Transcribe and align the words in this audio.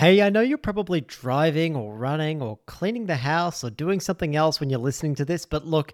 Hey, 0.00 0.22
I 0.22 0.30
know 0.30 0.40
you're 0.40 0.56
probably 0.56 1.02
driving 1.02 1.76
or 1.76 1.94
running 1.94 2.40
or 2.40 2.58
cleaning 2.64 3.04
the 3.04 3.16
house 3.16 3.62
or 3.62 3.68
doing 3.68 4.00
something 4.00 4.34
else 4.34 4.58
when 4.58 4.70
you're 4.70 4.78
listening 4.78 5.14
to 5.16 5.26
this, 5.26 5.44
but 5.44 5.66
look, 5.66 5.92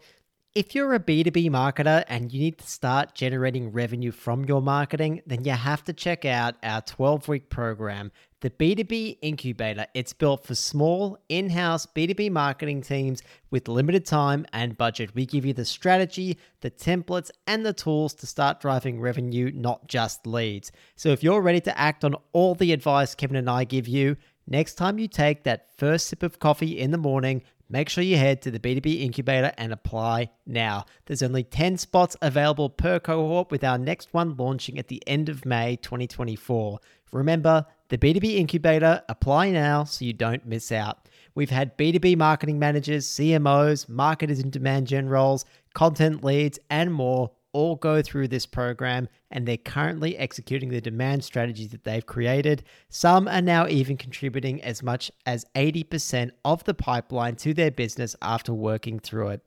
if 0.56 0.74
you're 0.74 0.94
a 0.94 0.98
B2B 0.98 1.50
marketer 1.50 2.02
and 2.08 2.32
you 2.32 2.40
need 2.40 2.56
to 2.56 2.66
start 2.66 3.14
generating 3.14 3.72
revenue 3.72 4.10
from 4.10 4.46
your 4.46 4.62
marketing, 4.62 5.20
then 5.26 5.44
you 5.44 5.52
have 5.52 5.84
to 5.84 5.92
check 5.92 6.24
out 6.24 6.54
our 6.62 6.80
12 6.80 7.28
week 7.28 7.50
program, 7.50 8.10
the 8.40 8.48
B2B 8.48 9.18
Incubator. 9.20 9.86
It's 9.92 10.14
built 10.14 10.46
for 10.46 10.54
small, 10.54 11.18
in 11.28 11.50
house 11.50 11.84
B2B 11.84 12.30
marketing 12.30 12.80
teams 12.80 13.22
with 13.50 13.68
limited 13.68 14.06
time 14.06 14.46
and 14.54 14.78
budget. 14.78 15.14
We 15.14 15.26
give 15.26 15.44
you 15.44 15.52
the 15.52 15.66
strategy, 15.66 16.38
the 16.62 16.70
templates, 16.70 17.30
and 17.46 17.66
the 17.66 17.74
tools 17.74 18.14
to 18.14 18.26
start 18.26 18.58
driving 18.58 18.98
revenue, 18.98 19.52
not 19.54 19.88
just 19.88 20.26
leads. 20.26 20.72
So 20.94 21.10
if 21.10 21.22
you're 21.22 21.42
ready 21.42 21.60
to 21.60 21.78
act 21.78 22.02
on 22.02 22.16
all 22.32 22.54
the 22.54 22.72
advice 22.72 23.14
Kevin 23.14 23.36
and 23.36 23.50
I 23.50 23.64
give 23.64 23.86
you, 23.86 24.16
next 24.46 24.76
time 24.76 24.98
you 24.98 25.06
take 25.06 25.44
that 25.44 25.76
first 25.76 26.06
sip 26.06 26.22
of 26.22 26.38
coffee 26.38 26.78
in 26.78 26.92
the 26.92 26.96
morning, 26.96 27.42
Make 27.68 27.88
sure 27.88 28.04
you 28.04 28.16
head 28.16 28.42
to 28.42 28.52
the 28.52 28.60
B2B 28.60 29.00
Incubator 29.02 29.52
and 29.58 29.72
apply 29.72 30.30
now. 30.46 30.84
There's 31.06 31.22
only 31.22 31.42
10 31.42 31.78
spots 31.78 32.16
available 32.22 32.70
per 32.70 33.00
cohort, 33.00 33.50
with 33.50 33.64
our 33.64 33.76
next 33.76 34.14
one 34.14 34.36
launching 34.36 34.78
at 34.78 34.86
the 34.86 35.02
end 35.06 35.28
of 35.28 35.44
May 35.44 35.74
2024. 35.76 36.78
Remember, 37.12 37.66
the 37.88 37.98
B2B 37.98 38.36
Incubator, 38.36 39.02
apply 39.08 39.50
now 39.50 39.82
so 39.82 40.04
you 40.04 40.12
don't 40.12 40.46
miss 40.46 40.70
out. 40.70 41.08
We've 41.34 41.50
had 41.50 41.76
B2B 41.76 42.16
marketing 42.16 42.58
managers, 42.58 43.06
CMOs, 43.08 43.88
marketers 43.88 44.38
in 44.38 44.50
demand 44.50 44.86
gen 44.86 45.08
roles, 45.08 45.44
content 45.74 46.22
leads, 46.22 46.60
and 46.70 46.92
more 46.92 47.32
all 47.56 47.74
go 47.74 48.02
through 48.02 48.28
this 48.28 48.44
program 48.44 49.08
and 49.30 49.48
they're 49.48 49.56
currently 49.56 50.14
executing 50.18 50.68
the 50.68 50.80
demand 50.80 51.24
strategies 51.24 51.70
that 51.70 51.84
they've 51.84 52.04
created. 52.04 52.62
Some 52.90 53.26
are 53.26 53.40
now 53.40 53.66
even 53.66 53.96
contributing 53.96 54.62
as 54.62 54.82
much 54.82 55.10
as 55.24 55.46
80% 55.54 56.32
of 56.44 56.62
the 56.64 56.74
pipeline 56.74 57.36
to 57.36 57.54
their 57.54 57.70
business 57.70 58.14
after 58.20 58.52
working 58.52 58.98
through 58.98 59.28
it. 59.28 59.42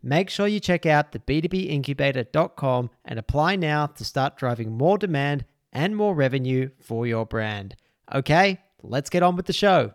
Make 0.00 0.30
sure 0.30 0.46
you 0.46 0.60
check 0.60 0.86
out 0.86 1.10
the 1.10 1.18
b2bincubator.com 1.18 2.90
and 3.04 3.18
apply 3.18 3.56
now 3.56 3.86
to 3.86 4.04
start 4.04 4.36
driving 4.36 4.78
more 4.78 4.96
demand 4.96 5.44
and 5.72 5.96
more 5.96 6.14
revenue 6.14 6.70
for 6.78 7.08
your 7.08 7.26
brand. 7.26 7.74
Okay, 8.14 8.60
let's 8.84 9.10
get 9.10 9.24
on 9.24 9.34
with 9.34 9.46
the 9.46 9.52
show. 9.52 9.94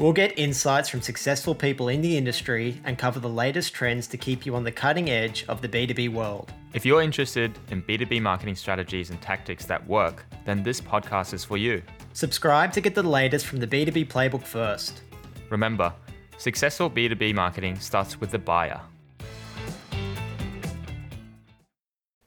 We'll 0.00 0.14
get 0.14 0.38
insights 0.38 0.88
from 0.88 1.02
successful 1.02 1.54
people 1.54 1.88
in 1.90 2.00
the 2.00 2.16
industry 2.16 2.80
and 2.84 2.96
cover 2.96 3.20
the 3.20 3.28
latest 3.28 3.74
trends 3.74 4.06
to 4.06 4.16
keep 4.16 4.46
you 4.46 4.56
on 4.56 4.64
the 4.64 4.72
cutting 4.72 5.10
edge 5.10 5.44
of 5.46 5.60
the 5.60 5.68
B2B 5.68 6.08
world. 6.08 6.50
If 6.72 6.86
you're 6.86 7.02
interested 7.02 7.58
in 7.70 7.82
B2B 7.82 8.22
marketing 8.22 8.56
strategies 8.56 9.10
and 9.10 9.20
tactics 9.20 9.66
that 9.66 9.86
work, 9.86 10.24
then 10.46 10.62
this 10.62 10.80
podcast 10.80 11.34
is 11.34 11.44
for 11.44 11.58
you. 11.58 11.82
Subscribe 12.14 12.72
to 12.72 12.80
get 12.80 12.94
the 12.94 13.02
latest 13.02 13.44
from 13.44 13.58
the 13.58 13.66
B2B 13.66 14.08
playbook 14.08 14.42
first. 14.42 15.02
Remember, 15.50 15.92
successful 16.38 16.88
B2B 16.88 17.34
marketing 17.34 17.78
starts 17.78 18.18
with 18.18 18.30
the 18.30 18.38
buyer. 18.38 18.80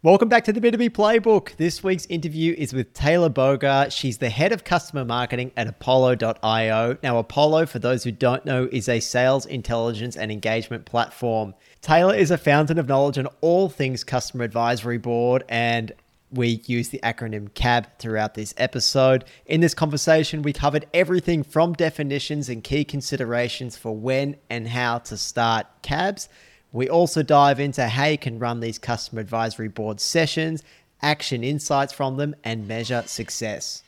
Welcome 0.04 0.28
back 0.28 0.44
to 0.44 0.52
the 0.52 0.60
B2B 0.60 0.90
Playbook. 0.90 1.56
This 1.56 1.82
week's 1.82 2.06
interview 2.08 2.54
is 2.58 2.74
with 2.74 2.94
Taylor 2.94 3.30
Bogar. 3.30 3.90
She's 3.90 4.18
the 4.18 4.30
head 4.30 4.52
of 4.52 4.66
customer 4.66 5.06
marketing 5.06 5.54
at 5.56 5.66
Apollo.io. 5.66 6.98
Now, 7.02 7.18
Apollo, 7.20 7.68
for 7.68 7.80
those 7.80 8.04
who 8.04 8.12
don't 8.12 8.46
know, 8.46 8.68
is 8.70 8.90
a 8.90 9.00
sales 9.00 9.46
intelligence 9.46 10.18
and 10.18 10.30
engagement 10.30 10.84
platform. 10.84 11.54
Taylor 11.80 12.14
is 12.14 12.32
a 12.32 12.38
fountain 12.38 12.80
of 12.80 12.90
knowledge 12.90 13.18
on 13.18 13.28
all 13.40 13.70
things 13.70 14.04
customer 14.04 14.44
advisory 14.44 14.98
board, 14.98 15.46
and 15.48 15.94
we 16.32 16.62
use 16.66 16.90
the 16.90 17.00
acronym 17.02 17.54
CAB 17.54 17.88
throughout 17.98 18.34
this 18.34 18.54
episode. 18.58 19.24
In 19.46 19.62
this 19.62 19.74
conversation, 19.74 20.42
we 20.42 20.52
covered 20.52 20.86
everything 20.94 21.44
from 21.44 21.72
definitions 21.72 22.50
and 22.50 22.62
key 22.62 22.84
considerations 22.84 23.78
for 23.78 23.96
when 23.96 24.36
and 24.50 24.68
how 24.68 24.98
to 24.98 25.16
start 25.16 25.66
CABs 25.82 26.28
we 26.74 26.90
also 26.90 27.22
dive 27.22 27.60
into 27.60 27.88
how 27.88 28.06
you 28.06 28.18
can 28.18 28.40
run 28.40 28.60
these 28.60 28.80
customer 28.80 29.22
advisory 29.22 29.68
board 29.70 30.02
sessions, 30.02 30.64
action 31.02 31.44
insights 31.44 31.94
from 31.94 32.18
them, 32.18 32.36
and 32.44 32.68
measure 32.68 33.04
success. 33.06 33.84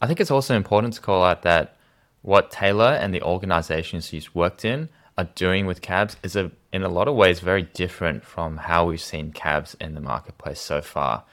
I 0.00 0.06
think 0.06 0.20
it's 0.20 0.30
also 0.30 0.56
important 0.56 0.94
to 0.94 1.00
call 1.02 1.22
out 1.22 1.42
that 1.42 1.76
what 2.22 2.50
Taylor 2.50 2.98
and 2.98 3.14
the 3.14 3.22
organizations 3.22 4.06
she's 4.06 4.34
worked 4.34 4.64
in 4.64 4.88
are 5.18 5.28
doing 5.34 5.66
with 5.66 5.82
cabs 5.82 6.16
is 6.22 6.34
a, 6.34 6.50
in 6.72 6.82
a 6.82 6.88
lot 6.88 7.08
of 7.08 7.14
ways 7.14 7.40
very 7.40 7.62
different 7.62 8.24
from 8.24 8.56
how 8.56 8.86
we've 8.86 9.00
seen 9.00 9.30
cabs 9.30 9.76
in 9.78 9.94
the 9.94 10.00
marketplace 10.00 10.60
so 10.60 10.80
far. 10.80 11.24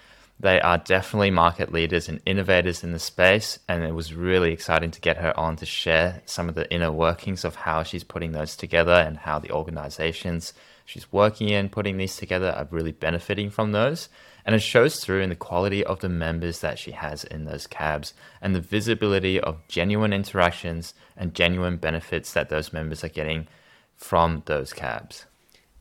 They 0.41 0.59
are 0.59 0.77
definitely 0.77 1.31
market 1.31 1.71
leaders 1.71 2.09
and 2.09 2.19
innovators 2.25 2.83
in 2.83 2.91
the 2.91 2.99
space, 2.99 3.59
and 3.69 3.83
it 3.83 3.93
was 3.93 4.13
really 4.13 4.51
exciting 4.51 4.91
to 4.91 4.99
get 4.99 5.17
her 5.17 5.39
on 5.39 5.55
to 5.57 5.65
share 5.65 6.21
some 6.25 6.49
of 6.49 6.55
the 6.55 6.71
inner 6.73 6.91
workings 6.91 7.45
of 7.45 7.55
how 7.55 7.83
she's 7.83 8.03
putting 8.03 8.33
those 8.33 8.57
together 8.57 8.91
and 8.93 9.17
how 9.17 9.39
the 9.39 9.51
organizations 9.51 10.53
she's 10.91 11.11
working 11.11 11.47
in, 11.47 11.69
putting 11.69 11.95
these 11.95 12.17
together, 12.17 12.51
are 12.51 12.67
really 12.69 12.91
benefiting 12.91 13.49
from 13.49 13.71
those. 13.71 14.09
And 14.45 14.53
it 14.53 14.59
shows 14.59 14.99
through 14.99 15.21
in 15.21 15.29
the 15.29 15.35
quality 15.35 15.85
of 15.85 15.99
the 16.01 16.09
members 16.09 16.59
that 16.59 16.77
she 16.77 16.91
has 16.91 17.23
in 17.23 17.45
those 17.45 17.65
cabs 17.65 18.13
and 18.41 18.53
the 18.53 18.59
visibility 18.59 19.39
of 19.39 19.65
genuine 19.69 20.11
interactions 20.11 20.93
and 21.15 21.33
genuine 21.33 21.77
benefits 21.77 22.33
that 22.33 22.49
those 22.49 22.73
members 22.73 23.03
are 23.03 23.09
getting 23.09 23.47
from 23.95 24.43
those 24.47 24.73
cabs. 24.73 25.25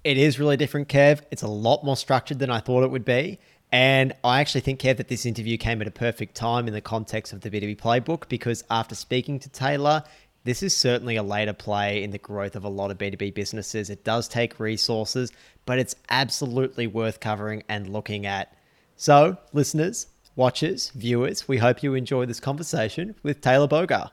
It 0.04 0.16
is 0.16 0.38
really 0.38 0.56
different, 0.56 0.88
Kev. 0.88 1.22
It's 1.30 1.42
a 1.42 1.48
lot 1.48 1.84
more 1.84 1.96
structured 1.96 2.38
than 2.38 2.50
I 2.50 2.60
thought 2.60 2.84
it 2.84 2.90
would 2.90 3.04
be. 3.04 3.40
And 3.72 4.12
I 4.22 4.40
actually 4.40 4.60
think, 4.60 4.80
Kev, 4.80 4.98
that 4.98 5.08
this 5.08 5.26
interview 5.26 5.56
came 5.56 5.80
at 5.80 5.88
a 5.88 5.92
perfect 5.92 6.34
time 6.36 6.68
in 6.68 6.74
the 6.74 6.80
context 6.80 7.32
of 7.32 7.40
the 7.40 7.50
B2B 7.50 7.78
playbook 7.78 8.28
because 8.28 8.62
after 8.70 8.94
speaking 8.94 9.38
to 9.40 9.48
Taylor, 9.48 10.04
this 10.44 10.62
is 10.62 10.74
certainly 10.74 11.16
a 11.16 11.22
later 11.22 11.52
play 11.52 12.02
in 12.02 12.12
the 12.12 12.18
growth 12.18 12.56
of 12.56 12.64
a 12.64 12.68
lot 12.68 12.90
of 12.90 12.96
B2B 12.96 13.34
businesses. 13.34 13.90
It 13.90 14.04
does 14.04 14.26
take 14.26 14.58
resources, 14.58 15.32
but 15.66 15.78
it's 15.78 15.94
absolutely 16.08 16.86
worth 16.86 17.20
covering 17.20 17.62
and 17.68 17.92
looking 17.92 18.24
at. 18.24 18.56
So, 18.96 19.36
listeners, 19.52 20.06
watchers, 20.36 20.90
viewers, 20.94 21.46
we 21.46 21.58
hope 21.58 21.82
you 21.82 21.92
enjoy 21.92 22.24
this 22.24 22.40
conversation 22.40 23.16
with 23.22 23.42
Taylor 23.42 23.68
Bogar. 23.68 24.10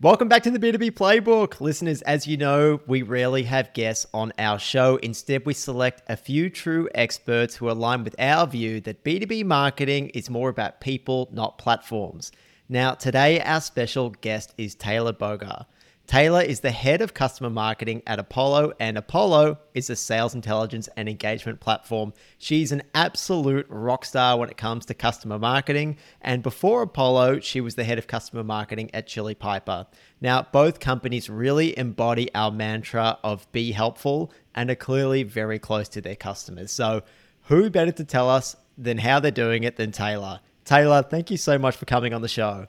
Welcome 0.00 0.28
back 0.28 0.42
to 0.42 0.50
the 0.50 0.58
B2B 0.58 0.90
Playbook. 0.90 1.60
Listeners, 1.60 2.02
as 2.02 2.26
you 2.26 2.36
know, 2.36 2.80
we 2.88 3.02
rarely 3.02 3.44
have 3.44 3.72
guests 3.74 4.06
on 4.12 4.32
our 4.40 4.58
show. 4.58 4.96
Instead, 4.96 5.46
we 5.46 5.54
select 5.54 6.02
a 6.08 6.16
few 6.16 6.50
true 6.50 6.88
experts 6.96 7.54
who 7.54 7.70
align 7.70 8.02
with 8.02 8.16
our 8.18 8.44
view 8.48 8.80
that 8.80 9.04
B2B 9.04 9.44
marketing 9.44 10.08
is 10.08 10.28
more 10.28 10.48
about 10.48 10.80
people, 10.80 11.28
not 11.32 11.58
platforms. 11.58 12.32
Now, 12.68 12.94
today 12.94 13.42
our 13.42 13.60
special 13.60 14.08
guest 14.08 14.54
is 14.56 14.74
Taylor 14.74 15.12
Bogar. 15.12 15.66
Taylor 16.06 16.40
is 16.40 16.60
the 16.60 16.70
head 16.70 17.02
of 17.02 17.12
customer 17.12 17.50
marketing 17.50 18.02
at 18.06 18.18
Apollo, 18.18 18.72
and 18.80 18.96
Apollo 18.96 19.58
is 19.74 19.90
a 19.90 19.96
sales 19.96 20.34
intelligence 20.34 20.88
and 20.96 21.06
engagement 21.06 21.60
platform. 21.60 22.14
She's 22.38 22.72
an 22.72 22.82
absolute 22.94 23.66
rock 23.68 24.06
star 24.06 24.38
when 24.38 24.48
it 24.48 24.56
comes 24.56 24.86
to 24.86 24.94
customer 24.94 25.38
marketing. 25.38 25.98
And 26.22 26.42
before 26.42 26.80
Apollo, 26.80 27.40
she 27.40 27.60
was 27.60 27.74
the 27.74 27.84
head 27.84 27.98
of 27.98 28.06
customer 28.06 28.42
marketing 28.42 28.90
at 28.94 29.06
Chili 29.06 29.34
Piper. 29.34 29.86
Now, 30.22 30.46
both 30.50 30.80
companies 30.80 31.28
really 31.28 31.76
embody 31.78 32.34
our 32.34 32.50
mantra 32.50 33.18
of 33.22 33.50
be 33.52 33.72
helpful 33.72 34.32
and 34.54 34.70
are 34.70 34.74
clearly 34.74 35.22
very 35.22 35.58
close 35.58 35.90
to 35.90 36.00
their 36.00 36.16
customers. 36.16 36.70
So, 36.70 37.02
who 37.48 37.68
better 37.68 37.92
to 37.92 38.04
tell 38.04 38.30
us 38.30 38.56
than 38.78 38.98
how 38.98 39.20
they're 39.20 39.30
doing 39.30 39.64
it 39.64 39.76
than 39.76 39.92
Taylor? 39.92 40.40
Taylor, 40.64 41.02
thank 41.02 41.30
you 41.30 41.36
so 41.36 41.58
much 41.58 41.76
for 41.76 41.84
coming 41.84 42.14
on 42.14 42.22
the 42.22 42.28
show. 42.28 42.66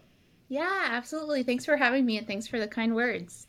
Yeah, 0.48 0.88
absolutely. 0.92 1.44
Thanks 1.44 1.66
for 1.66 1.78
having 1.78 2.06
me 2.06 2.18
and 2.18 2.28
thanks 2.28 2.48
for 2.48 2.60
the 2.60 2.68
kind 2.68 2.94
words. 2.96 3.48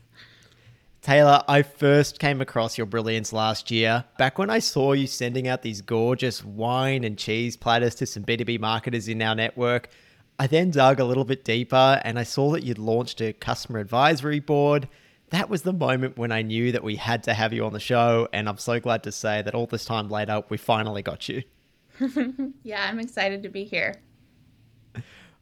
Taylor, 1.03 1.43
I 1.47 1.63
first 1.63 2.19
came 2.19 2.41
across 2.41 2.77
your 2.77 2.87
brilliance 2.87 3.33
last 3.33 3.71
year, 3.71 4.05
back 4.19 4.39
when 4.39 4.51
I 4.51 4.59
saw 4.59 4.93
you 4.93 5.07
sending 5.07 5.47
out 5.47 5.63
these 5.63 5.81
gorgeous 5.81 6.45
wine 6.45 7.05
and 7.05 7.17
cheese 7.17 7.57
platters 7.57 7.95
to 7.97 8.07
some 8.07 8.25
B2B 8.25 8.59
marketers 8.59 9.07
in 9.07 9.23
our 9.23 9.35
network. 9.35 9.89
I 10.39 10.47
then 10.47 10.71
dug 10.71 10.99
a 10.99 11.05
little 11.05 11.25
bit 11.25 11.45
deeper 11.45 12.01
and 12.05 12.19
I 12.19 12.25
saw 12.25 12.51
that 12.53 12.65
you'd 12.65 12.79
launched 12.79 13.21
a 13.21 13.33
customer 13.33 13.79
advisory 13.79 14.41
board. 14.41 14.89
That 15.31 15.49
was 15.49 15.63
the 15.63 15.73
moment 15.73 16.19
when 16.19 16.33
I 16.33 16.43
knew 16.43 16.73
that 16.73 16.85
we 16.85 16.97
had 16.97 17.23
to 17.25 17.35
have 17.35 17.53
you 17.53 17.65
on 17.65 17.73
the 17.73 17.81
show, 17.81 18.29
and 18.33 18.49
I'm 18.49 18.59
so 18.59 18.79
glad 18.79 19.03
to 19.05 19.13
say 19.13 19.43
that 19.43 19.55
all 19.55 19.67
this 19.67 19.85
time 19.85 20.09
later, 20.09 20.43
we 20.49 20.57
finally 20.57 21.03
got 21.03 21.29
you. 21.29 21.43
yeah, 22.63 22.87
I'm 22.89 23.01
excited 23.01 23.43
to 23.43 23.49
be 23.49 23.65
here. 23.65 23.95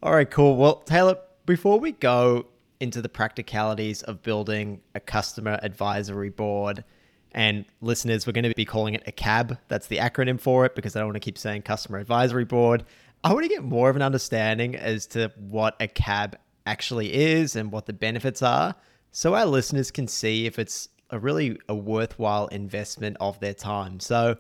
All 0.05 0.13
right, 0.13 0.31
cool. 0.31 0.57
Well, 0.57 0.81
Taylor, 0.81 1.17
before 1.47 1.81
we 1.81 1.93
go 1.93 2.45
into 2.79 3.01
the 3.01 3.09
practicalities 3.09 4.03
of 4.03 4.21
building 4.21 4.83
a 4.95 5.01
customer 5.01 5.59
advisory 5.63 6.29
board, 6.29 6.85
and 7.33 7.65
listeners, 7.81 8.27
we're 8.27 8.35
going 8.35 8.45
to 8.45 8.55
be 8.55 8.67
calling 8.67 8.93
it 8.93 9.03
a 9.07 9.13
CAB. 9.13 9.57
That's 9.69 9.87
the 9.87 9.97
acronym 9.97 10.39
for 10.39 10.67
it 10.67 10.75
because 10.75 10.95
I 10.95 10.99
don't 10.99 11.09
want 11.09 11.17
to 11.17 11.21
keep 11.21 11.39
saying 11.39 11.63
customer 11.63 11.97
advisory 11.97 12.45
board. 12.45 12.85
I 13.25 13.33
want 13.33 13.45
to 13.45 13.49
get 13.49 13.65
more 13.65 13.89
of 13.89 13.97
an 13.97 14.03
understanding 14.03 14.77
as 14.77 15.07
to 15.07 15.33
what 15.39 15.75
a 15.81 15.89
CAB 15.89 16.37
actually 16.67 17.15
is 17.15 17.57
and 17.57 17.73
what 17.73 17.87
the 17.87 17.95
benefits 17.95 18.43
are 18.43 18.75
so 19.11 19.35
our 19.35 19.47
listeners 19.47 19.91
can 19.91 20.07
see 20.07 20.45
if 20.45 20.59
it's 20.59 20.91
a 21.09 21.19
really 21.19 21.59
a 21.67 21.75
worthwhile 21.75 22.49
investment 22.49 23.17
of 23.21 23.41
their 23.41 23.55
time. 23.55 24.01
So, 24.01 24.37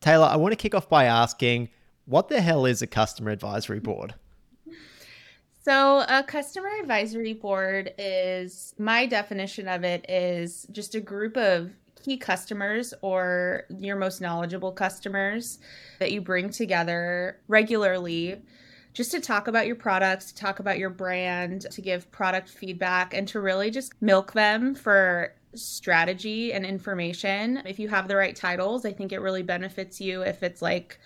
Taylor, 0.00 0.26
I 0.26 0.34
want 0.34 0.50
to 0.50 0.56
kick 0.56 0.74
off 0.74 0.88
by 0.88 1.04
asking 1.04 1.68
what 2.04 2.28
the 2.28 2.40
hell 2.40 2.66
is 2.66 2.82
a 2.82 2.88
customer 2.88 3.30
advisory 3.30 3.78
board? 3.78 4.16
So, 5.64 6.04
a 6.06 6.22
customer 6.22 6.68
advisory 6.78 7.32
board 7.32 7.94
is 7.96 8.74
my 8.76 9.06
definition 9.06 9.66
of 9.66 9.82
it 9.82 10.04
is 10.10 10.66
just 10.70 10.94
a 10.94 11.00
group 11.00 11.38
of 11.38 11.70
key 12.02 12.18
customers 12.18 12.92
or 13.00 13.64
your 13.78 13.96
most 13.96 14.20
knowledgeable 14.20 14.72
customers 14.72 15.60
that 16.00 16.12
you 16.12 16.20
bring 16.20 16.50
together 16.50 17.40
regularly 17.48 18.42
just 18.92 19.10
to 19.12 19.20
talk 19.20 19.48
about 19.48 19.66
your 19.66 19.76
products, 19.76 20.32
to 20.32 20.34
talk 20.34 20.58
about 20.58 20.78
your 20.78 20.90
brand, 20.90 21.62
to 21.70 21.80
give 21.80 22.12
product 22.12 22.50
feedback, 22.50 23.14
and 23.14 23.26
to 23.28 23.40
really 23.40 23.70
just 23.70 23.94
milk 24.02 24.34
them 24.34 24.74
for 24.74 25.32
strategy 25.54 26.52
and 26.52 26.66
information. 26.66 27.62
If 27.64 27.78
you 27.78 27.88
have 27.88 28.06
the 28.06 28.16
right 28.16 28.36
titles, 28.36 28.84
I 28.84 28.92
think 28.92 29.12
it 29.12 29.22
really 29.22 29.42
benefits 29.42 29.98
you 29.98 30.20
if 30.20 30.42
it's 30.42 30.60
like 30.60 31.00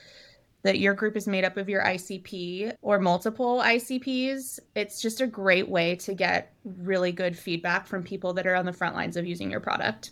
that 0.63 0.79
your 0.79 0.95
group 0.95 1.17
is 1.17 1.27
made 1.27 1.45
up 1.45 1.57
of 1.57 1.69
your 1.69 1.83
ICP 1.85 2.75
or 2.83 2.99
multiple 2.99 3.61
ICPs. 3.65 4.59
It's 4.75 5.01
just 5.01 5.21
a 5.21 5.27
great 5.27 5.69
way 5.69 5.97
to 5.97 6.15
get 6.15 6.53
really 6.65 7.13
good 7.13 7.39
feedback 7.39 7.87
from 7.87 8.03
people 8.03 8.33
that 8.35 8.47
are 8.47 8.55
on 8.55 8.67
the 8.67 8.73
front 8.73 8.95
lines 8.95 9.17
of 9.17 9.27
using 9.27 9.51
your 9.51 9.61
product. 9.61 10.11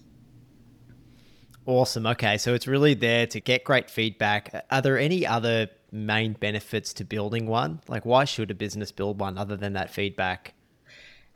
Awesome. 1.67 2.07
Okay. 2.07 2.39
So 2.39 2.55
it's 2.55 2.69
really 2.69 2.95
there 2.95 3.27
to 3.27 3.41
get 3.41 3.65
great 3.65 3.91
feedback. 3.91 4.65
Are 4.71 4.81
there 4.81 4.99
any 4.99 5.27
other 5.27 5.69
main 5.91 6.35
benefits 6.35 6.93
to 6.95 7.05
building 7.05 7.47
one? 7.47 7.81
Like, 7.89 8.07
why 8.07 8.25
should 8.25 8.53
a 8.53 8.55
business 8.55 8.93
build 8.93 9.19
one 9.19 9.37
other 9.37 9.57
than 9.57 9.73
that 9.73 9.91
feedback? 9.91 10.55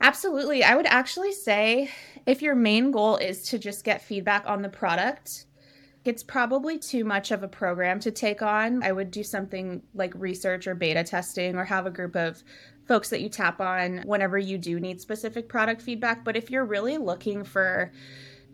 Absolutely. 0.00 0.62
I 0.62 0.76
would 0.76 0.86
actually 0.86 1.32
say 1.32 1.90
if 2.26 2.42
your 2.42 2.54
main 2.54 2.92
goal 2.92 3.16
is 3.16 3.42
to 3.48 3.58
just 3.58 3.84
get 3.84 4.02
feedback 4.02 4.44
on 4.46 4.62
the 4.62 4.68
product, 4.68 5.46
it's 6.10 6.24
probably 6.24 6.76
too 6.76 7.04
much 7.04 7.30
of 7.30 7.44
a 7.44 7.48
program 7.48 8.00
to 8.00 8.10
take 8.10 8.42
on. 8.42 8.82
I 8.82 8.90
would 8.90 9.12
do 9.12 9.22
something 9.22 9.80
like 9.94 10.12
research 10.16 10.66
or 10.66 10.74
beta 10.74 11.04
testing 11.04 11.54
or 11.54 11.64
have 11.64 11.86
a 11.86 11.90
group 11.90 12.16
of 12.16 12.42
folks 12.88 13.10
that 13.10 13.20
you 13.20 13.28
tap 13.28 13.60
on 13.60 14.02
whenever 14.04 14.36
you 14.36 14.58
do 14.58 14.80
need 14.80 15.00
specific 15.00 15.48
product 15.48 15.80
feedback. 15.80 16.24
But 16.24 16.36
if 16.36 16.50
you're 16.50 16.64
really 16.64 16.98
looking 16.98 17.44
for 17.44 17.92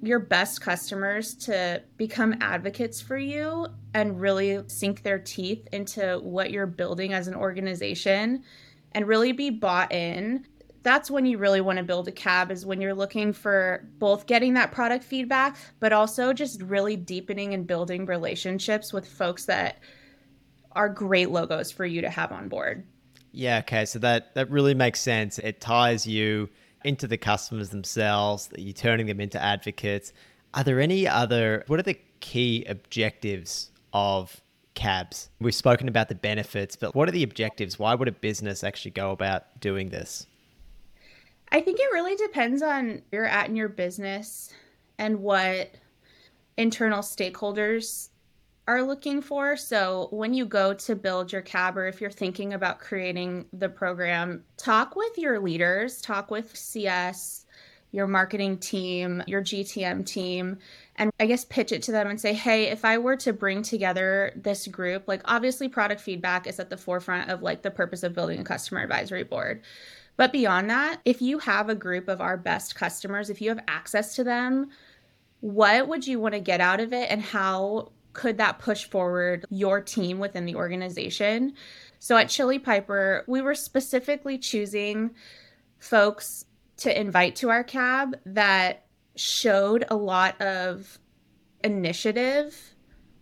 your 0.03 0.19
best 0.19 0.61
customers 0.61 1.35
to 1.35 1.83
become 1.97 2.35
advocates 2.43 3.01
for 3.01 3.17
you 3.17 3.69
and 3.95 4.21
really 4.21 4.61
sink 4.67 5.03
their 5.03 5.19
teeth 5.19 5.67
into 5.73 6.21
what 6.23 6.51
you're 6.51 6.67
building 6.67 7.15
as 7.15 7.27
an 7.27 7.35
organization 7.35 8.45
and 8.93 9.09
really 9.09 9.33
be 9.33 9.49
bought 9.49 9.93
in 9.93 10.47
that's 10.87 11.11
when 11.11 11.27
you 11.27 11.37
really 11.37 11.61
want 11.61 11.79
to 11.79 11.83
build 11.83 12.07
a 12.09 12.13
cab 12.13 12.51
is 12.51 12.65
when 12.65 12.81
you're 12.81 12.95
looking 12.95 13.33
for 13.33 13.87
both 13.99 14.27
getting 14.27 14.55
that 14.55 14.73
product 14.73 15.05
feedback 15.05 15.57
but 15.81 15.93
also 15.93 16.33
just 16.33 16.63
really 16.63 16.97
deepening 16.97 17.53
and 17.53 17.67
building 17.67 18.07
relationships 18.07 18.93
with 18.93 19.07
folks 19.07 19.47
that 19.47 19.81
are 20.73 20.89
great 20.89 21.31
logos 21.31 21.71
for 21.73 21.85
you 21.85 22.01
to 22.01 22.09
have 22.09 22.31
on 22.33 22.49
board 22.49 22.87
yeah 23.33 23.59
okay 23.59 23.85
so 23.85 23.99
that 23.99 24.35
that 24.35 24.51
really 24.51 24.75
makes 24.75 25.01
sense 25.01 25.39
it 25.41 25.61
ties 25.61 26.07
you 26.07 26.49
into 26.87 27.09
the 27.09 27.19
customers 27.19 27.71
themselves, 27.71 28.47
that 28.49 28.61
you're 28.61 28.73
turning 28.73 29.07
them 29.07 29.21
into 29.21 29.43
advocates. 29.43 30.13
Are 30.55 30.63
there 30.63 30.81
any 30.81 31.07
other, 31.07 31.65
what 31.67 31.81
are 31.81 31.83
the 31.83 31.99
key 32.21 32.65
objectives 32.69 33.71
of 33.93 34.41
cabs? 34.75 35.29
We've 35.41 35.55
spoken 35.55 35.89
about 35.89 36.09
the 36.09 36.15
benefits, 36.15 36.77
but 36.77 36.95
what 36.95 37.09
are 37.09 37.13
the 37.13 37.25
objectives? 37.25 37.77
Why 37.77 37.97
would 37.97 38.07
a 38.07 38.13
business 38.13 38.63
actually 38.63 38.93
go 38.93 39.11
about 39.11 39.61
doing 39.61 39.89
this? 39.89 40.29
I 41.51 41.61
think 41.61 41.79
it 41.79 41.93
really 41.93 42.17
depends 42.17 42.63
on 42.63 43.03
where 43.11 43.23
you're 43.23 43.27
at 43.27 43.49
in 43.49 43.57
your 43.57 43.69
business 43.69 44.53
and 44.99 45.21
what 45.21 45.71
internal 46.57 47.01
stakeholders 47.01 48.09
are 48.69 48.83
looking 48.83 49.23
for. 49.23 49.57
So 49.57 50.09
when 50.11 50.35
you 50.35 50.45
go 50.45 50.75
to 50.75 50.97
build 50.97 51.33
your 51.33 51.43
cab 51.43 51.77
or 51.77 51.87
if 51.87 52.01
you're 52.01 52.11
thinking 52.11 52.53
about 52.53 52.81
creating 52.81 53.47
the 53.53 53.69
program, 53.69 54.45
talk 54.57 54.97
with 54.97 55.17
your 55.19 55.39
leaders, 55.39 56.01
talk 56.01 56.31
with 56.31 56.57
CS, 56.57 57.47
your 57.93 58.09
marketing 58.09 58.59
team, 58.59 59.23
your 59.27 59.41
GTM 59.41 60.05
team, 60.05 60.59
and 60.97 61.13
I 61.21 61.27
guess 61.27 61.45
pitch 61.45 61.71
it 61.71 61.83
to 61.85 61.93
them 61.93 62.09
and 62.09 62.21
say, 62.21 62.33
hey, 62.33 62.65
if 62.65 62.85
I 62.85 62.99
were 62.99 63.17
to 63.19 63.33
bring 63.33 63.63
together 63.63 64.33
this 64.35 64.67
group, 64.67 65.07
like 65.07 65.23
obviously 65.25 65.69
product 65.69 66.01
feedback 66.01 66.47
is 66.47 66.59
at 66.59 66.69
the 66.69 66.77
forefront 66.77 67.31
of 67.31 67.43
like 67.43 67.63
the 67.63 67.71
purpose 67.71 68.03
of 68.03 68.15
building 68.15 68.41
a 68.41 68.45
customer 68.45 68.81
advisory 68.83 69.23
board. 69.23 69.63
But 70.17 70.33
beyond 70.33 70.71
that, 70.71 71.01
if 71.05 71.21
you 71.21 71.39
have 71.41 71.69
a 71.69 71.75
group 71.75 72.09
of 72.09 72.21
our 72.21 72.37
best 72.37 72.75
customers, 72.75 73.31
if 73.31 73.41
you 73.41 73.51
have 73.51 73.65
access 73.69 74.15
to 74.17 74.25
them, 74.25 74.71
what 75.41 75.89
would 75.89 76.07
you 76.07 76.19
want 76.19 76.35
to 76.35 76.41
get 76.41 76.61
out 76.61 76.81
of 76.81 76.93
it 76.93 77.11
and 77.11 77.21
how 77.21 77.93
could 78.15 78.39
that 78.39 78.59
push 78.59 78.87
forward 78.87 79.45
your 79.51 79.81
team 79.81 80.19
within 80.19 80.47
the 80.47 80.57
organization? 80.57 81.53
So 81.99 82.17
at 82.17 82.31
Chili 82.31 82.59
Piper, 82.59 83.25
we 83.27 83.43
were 83.43 83.55
specifically 83.55 84.39
choosing 84.39 85.15
folks 85.79 86.47
to 86.79 86.99
invite 86.99 87.37
to 87.37 87.51
our 87.51 87.63
cab 87.63 88.17
that 88.25 88.87
showed 89.17 89.85
a 89.91 89.97
lot 89.97 90.41
of 90.41 90.99
initiative 91.63 92.75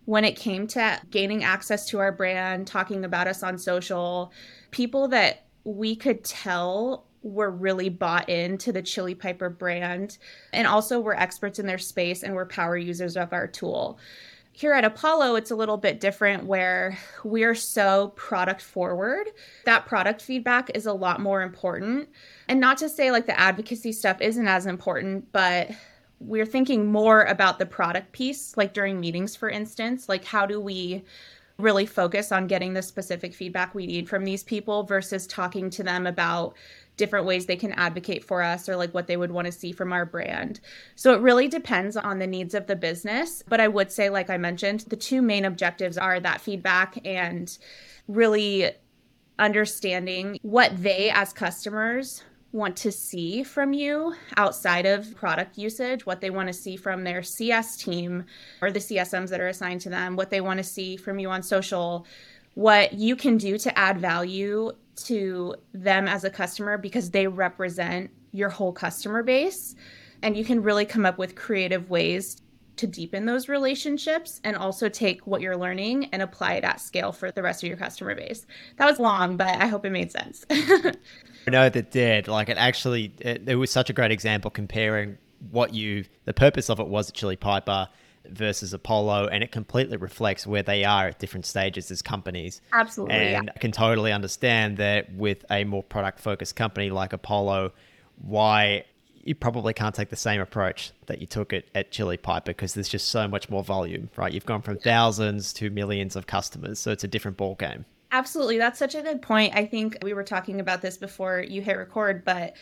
when 0.05 0.25
it 0.25 0.37
came 0.37 0.67
to 0.67 1.01
gaining 1.11 1.45
access 1.45 1.89
to 1.89 1.99
our 1.99 2.13
brand, 2.13 2.67
talking 2.67 3.05
about 3.05 3.27
us 3.27 3.43
on 3.43 3.59
social, 3.59 4.33
people 4.71 5.09
that 5.09 5.44
we 5.65 5.97
could 5.97 6.25
tell 6.25 7.07
were 7.23 7.51
really 7.51 7.89
bought 7.89 8.29
into 8.29 8.71
the 8.71 8.83
Chili 8.83 9.15
Piper 9.15 9.49
brand 9.49 10.19
and 10.53 10.67
also 10.67 11.01
were 11.01 11.19
experts 11.19 11.59
in 11.59 11.67
their 11.67 11.79
space 11.79 12.23
and 12.23 12.35
were 12.35 12.45
power 12.45 12.77
users 12.77 13.17
of 13.17 13.33
our 13.33 13.47
tool 13.47 13.99
here 14.57 14.73
at 14.73 14.85
Apollo, 14.85 15.35
it's 15.35 15.51
a 15.51 15.57
little 15.57 15.77
bit 15.77 15.99
different 15.99 16.45
where 16.45 16.97
we're 17.25 17.57
so 17.57 18.13
product 18.15 18.63
forward. 18.63 19.27
That 19.65 19.85
product 19.85 20.23
feedback 20.23 20.71
is 20.77 20.87
a 20.87 20.93
lot 20.93 21.21
more 21.21 21.43
important. 21.43 22.09
And 22.49 22.61
not 22.61 22.79
to 22.79 22.89
say 22.89 23.11
like 23.11 23.27
the 23.27 23.39
advocacy 23.39 23.91
stuff 23.91 24.21
isn't 24.21 24.47
as 24.47 24.67
important, 24.67 25.33
but 25.33 25.73
we're 26.21 26.47
thinking 26.47 26.87
more 26.87 27.25
about 27.25 27.59
the 27.59 27.67
product 27.67 28.13
piece, 28.13 28.57
like 28.57 28.73
during 28.73 29.01
meetings, 29.01 29.35
for 29.35 29.51
instance. 29.51 30.09
Like, 30.09 30.25
how 30.25 30.47
do 30.47 30.61
we 30.61 31.03
really 31.59 31.87
focus 31.87 32.33
on 32.33 32.47
getting 32.47 32.75
the 32.75 32.83
specific 32.83 33.33
feedback 33.35 33.75
we 33.75 33.87
need 33.87 34.09
from 34.09 34.25
these 34.25 34.43
people 34.43 34.83
versus 34.83 35.27
talking 35.27 35.71
to 35.71 35.83
them 35.83 36.07
about 36.07 36.55
different 36.97 37.27
ways 37.27 37.47
they 37.47 37.57
can 37.57 37.73
advocate 37.73 38.25
for 38.25 38.43
us 38.43 38.69
or 38.69 38.77
like 38.77 38.93
what 38.95 39.07
they 39.07 39.17
would 39.17 39.33
want 39.33 39.47
to 39.47 39.53
see 39.53 39.73
from 39.73 39.93
our 39.93 40.05
brand. 40.05 40.61
So 40.95 41.13
it 41.15 41.21
really 41.21 41.49
depends 41.49 41.97
on 41.97 42.19
the 42.19 42.27
needs 42.27 42.55
of 42.55 42.67
the 42.67 42.77
business. 42.77 43.43
But 43.49 43.61
I 43.61 43.69
would 43.69 43.91
say, 43.91 44.11
like 44.11 44.31
I 44.31 44.37
mentioned, 44.37 44.81
the 44.89 44.97
two 44.97 45.23
main 45.23 45.45
objectives 45.45 45.99
are 45.99 46.21
that 46.21 46.41
feedback 46.41 46.99
and 47.05 47.57
really 48.09 48.71
understanding 49.39 50.39
what 50.43 50.83
they 50.83 51.11
as 51.11 51.33
customers 51.33 52.23
want 52.55 52.77
to 52.77 52.93
see 52.93 53.43
from 53.43 53.73
you 53.73 54.15
outside 54.37 54.87
of 54.87 55.15
product 55.17 55.59
usage, 55.59 56.07
what 56.07 56.21
they 56.21 56.31
want 56.31 56.47
to 56.47 56.53
see 56.53 56.77
from 56.77 57.03
their 57.03 57.21
CS 57.21 57.77
team 57.77 58.25
or 58.63 58.71
the 58.71 58.79
CSMs 58.79 59.29
that 59.31 59.41
are 59.41 59.49
assigned 59.49 59.81
to 59.81 59.91
them, 59.91 60.15
what 60.15 60.31
they 60.31 60.41
want 60.41 60.59
to 60.59 60.65
see 60.65 60.97
from 60.97 61.19
you 61.19 61.29
on 61.31 61.43
social, 61.43 62.07
what 62.55 62.93
you 62.93 63.17
can 63.17 63.37
do 63.37 63.59
to 63.59 63.77
add 63.77 63.99
value 63.99 64.71
to 64.97 65.57
them 65.73 66.07
as 66.07 66.23
a 66.23 66.31
customer 66.31 66.79
because 66.79 67.11
they 67.11 67.27
represent 67.27 68.09
your 68.31 68.51
whole 68.51 68.73
customer 68.73 69.25
base. 69.25 69.75
And 70.23 70.37
you 70.37 70.45
can 70.45 70.63
really 70.63 70.87
come 70.87 71.05
up 71.05 71.19
with 71.19 71.35
creative 71.35 71.91
ways 71.91 72.41
to 72.77 72.87
deepen 72.87 73.27
those 73.27 73.49
relationships 73.49 74.41
and 74.45 74.57
also 74.57 74.89
take 74.89 75.27
what 75.27 75.41
you're 75.41 75.57
learning 75.57 76.07
and 76.07 76.23
apply 76.23 76.55
it 76.55 76.65
at 76.65 76.81
scale 76.81 77.13
for 77.13 77.31
the 77.31 77.43
rest 77.43 77.63
of 77.63 77.69
your 77.69 77.77
customer 77.77 78.15
base. 78.15 78.47
That 78.77 78.87
was 78.87 78.99
long, 78.99 79.37
but 79.37 79.49
I 79.49 79.67
hope 79.67 79.85
it 79.85 79.91
made 79.91 80.11
sense. 80.11 80.45
no, 81.47 81.69
that 81.69 81.91
did. 81.91 82.29
Like 82.29 82.49
it 82.49 82.57
actually, 82.57 83.13
it, 83.21 83.49
it 83.49 83.57
was 83.57 83.71
such 83.71 83.91
a 83.91 83.93
great 83.93 84.11
example 84.11 84.51
comparing 84.51 85.19
what 85.51 85.75
you, 85.75 86.05
the 86.25 86.35
purpose 86.35 86.71
of 86.71 86.81
it 86.81 86.89
was 86.89 87.09
at 87.11 87.15
Chili 87.15 87.37
Piper 87.37 87.89
versus 88.27 88.73
Apollo, 88.73 89.29
and 89.29 89.45
it 89.45 89.53
completely 89.53 89.97
reflects 89.97 90.47
where 90.47 90.63
they 90.63 90.85
are 90.85 91.09
at 91.09 91.19
different 91.19 91.47
stages 91.47 91.91
as 91.91 92.03
companies. 92.03 92.61
Absolutely. 92.73 93.15
And 93.15 93.47
yeah. 93.47 93.53
I 93.55 93.59
can 93.59 93.73
totally 93.73 94.13
understand 94.13 94.79
that 94.79 95.13
with 95.13 95.45
a 95.51 95.65
more 95.65 95.83
product 95.83 96.21
focused 96.21 96.57
company 96.57 96.91
like 96.91 97.13
Apollo, 97.13 97.73
why 98.17 98.85
you 99.25 99.35
probably 99.35 99.73
can't 99.73 99.95
take 99.95 100.11
the 100.11 100.17
same 100.17 100.41
approach 100.41 100.93
that 101.07 101.21
you 101.21 101.27
took 101.27 101.53
at, 101.53 101.65
at 101.75 101.91
Chili 101.91 102.17
Piper 102.17 102.47
because 102.47 102.75
there's 102.75 102.89
just 102.89 103.09
so 103.09 103.27
much 103.27 103.49
more 103.49 103.65
volume, 103.65 104.11
right? 104.17 104.33
You've 104.33 104.47
gone 104.47 104.63
from 104.63 104.79
thousands 104.79 105.53
to 105.55 105.71
millions 105.71 106.17
of 106.17 106.27
customers, 106.27 106.79
so 106.79 106.91
it's 106.91 107.05
a 107.05 107.09
different 107.09 107.37
ball 107.37 107.55
game. 107.55 107.85
Absolutely. 108.13 108.59
That's 108.59 108.79
such 108.79 108.95
a 108.95 109.03
good 109.03 109.23
point. 109.23 109.55
I 109.57 109.67
think 109.67 109.99
we 110.03 110.13
were 110.13 110.23
talking 110.23 110.61
about 110.61 110.83
this 110.83 110.97
before 110.97 111.41
you 111.41 111.63
hit 111.63 111.77
record, 111.77 112.25
but 112.25 112.55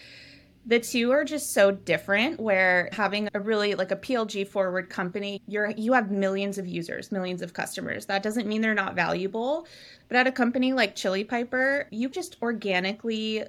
the 0.65 0.79
two 0.79 1.11
are 1.11 1.25
just 1.25 1.53
so 1.53 1.73
different 1.73 2.39
where 2.39 2.89
having 2.93 3.29
a 3.35 3.41
really 3.41 3.75
like 3.75 3.91
a 3.91 3.97
PLG 3.97 4.47
forward 4.47 4.89
company, 4.89 5.43
you're 5.47 5.71
you 5.77 5.93
have 5.93 6.11
millions 6.11 6.57
of 6.57 6.67
users, 6.67 7.11
millions 7.11 7.43
of 7.43 7.53
customers. 7.53 8.07
That 8.07 8.23
doesn't 8.23 8.47
mean 8.47 8.61
they're 8.61 8.75
not 8.75 8.95
valuable. 8.95 9.67
But 10.09 10.19
at 10.19 10.27
a 10.27 10.33
company 10.33 10.73
like 10.73 10.95
Chili 10.95 11.25
Piper, 11.25 11.89
you 11.91 12.09
just 12.09 12.37
organically 12.41 13.45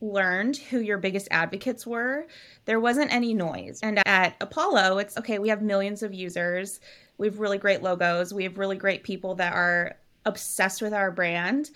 learned 0.00 0.56
who 0.56 0.80
your 0.80 0.98
biggest 0.98 1.28
advocates 1.30 1.86
were. 1.86 2.26
There 2.64 2.80
wasn't 2.80 3.12
any 3.12 3.34
noise. 3.34 3.80
And 3.82 4.06
at 4.06 4.36
Apollo, 4.40 4.98
it's 4.98 5.16
okay, 5.16 5.38
we 5.38 5.48
have 5.48 5.62
millions 5.62 6.02
of 6.02 6.12
users. 6.12 6.80
We 7.18 7.28
have 7.28 7.38
really 7.38 7.58
great 7.58 7.82
logos. 7.82 8.34
We 8.34 8.44
have 8.44 8.58
really 8.58 8.76
great 8.76 9.02
people 9.02 9.34
that 9.36 9.54
are 9.54 9.96
obsessed 10.24 10.82
with 10.82 10.92
our 10.92 11.10
brand 11.10 11.70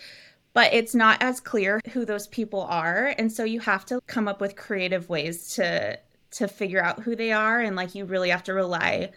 but 0.53 0.73
it's 0.73 0.95
not 0.95 1.23
as 1.23 1.41
clear 1.41 1.81
who 1.93 2.05
those 2.05 2.27
people 2.29 2.62
are 2.62 3.15
and 3.19 3.31
so 3.31 3.45
you 3.45 3.61
have 3.61 3.85
to 3.87 4.00
come 4.07 4.27
up 4.27 4.41
with 4.41 4.57
creative 4.57 5.09
ways 5.09 5.55
to 5.55 5.99
to 6.31 6.49
figure 6.49 6.83
out 6.83 7.00
who 7.00 7.17
they 7.17 7.33
are 7.33 7.61
and 7.61 7.77
like 7.77 7.95
you 7.95 8.05
really 8.05 8.31
have 8.31 8.43
to 8.43 8.53
rely 8.53 9.11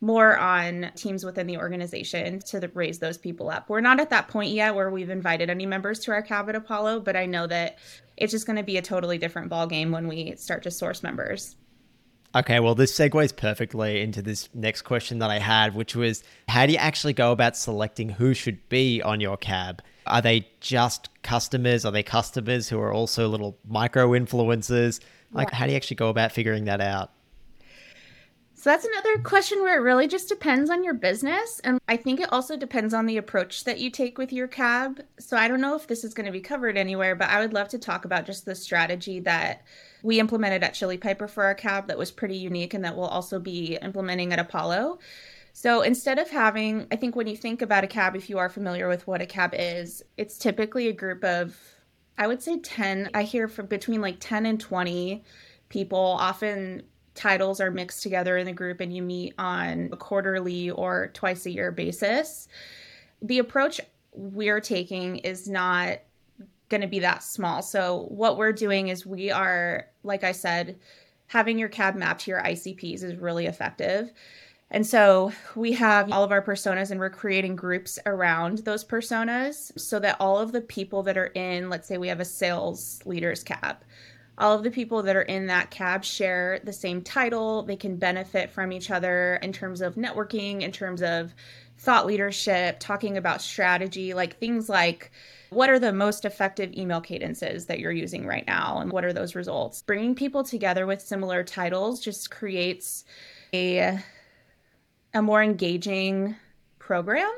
more 0.00 0.38
on 0.38 0.90
teams 0.94 1.24
within 1.24 1.46
the 1.46 1.56
organization 1.56 2.38
to 2.38 2.70
raise 2.74 2.98
those 2.98 3.18
people 3.18 3.50
up. 3.50 3.68
We're 3.68 3.80
not 3.80 3.98
at 3.98 4.10
that 4.10 4.28
point 4.28 4.52
yet 4.52 4.74
where 4.74 4.90
we've 4.90 5.10
invited 5.10 5.50
any 5.50 5.66
members 5.66 5.98
to 6.00 6.12
our 6.12 6.22
cab 6.22 6.48
at 6.48 6.54
Apollo, 6.54 7.00
but 7.00 7.16
I 7.16 7.26
know 7.26 7.46
that 7.48 7.78
it's 8.16 8.32
just 8.32 8.46
going 8.46 8.56
to 8.56 8.62
be 8.62 8.76
a 8.76 8.82
totally 8.82 9.18
different 9.18 9.48
ball 9.48 9.66
game 9.66 9.90
when 9.90 10.06
we 10.06 10.36
start 10.36 10.62
to 10.64 10.70
source 10.70 11.02
members. 11.02 11.56
Okay, 12.34 12.60
well, 12.60 12.74
this 12.74 12.96
segues 12.96 13.34
perfectly 13.34 14.02
into 14.02 14.20
this 14.20 14.48
next 14.54 14.82
question 14.82 15.18
that 15.20 15.30
I 15.30 15.38
had, 15.38 15.74
which 15.74 15.96
was 15.96 16.22
how 16.46 16.66
do 16.66 16.72
you 16.72 16.78
actually 16.78 17.14
go 17.14 17.32
about 17.32 17.56
selecting 17.56 18.10
who 18.10 18.34
should 18.34 18.68
be 18.68 19.00
on 19.02 19.20
your 19.20 19.36
cab? 19.38 19.82
Are 20.06 20.20
they 20.20 20.48
just 20.60 21.08
customers? 21.22 21.84
Are 21.84 21.92
they 21.92 22.02
customers 22.02 22.68
who 22.68 22.78
are 22.80 22.92
also 22.92 23.28
little 23.28 23.58
micro 23.66 24.10
influencers? 24.10 25.00
Like, 25.32 25.50
yeah. 25.50 25.56
how 25.56 25.64
do 25.66 25.72
you 25.72 25.76
actually 25.76 25.96
go 25.96 26.08
about 26.08 26.32
figuring 26.32 26.66
that 26.66 26.80
out? 26.80 27.10
So 28.68 28.72
that's 28.72 28.84
another 28.84 29.22
question 29.22 29.62
where 29.62 29.78
it 29.78 29.82
really 29.82 30.06
just 30.06 30.28
depends 30.28 30.68
on 30.68 30.84
your 30.84 30.92
business. 30.92 31.58
And 31.64 31.80
I 31.88 31.96
think 31.96 32.20
it 32.20 32.30
also 32.30 32.54
depends 32.54 32.92
on 32.92 33.06
the 33.06 33.16
approach 33.16 33.64
that 33.64 33.78
you 33.78 33.88
take 33.88 34.18
with 34.18 34.30
your 34.30 34.46
cab. 34.46 35.00
So 35.18 35.38
I 35.38 35.48
don't 35.48 35.62
know 35.62 35.74
if 35.74 35.86
this 35.86 36.04
is 36.04 36.12
going 36.12 36.26
to 36.26 36.32
be 36.32 36.42
covered 36.42 36.76
anywhere, 36.76 37.16
but 37.16 37.30
I 37.30 37.40
would 37.40 37.54
love 37.54 37.68
to 37.68 37.78
talk 37.78 38.04
about 38.04 38.26
just 38.26 38.44
the 38.44 38.54
strategy 38.54 39.20
that 39.20 39.64
we 40.02 40.20
implemented 40.20 40.62
at 40.62 40.74
Chili 40.74 40.98
Piper 40.98 41.26
for 41.26 41.44
our 41.44 41.54
cab 41.54 41.86
that 41.86 41.96
was 41.96 42.10
pretty 42.10 42.36
unique 42.36 42.74
and 42.74 42.84
that 42.84 42.94
we'll 42.94 43.06
also 43.06 43.38
be 43.38 43.78
implementing 43.80 44.34
at 44.34 44.38
Apollo. 44.38 44.98
So 45.54 45.80
instead 45.80 46.18
of 46.18 46.28
having, 46.28 46.88
I 46.92 46.96
think 46.96 47.16
when 47.16 47.26
you 47.26 47.38
think 47.38 47.62
about 47.62 47.84
a 47.84 47.88
cab, 47.88 48.16
if 48.16 48.28
you 48.28 48.36
are 48.36 48.50
familiar 48.50 48.86
with 48.86 49.06
what 49.06 49.22
a 49.22 49.26
cab 49.26 49.54
is, 49.54 50.02
it's 50.18 50.36
typically 50.36 50.88
a 50.88 50.92
group 50.92 51.24
of, 51.24 51.56
I 52.18 52.26
would 52.26 52.42
say 52.42 52.58
10, 52.58 53.12
I 53.14 53.22
hear 53.22 53.48
from 53.48 53.64
between 53.64 54.02
like 54.02 54.18
10 54.20 54.44
and 54.44 54.60
20 54.60 55.24
people. 55.70 55.98
Often 55.98 56.82
titles 57.18 57.60
are 57.60 57.70
mixed 57.70 58.02
together 58.02 58.38
in 58.38 58.46
the 58.46 58.52
group 58.52 58.80
and 58.80 58.94
you 58.94 59.02
meet 59.02 59.34
on 59.38 59.90
a 59.92 59.96
quarterly 59.96 60.70
or 60.70 61.10
twice 61.14 61.44
a 61.46 61.50
year 61.50 61.72
basis. 61.72 62.48
The 63.20 63.40
approach 63.40 63.80
we're 64.12 64.60
taking 64.60 65.16
is 65.18 65.48
not 65.48 65.98
going 66.68 66.80
to 66.80 66.86
be 66.86 67.00
that 67.00 67.22
small. 67.22 67.60
So 67.60 68.06
what 68.08 68.36
we're 68.36 68.52
doing 68.52 68.88
is 68.88 69.04
we 69.04 69.30
are, 69.32 69.86
like 70.04 70.22
I 70.22 70.32
said, 70.32 70.78
having 71.26 71.58
your 71.58 71.68
cab 71.68 71.96
mapped 71.96 72.22
to 72.22 72.30
your 72.30 72.42
ICPs 72.42 73.02
is 73.02 73.16
really 73.16 73.46
effective. 73.46 74.12
And 74.70 74.86
so 74.86 75.32
we 75.56 75.72
have 75.72 76.12
all 76.12 76.22
of 76.22 76.30
our 76.30 76.42
personas 76.42 76.90
and 76.90 77.00
we're 77.00 77.10
creating 77.10 77.56
groups 77.56 77.98
around 78.06 78.58
those 78.58 78.84
personas 78.84 79.78
so 79.78 79.98
that 79.98 80.16
all 80.20 80.38
of 80.38 80.52
the 80.52 80.60
people 80.60 81.02
that 81.04 81.16
are 81.16 81.32
in, 81.34 81.68
let's 81.68 81.88
say 81.88 81.98
we 81.98 82.08
have 82.08 82.20
a 82.20 82.24
sales 82.24 83.00
leaders 83.06 83.42
cab, 83.42 83.78
all 84.38 84.54
of 84.54 84.62
the 84.62 84.70
people 84.70 85.02
that 85.02 85.16
are 85.16 85.22
in 85.22 85.46
that 85.46 85.70
cab 85.70 86.04
share 86.04 86.60
the 86.62 86.72
same 86.72 87.02
title. 87.02 87.62
They 87.62 87.76
can 87.76 87.96
benefit 87.96 88.50
from 88.50 88.72
each 88.72 88.90
other 88.90 89.38
in 89.42 89.52
terms 89.52 89.80
of 89.80 89.96
networking, 89.96 90.62
in 90.62 90.72
terms 90.72 91.02
of 91.02 91.34
thought 91.76 92.06
leadership, 92.06 92.78
talking 92.78 93.16
about 93.16 93.42
strategy, 93.42 94.14
like 94.14 94.38
things 94.38 94.68
like 94.68 95.10
what 95.50 95.70
are 95.70 95.78
the 95.78 95.92
most 95.92 96.24
effective 96.24 96.72
email 96.74 97.00
cadences 97.00 97.66
that 97.66 97.78
you're 97.78 97.92
using 97.92 98.26
right 98.26 98.46
now 98.46 98.78
and 98.78 98.92
what 98.92 99.04
are 99.04 99.12
those 99.12 99.34
results? 99.34 99.82
Bringing 99.82 100.14
people 100.14 100.44
together 100.44 100.86
with 100.86 101.00
similar 101.00 101.42
titles 101.42 102.00
just 102.00 102.30
creates 102.30 103.04
a 103.52 103.98
a 105.14 105.22
more 105.22 105.42
engaging 105.42 106.36
program. 106.78 107.30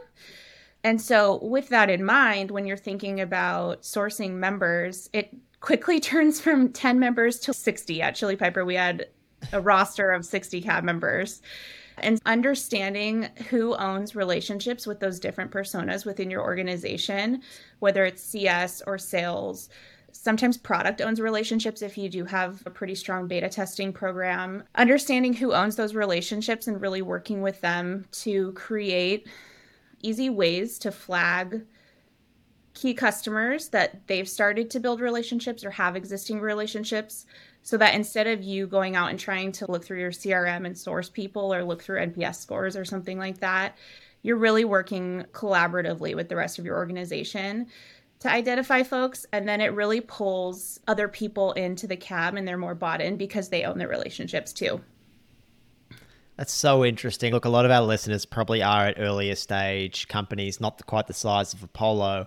And 0.83 1.00
so, 1.00 1.38
with 1.42 1.69
that 1.69 1.90
in 1.90 2.04
mind, 2.04 2.50
when 2.50 2.66
you're 2.66 2.76
thinking 2.76 3.21
about 3.21 3.83
sourcing 3.83 4.33
members, 4.33 5.11
it 5.12 5.30
quickly 5.61 6.00
turns 6.00 6.40
from 6.40 6.73
10 6.73 6.99
members 6.99 7.38
to 7.40 7.55
60. 7.55 8.02
At 8.02 8.14
Chili 8.14 8.37
Piper, 8.37 8.64
we 8.64 8.75
had 8.75 9.07
a 9.52 9.61
roster 9.61 10.11
of 10.11 10.25
60 10.25 10.61
cab 10.62 10.85
members. 10.85 11.43
And 11.99 12.21
understanding 12.25 13.29
who 13.50 13.75
owns 13.76 14.17
relationships 14.17 14.87
with 14.87 15.00
those 15.00 15.21
different 15.21 15.50
personas 15.50 16.07
within 16.07 16.31
your 16.31 16.43
organization, 16.43 17.43
whether 17.81 18.05
it's 18.05 18.23
CS 18.23 18.83
or 18.87 18.97
sales, 18.97 19.69
Sometimes 20.12 20.57
product 20.57 21.00
owns 21.00 21.21
relationships 21.21 21.83
if 21.83 21.97
you 21.97 22.09
do 22.09 22.25
have 22.25 22.62
a 22.67 22.71
pretty 22.71 22.95
strong 22.95 23.29
beta 23.29 23.49
testing 23.49 23.93
program. 23.93 24.64
Understanding 24.75 25.33
who 25.33 25.52
owns 25.52 25.76
those 25.76 25.95
relationships 25.95 26.67
and 26.67 26.81
really 26.81 27.02
working 27.02 27.43
with 27.43 27.61
them 27.61 28.05
to 28.12 28.52
create 28.52 29.29
easy 30.02 30.31
ways 30.31 30.79
to 30.81 30.90
flag 30.90 31.64
key 32.81 32.95
customers 32.95 33.69
that 33.69 34.07
they've 34.07 34.29
started 34.29 34.71
to 34.71 34.81
build 34.81 35.03
relationships 35.03 35.67
or 35.67 35.71
have 35.71 35.97
existing 35.97 36.41
relationships 36.41 37.27
so 37.63 37.77
that 37.77 37.95
instead 37.95 38.27
of 38.27 38.43
you 38.43 38.67
going 38.67 38.97
out 38.97 39.11
and 39.11 39.19
trying 39.19 39.53
to 39.53 39.71
look 39.71 39.85
through 39.85 40.01
your 40.01 40.11
CRM 40.11 40.65
and 40.65 40.79
source 40.79 41.11
people 41.11 41.53
or 41.53 41.63
look 41.63 41.83
through 41.83 42.01
NPS 42.01 42.37
scores 42.37 42.79
or 42.79 42.87
something 42.87 43.19
like 43.19 43.41
that, 43.41 43.77
you're 44.23 44.39
really 44.39 44.65
working 44.65 45.27
collaboratively 45.33 46.15
with 46.17 46.31
the 46.31 46.37
rest 46.37 46.59
of 46.59 46.65
your 46.65 46.79
organization 46.79 47.67
to 48.21 48.33
identify 48.33 48.83
folks 48.83 49.27
and 49.31 49.47
then 49.47 49.61
it 49.61 49.75
really 49.75 50.01
pulls 50.01 50.81
other 50.89 51.07
people 51.07 51.53
into 51.53 51.87
the 51.87 51.99
cab 51.99 52.35
and 52.35 52.49
they're 52.49 52.57
more 52.57 52.75
bought 52.75 53.03
in 53.03 53.19
because 53.19 53.51
they 53.51 53.65
own 53.65 53.77
their 53.77 53.89
relationships 53.89 54.55
too. 54.55 54.81
That's 56.39 56.53
so 56.55 56.83
interesting. 56.87 57.35
Look 57.35 57.45
a 57.45 57.51
lot 57.51 57.67
of 57.67 57.71
our 57.71 57.83
listeners 57.83 58.25
probably 58.25 58.63
are 58.63 58.87
at 58.87 58.99
earlier 58.99 59.35
stage 59.35 60.09
companies 60.09 60.63
not 60.63 60.81
quite 60.87 61.09
the 61.09 61.13
size 61.13 61.53
of 61.53 61.63
apollo 61.63 62.27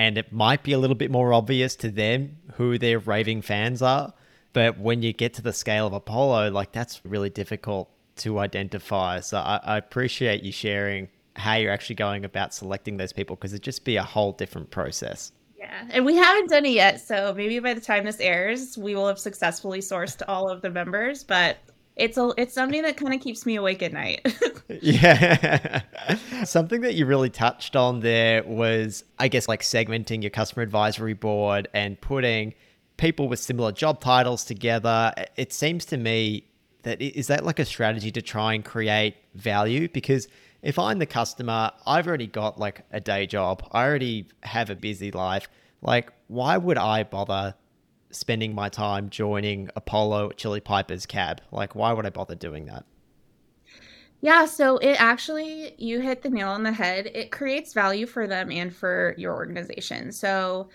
and 0.00 0.18
it 0.18 0.32
might 0.32 0.62
be 0.62 0.72
a 0.72 0.78
little 0.78 0.96
bit 0.96 1.10
more 1.10 1.32
obvious 1.32 1.76
to 1.76 1.90
them 1.90 2.36
who 2.54 2.78
their 2.78 2.98
raving 2.98 3.42
fans 3.42 3.82
are 3.82 4.12
but 4.52 4.78
when 4.78 5.02
you 5.02 5.12
get 5.12 5.34
to 5.34 5.42
the 5.42 5.52
scale 5.52 5.86
of 5.86 5.92
apollo 5.92 6.50
like 6.50 6.72
that's 6.72 7.00
really 7.04 7.30
difficult 7.30 7.88
to 8.16 8.38
identify 8.38 9.20
so 9.20 9.38
i, 9.38 9.60
I 9.62 9.76
appreciate 9.76 10.42
you 10.42 10.52
sharing 10.52 11.08
how 11.36 11.54
you're 11.54 11.72
actually 11.72 11.96
going 11.96 12.24
about 12.24 12.54
selecting 12.54 12.96
those 12.96 13.12
people 13.12 13.36
because 13.36 13.52
it'd 13.52 13.62
just 13.62 13.84
be 13.84 13.96
a 13.96 14.02
whole 14.02 14.32
different 14.32 14.70
process. 14.70 15.32
Yeah, 15.58 15.86
and 15.90 16.04
we 16.04 16.16
haven't 16.16 16.48
done 16.48 16.64
it 16.64 16.72
yet, 16.72 17.00
so 17.00 17.34
maybe 17.36 17.58
by 17.58 17.74
the 17.74 17.80
time 17.80 18.04
this 18.04 18.20
airs, 18.20 18.78
we 18.78 18.94
will 18.94 19.06
have 19.06 19.18
successfully 19.18 19.80
sourced 19.80 20.22
all 20.26 20.48
of 20.48 20.62
the 20.62 20.70
members. 20.70 21.22
But 21.22 21.58
it's 21.96 22.16
a 22.16 22.32
it's 22.36 22.54
something 22.54 22.82
that 22.82 22.96
kind 22.96 23.14
of 23.14 23.20
keeps 23.20 23.44
me 23.44 23.56
awake 23.56 23.82
at 23.82 23.92
night. 23.92 24.26
yeah, 24.68 25.82
something 26.44 26.80
that 26.82 26.94
you 26.94 27.06
really 27.06 27.30
touched 27.30 27.76
on 27.76 28.00
there 28.00 28.42
was, 28.44 29.04
I 29.18 29.28
guess, 29.28 29.48
like 29.48 29.62
segmenting 29.62 30.22
your 30.22 30.30
customer 30.30 30.62
advisory 30.62 31.14
board 31.14 31.68
and 31.74 32.00
putting 32.00 32.54
people 32.96 33.28
with 33.28 33.38
similar 33.38 33.72
job 33.72 34.00
titles 34.00 34.44
together. 34.44 35.12
It 35.36 35.52
seems 35.52 35.84
to 35.86 35.96
me 35.96 36.46
that 36.82 37.00
is 37.00 37.26
that 37.26 37.44
like 37.44 37.58
a 37.58 37.64
strategy 37.64 38.10
to 38.12 38.22
try 38.22 38.54
and 38.54 38.64
create 38.64 39.16
value 39.34 39.88
because 39.88 40.28
if 40.62 40.78
I'm 40.78 40.98
the 40.98 41.06
customer, 41.06 41.70
I've 41.86 42.06
already 42.06 42.26
got 42.26 42.58
like 42.58 42.82
a 42.92 43.00
day 43.00 43.26
job, 43.26 43.66
I 43.72 43.84
already 43.84 44.26
have 44.42 44.70
a 44.70 44.76
busy 44.76 45.10
life. 45.10 45.48
Like, 45.82 46.12
why 46.28 46.56
would 46.58 46.76
I 46.76 47.04
bother 47.04 47.54
spending 48.10 48.54
my 48.54 48.68
time 48.68 49.10
joining 49.10 49.70
Apollo 49.76 50.32
Chili 50.32 50.60
Piper's 50.60 51.06
cab? 51.06 51.40
Like, 51.52 51.74
why 51.74 51.92
would 51.92 52.06
I 52.06 52.10
bother 52.10 52.34
doing 52.34 52.66
that? 52.66 52.84
Yeah, 54.20 54.44
so 54.44 54.76
it 54.78 55.00
actually, 55.00 55.74
you 55.78 56.00
hit 56.00 56.22
the 56.22 56.30
nail 56.30 56.50
on 56.50 56.62
the 56.62 56.72
head. 56.72 57.10
It 57.14 57.30
creates 57.30 57.72
value 57.72 58.06
for 58.06 58.26
them 58.26 58.50
and 58.50 58.74
for 58.74 59.14
your 59.16 59.34
organization. 59.34 60.12
So, 60.12 60.68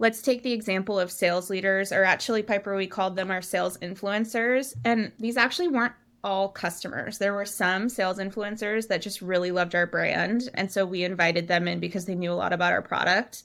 let's 0.00 0.22
take 0.22 0.42
the 0.42 0.52
example 0.52 0.98
of 0.98 1.12
sales 1.12 1.50
leaders, 1.50 1.92
or 1.92 2.02
at 2.02 2.20
Chili 2.20 2.42
Piper, 2.42 2.74
we 2.74 2.86
called 2.86 3.14
them 3.14 3.30
our 3.30 3.42
sales 3.42 3.78
influencers. 3.78 4.74
And 4.84 5.12
these 5.18 5.36
actually 5.36 5.68
weren't 5.68 5.92
all 6.24 6.48
customers. 6.48 7.18
There 7.18 7.34
were 7.34 7.44
some 7.44 7.88
sales 7.88 8.18
influencers 8.18 8.88
that 8.88 9.02
just 9.02 9.22
really 9.22 9.52
loved 9.52 9.74
our 9.74 9.86
brand. 9.86 10.48
And 10.54 10.72
so 10.72 10.84
we 10.84 11.04
invited 11.04 11.48
them 11.48 11.68
in 11.68 11.80
because 11.80 12.06
they 12.06 12.14
knew 12.14 12.32
a 12.32 12.34
lot 12.34 12.52
about 12.52 12.72
our 12.72 12.82
product. 12.82 13.44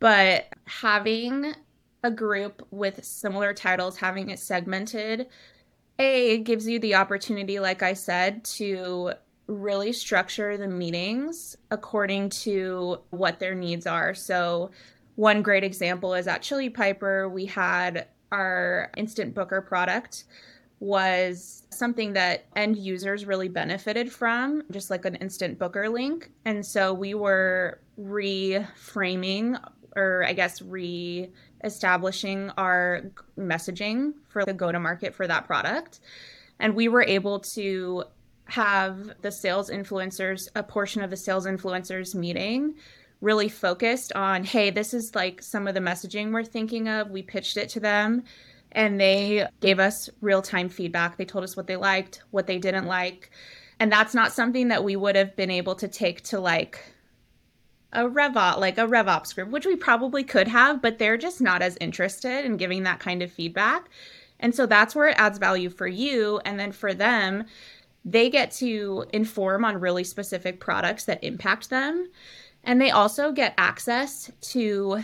But 0.00 0.46
having 0.66 1.54
a 2.02 2.10
group 2.10 2.66
with 2.70 3.04
similar 3.04 3.52
titles, 3.52 3.96
having 3.96 4.30
it 4.30 4.38
segmented, 4.38 5.26
A, 5.98 6.34
it 6.34 6.38
gives 6.38 6.66
you 6.66 6.78
the 6.78 6.94
opportunity, 6.94 7.58
like 7.58 7.82
I 7.82 7.92
said, 7.94 8.44
to 8.44 9.12
really 9.46 9.92
structure 9.92 10.56
the 10.56 10.68
meetings 10.68 11.56
according 11.70 12.28
to 12.28 12.98
what 13.10 13.40
their 13.40 13.54
needs 13.54 13.86
are. 13.86 14.14
So, 14.14 14.70
one 15.16 15.42
great 15.42 15.64
example 15.64 16.14
is 16.14 16.28
at 16.28 16.42
Chili 16.42 16.70
Piper, 16.70 17.28
we 17.28 17.46
had 17.46 18.06
our 18.30 18.92
instant 18.96 19.34
booker 19.34 19.60
product 19.60 20.24
was 20.80 21.64
something 21.70 22.12
that 22.12 22.44
end 22.54 22.76
users 22.76 23.26
really 23.26 23.48
benefited 23.48 24.12
from, 24.12 24.62
just 24.70 24.90
like 24.90 25.04
an 25.04 25.16
instant 25.16 25.58
booker 25.58 25.88
link. 25.88 26.30
And 26.44 26.64
so 26.64 26.94
we 26.94 27.14
were 27.14 27.80
reframing, 28.00 29.60
or 29.98 30.24
I 30.24 30.32
guess 30.32 30.62
re 30.62 31.30
establishing 31.64 32.50
our 32.56 33.02
messaging 33.36 34.12
for 34.28 34.44
the 34.44 34.54
go 34.54 34.70
to 34.70 34.78
market 34.78 35.14
for 35.14 35.26
that 35.26 35.46
product. 35.46 36.00
And 36.60 36.74
we 36.74 36.88
were 36.88 37.02
able 37.02 37.40
to 37.40 38.04
have 38.46 39.12
the 39.20 39.30
sales 39.30 39.70
influencers, 39.70 40.48
a 40.54 40.62
portion 40.62 41.02
of 41.02 41.10
the 41.10 41.16
sales 41.16 41.46
influencers 41.46 42.14
meeting 42.14 42.74
really 43.20 43.48
focused 43.48 44.12
on 44.14 44.44
hey, 44.44 44.70
this 44.70 44.94
is 44.94 45.14
like 45.14 45.42
some 45.42 45.66
of 45.66 45.74
the 45.74 45.80
messaging 45.80 46.32
we're 46.32 46.44
thinking 46.44 46.88
of. 46.88 47.10
We 47.10 47.22
pitched 47.22 47.56
it 47.56 47.68
to 47.70 47.80
them 47.80 48.22
and 48.72 49.00
they 49.00 49.46
gave 49.60 49.80
us 49.80 50.08
real 50.20 50.42
time 50.42 50.68
feedback. 50.68 51.16
They 51.16 51.24
told 51.24 51.44
us 51.44 51.56
what 51.56 51.66
they 51.66 51.76
liked, 51.76 52.22
what 52.30 52.46
they 52.46 52.58
didn't 52.58 52.86
like. 52.86 53.30
And 53.80 53.90
that's 53.90 54.14
not 54.14 54.32
something 54.32 54.68
that 54.68 54.84
we 54.84 54.96
would 54.96 55.16
have 55.16 55.36
been 55.36 55.50
able 55.50 55.74
to 55.76 55.88
take 55.88 56.22
to 56.24 56.40
like 56.40 56.84
a 57.92 58.02
RevOps, 58.02 58.58
like 58.58 58.78
a 58.78 58.86
RevOps 58.86 59.34
group, 59.34 59.48
which 59.48 59.66
we 59.66 59.76
probably 59.76 60.22
could 60.22 60.48
have, 60.48 60.82
but 60.82 60.98
they're 60.98 61.16
just 61.16 61.40
not 61.40 61.62
as 61.62 61.78
interested 61.80 62.44
in 62.44 62.56
giving 62.56 62.82
that 62.82 63.00
kind 63.00 63.22
of 63.22 63.32
feedback. 63.32 63.88
And 64.40 64.54
so 64.54 64.66
that's 64.66 64.94
where 64.94 65.08
it 65.08 65.18
adds 65.18 65.38
value 65.38 65.70
for 65.70 65.86
you. 65.86 66.40
And 66.44 66.60
then 66.60 66.72
for 66.72 66.94
them, 66.94 67.44
they 68.04 68.30
get 68.30 68.50
to 68.52 69.04
inform 69.12 69.64
on 69.64 69.80
really 69.80 70.04
specific 70.04 70.60
products 70.60 71.04
that 71.04 71.24
impact 71.24 71.70
them. 71.70 72.08
And 72.64 72.80
they 72.80 72.90
also 72.90 73.32
get 73.32 73.54
access 73.56 74.30
to 74.52 75.02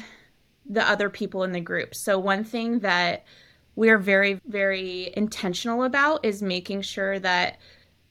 the 0.67 0.89
other 0.89 1.11
people 1.11 1.43
in 1.43 1.53
the 1.53 1.61
group. 1.61 1.95
So, 1.95 2.19
one 2.19 2.45
thing 2.45 2.81
that 2.81 3.25
we're 3.77 3.99
very, 3.99 4.41
very 4.47 5.13
intentional 5.17 5.85
about 5.85 6.25
is 6.25 6.43
making 6.43 6.83
sure 6.83 7.19
that 7.19 7.59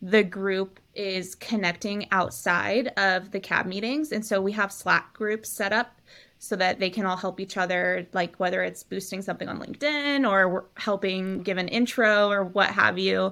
the 0.01 0.23
group 0.23 0.79
is 0.95 1.35
connecting 1.35 2.07
outside 2.11 2.87
of 2.97 3.31
the 3.31 3.39
cab 3.39 3.65
meetings. 3.65 4.11
And 4.11 4.25
so 4.25 4.41
we 4.41 4.51
have 4.53 4.71
Slack 4.71 5.13
groups 5.13 5.49
set 5.49 5.73
up 5.73 5.99
so 6.39 6.55
that 6.57 6.79
they 6.79 6.89
can 6.89 7.05
all 7.05 7.15
help 7.15 7.39
each 7.39 7.55
other, 7.55 8.05
like 8.11 8.35
whether 8.35 8.63
it's 8.63 8.83
boosting 8.83 9.21
something 9.21 9.47
on 9.47 9.59
LinkedIn 9.59 10.29
or 10.29 10.65
helping 10.75 11.41
give 11.41 11.57
an 11.57 11.69
intro 11.69 12.29
or 12.29 12.43
what 12.43 12.69
have 12.69 12.99
you 12.99 13.31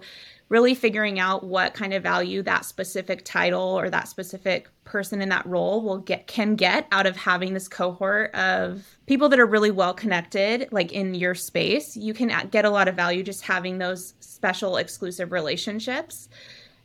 really 0.52 0.76
figuring 0.76 1.18
out 1.18 1.46
what 1.46 1.74
kind 1.74 1.94
of 1.94 2.04
value 2.04 2.42
that 2.44 2.66
specific 2.66 3.24
title 3.24 3.62
or 3.62 3.90
that 3.90 4.10
specific 4.10 4.70
person 4.84 5.22
in 5.22 5.30
that 5.30 5.46
role 5.46 5.82
will 5.82 5.98
get 5.98 6.28
can 6.28 6.56
get 6.56 6.86
out 6.92 7.06
of 7.06 7.16
having 7.16 7.54
this 7.54 7.70
cohort 7.70 8.36
of 8.36 8.98
people 9.06 9.30
that 9.30 9.40
are 9.40 9.46
really 9.46 9.72
well 9.72 9.94
connected 9.94 10.68
like 10.72 10.92
in 10.92 11.16
your 11.16 11.34
space 11.34 11.96
you 11.96 12.14
can 12.14 12.50
get 12.50 12.66
a 12.66 12.70
lot 12.70 12.90
of 12.90 12.96
value 12.96 13.24
just 13.24 13.44
having 13.44 13.78
those 13.78 14.14
special 14.20 14.76
exclusive 14.76 15.32
relationships 15.32 16.28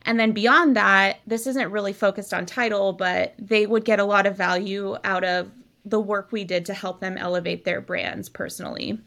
and 0.07 0.19
then 0.19 0.31
beyond 0.31 0.75
that 0.75 1.19
this 1.27 1.45
isn't 1.45 1.71
really 1.71 1.93
focused 1.93 2.33
on 2.33 2.45
title 2.45 2.93
but 2.93 3.35
they 3.37 3.67
would 3.67 3.85
get 3.85 3.99
a 3.99 4.05
lot 4.05 4.25
of 4.25 4.35
value 4.35 4.97
out 5.03 5.23
of 5.23 5.51
the 5.85 5.99
work 5.99 6.31
we 6.31 6.43
did 6.43 6.65
to 6.65 6.73
help 6.73 6.99
them 6.99 7.17
elevate 7.17 7.63
their 7.65 7.81
brands 7.81 8.27
personally 8.27 8.99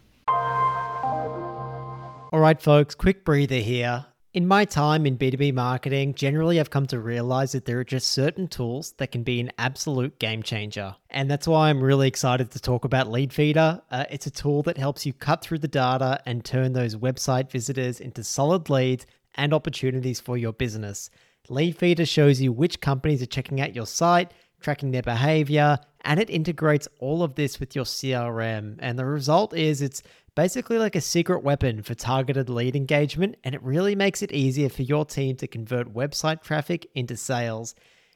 all 2.33 2.38
right, 2.38 2.62
folks, 2.62 2.95
quick 2.95 3.25
breather 3.25 3.57
here. 3.57 4.07
In 4.33 4.47
my 4.47 4.64
time 4.64 5.04
in 5.04 5.19
B2B 5.19 5.52
marketing, 5.52 6.14
generally 6.14 6.61
I've 6.61 6.71
come 6.71 6.87
to 6.87 7.00
realize 7.00 7.50
that 7.50 7.64
there 7.64 7.80
are 7.80 7.85
just 7.85 8.11
certain 8.11 8.47
tools 8.47 8.92
that 8.99 9.11
can 9.11 9.25
be 9.25 9.40
an 9.40 9.50
absolute 9.59 10.16
game 10.21 10.45
changer. 10.45 10.95
And 11.11 11.28
that's 11.28 11.49
why 11.49 11.69
I'm 11.69 11.83
really 11.83 12.07
excited 12.07 12.52
to 12.52 12.61
talk 12.61 12.85
about 12.85 13.09
Leadfeeder. 13.09 13.83
Uh, 13.90 14.04
it's 14.09 14.28
a 14.28 14.30
tool 14.30 14.62
that 14.62 14.78
helps 14.78 15.04
you 15.04 15.12
cut 15.12 15.42
through 15.42 15.59
the 15.59 15.66
data 15.66 16.20
and 16.24 16.44
turn 16.44 16.72
those 16.72 16.94
website 16.94 17.51
visitors 17.51 17.98
into 17.98 18.22
solid 18.22 18.70
leads 18.70 19.07
and 19.35 19.53
opportunities 19.53 20.21
for 20.21 20.37
your 20.37 20.53
business. 20.53 21.11
Leadfeeder 21.49 22.07
shows 22.07 22.40
you 22.40 22.53
which 22.53 22.81
companies 22.81 23.23
are 23.23 23.27
checking 23.27 23.61
out 23.61 23.75
your 23.75 23.87
site, 23.87 24.33
tracking 24.61 24.90
their 24.90 25.03
behavior, 25.03 25.79
and 26.03 26.21
it 26.21 26.31
integrates 26.31 26.88
all 26.99 27.23
of 27.23 27.35
this 27.35 27.61
with 27.61 27.75
your 27.75 27.85
CRM. 27.85 28.77
And 28.79 28.99
the 28.99 29.05
result 29.05 29.55
is 29.55 29.83
it's 29.83 30.03
basically 30.35 30.79
like 30.79 30.97
a 30.97 31.01
secret 31.01 31.43
weapon 31.43 31.83
for 31.83 31.95
targeted 31.95 32.49
lead 32.49 32.77
engagement, 32.77 33.37
and 33.45 33.55
it 33.55 33.62
really 33.62 33.95
makes 33.95 34.23
it 34.23 34.33
easier 34.33 34.69
for 34.69 34.83
your 34.83 35.05
team 35.05 35.37
to 35.37 35.47
convert 35.47 35.95
website 35.95 36.43
traffic 36.43 36.88
into 36.95 37.16
sales. 37.16 37.75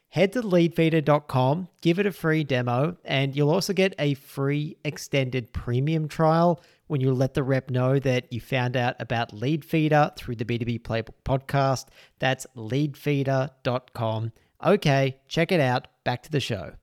Head 0.09 0.31
to 0.33 0.41
leadfeeder.com, 0.41 1.67
give 1.81 1.99
it 1.99 2.05
a 2.05 2.11
free 2.11 2.43
demo, 2.43 2.95
and 3.03 3.35
you'll 3.35 3.49
also 3.49 3.73
get 3.73 3.93
a 3.99 4.13
free 4.13 4.77
extended 4.85 5.51
premium 5.51 6.07
trial 6.07 6.61
when 6.87 7.01
you 7.01 7.13
let 7.13 7.33
the 7.33 7.43
rep 7.43 7.69
know 7.69 7.99
that 7.99 8.31
you 8.31 8.39
found 8.39 8.77
out 8.77 8.95
about 8.99 9.31
Leadfeeder 9.31 10.15
through 10.15 10.35
the 10.35 10.45
B2B 10.45 10.81
Playbook 10.81 11.15
podcast. 11.23 11.87
That's 12.19 12.45
leadfeeder.com. 12.55 14.31
Okay, 14.65 15.17
check 15.27 15.51
it 15.51 15.59
out. 15.59 15.87
Back 16.03 16.23
to 16.23 16.31
the 16.31 16.39
show. 16.39 16.73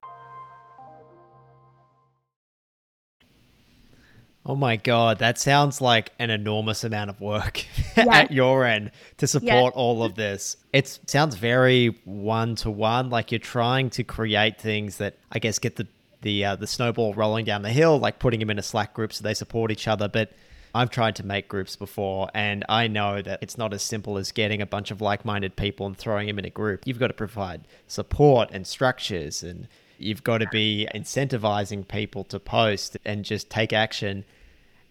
Oh 4.45 4.55
my 4.55 4.75
god, 4.75 5.19
that 5.19 5.37
sounds 5.37 5.79
like 5.79 6.11
an 6.19 6.29
enormous 6.29 6.83
amount 6.83 7.09
of 7.09 7.21
work 7.21 7.65
yeah. 7.97 8.05
at 8.09 8.31
your 8.31 8.65
end 8.65 8.91
to 9.17 9.27
support 9.27 9.73
yeah. 9.73 9.79
all 9.79 10.03
of 10.03 10.15
this. 10.15 10.57
It 10.73 10.99
sounds 11.07 11.35
very 11.35 11.97
one 12.03 12.55
to 12.55 12.69
one, 12.69 13.09
like 13.09 13.31
you're 13.31 13.39
trying 13.39 13.89
to 13.91 14.03
create 14.03 14.59
things 14.59 14.97
that 14.97 15.17
I 15.31 15.39
guess 15.39 15.59
get 15.59 15.77
the 15.77 15.87
the 16.23 16.43
uh, 16.43 16.55
the 16.55 16.67
snowball 16.67 17.13
rolling 17.13 17.45
down 17.45 17.61
the 17.61 17.69
hill, 17.69 17.99
like 17.99 18.19
putting 18.19 18.39
them 18.39 18.49
in 18.49 18.59
a 18.59 18.63
Slack 18.63 18.93
group 18.93 19.13
so 19.13 19.23
they 19.23 19.35
support 19.35 19.71
each 19.71 19.87
other. 19.87 20.07
But 20.07 20.31
I've 20.73 20.89
tried 20.89 21.15
to 21.17 21.25
make 21.25 21.47
groups 21.47 21.75
before, 21.75 22.29
and 22.33 22.65
I 22.67 22.87
know 22.87 23.21
that 23.21 23.43
it's 23.43 23.57
not 23.57 23.73
as 23.73 23.83
simple 23.83 24.17
as 24.17 24.31
getting 24.31 24.61
a 24.61 24.65
bunch 24.65 24.89
of 24.89 25.01
like 25.01 25.23
minded 25.23 25.55
people 25.55 25.85
and 25.85 25.95
throwing 25.95 26.25
them 26.25 26.39
in 26.39 26.45
a 26.45 26.49
group. 26.49 26.87
You've 26.87 26.99
got 26.99 27.07
to 27.07 27.13
provide 27.13 27.61
support 27.87 28.49
and 28.51 28.65
structures 28.65 29.43
and 29.43 29.67
You've 30.03 30.23
got 30.23 30.39
to 30.39 30.47
be 30.47 30.87
incentivizing 30.93 31.87
people 31.87 32.23
to 32.25 32.39
post 32.39 32.97
and 33.05 33.23
just 33.23 33.49
take 33.49 33.71
action. 33.71 34.25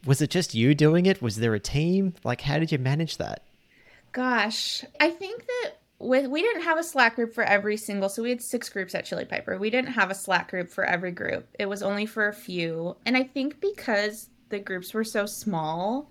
Was 0.04 0.22
it 0.22 0.30
just 0.30 0.54
you 0.54 0.74
doing 0.74 1.06
it? 1.06 1.20
Was 1.20 1.36
there 1.36 1.54
a 1.54 1.60
team? 1.60 2.14
Like, 2.24 2.40
how 2.40 2.58
did 2.58 2.72
you 2.72 2.78
manage 2.78 3.18
that? 3.18 3.42
Gosh, 4.12 4.84
I 5.00 5.10
think 5.10 5.46
that 5.46 5.72
with 6.02 6.26
we 6.28 6.42
didn't 6.42 6.62
have 6.62 6.78
a 6.78 6.84
Slack 6.84 7.16
group 7.16 7.32
for 7.32 7.44
every 7.44 7.76
single. 7.76 8.08
So 8.08 8.22
we 8.22 8.30
had 8.30 8.42
six 8.42 8.68
groups 8.68 8.94
at 8.94 9.04
Chili 9.04 9.24
Piper. 9.24 9.58
We 9.58 9.70
didn't 9.70 9.92
have 9.92 10.10
a 10.10 10.14
Slack 10.14 10.50
group 10.50 10.70
for 10.70 10.84
every 10.84 11.12
group. 11.12 11.48
It 11.58 11.66
was 11.66 11.82
only 11.82 12.06
for 12.06 12.28
a 12.28 12.32
few, 12.32 12.96
and 13.06 13.16
I 13.16 13.22
think 13.22 13.60
because 13.60 14.28
the 14.48 14.58
groups 14.58 14.92
were 14.92 15.04
so 15.04 15.26
small, 15.26 16.10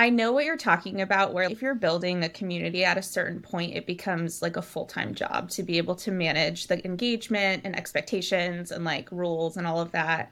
I 0.00 0.10
know 0.10 0.30
what 0.32 0.44
you're 0.44 0.56
talking 0.56 1.00
about, 1.00 1.34
where 1.34 1.50
if 1.50 1.60
you're 1.60 1.74
building 1.74 2.22
a 2.22 2.28
community 2.28 2.84
at 2.84 2.96
a 2.96 3.02
certain 3.02 3.40
point, 3.40 3.74
it 3.74 3.84
becomes 3.84 4.42
like 4.42 4.56
a 4.56 4.62
full 4.62 4.86
time 4.86 5.12
job 5.12 5.50
to 5.50 5.64
be 5.64 5.76
able 5.78 5.96
to 5.96 6.12
manage 6.12 6.68
the 6.68 6.84
engagement 6.84 7.62
and 7.64 7.74
expectations 7.74 8.70
and 8.70 8.84
like 8.84 9.10
rules 9.10 9.56
and 9.56 9.66
all 9.66 9.80
of 9.80 9.90
that. 9.92 10.30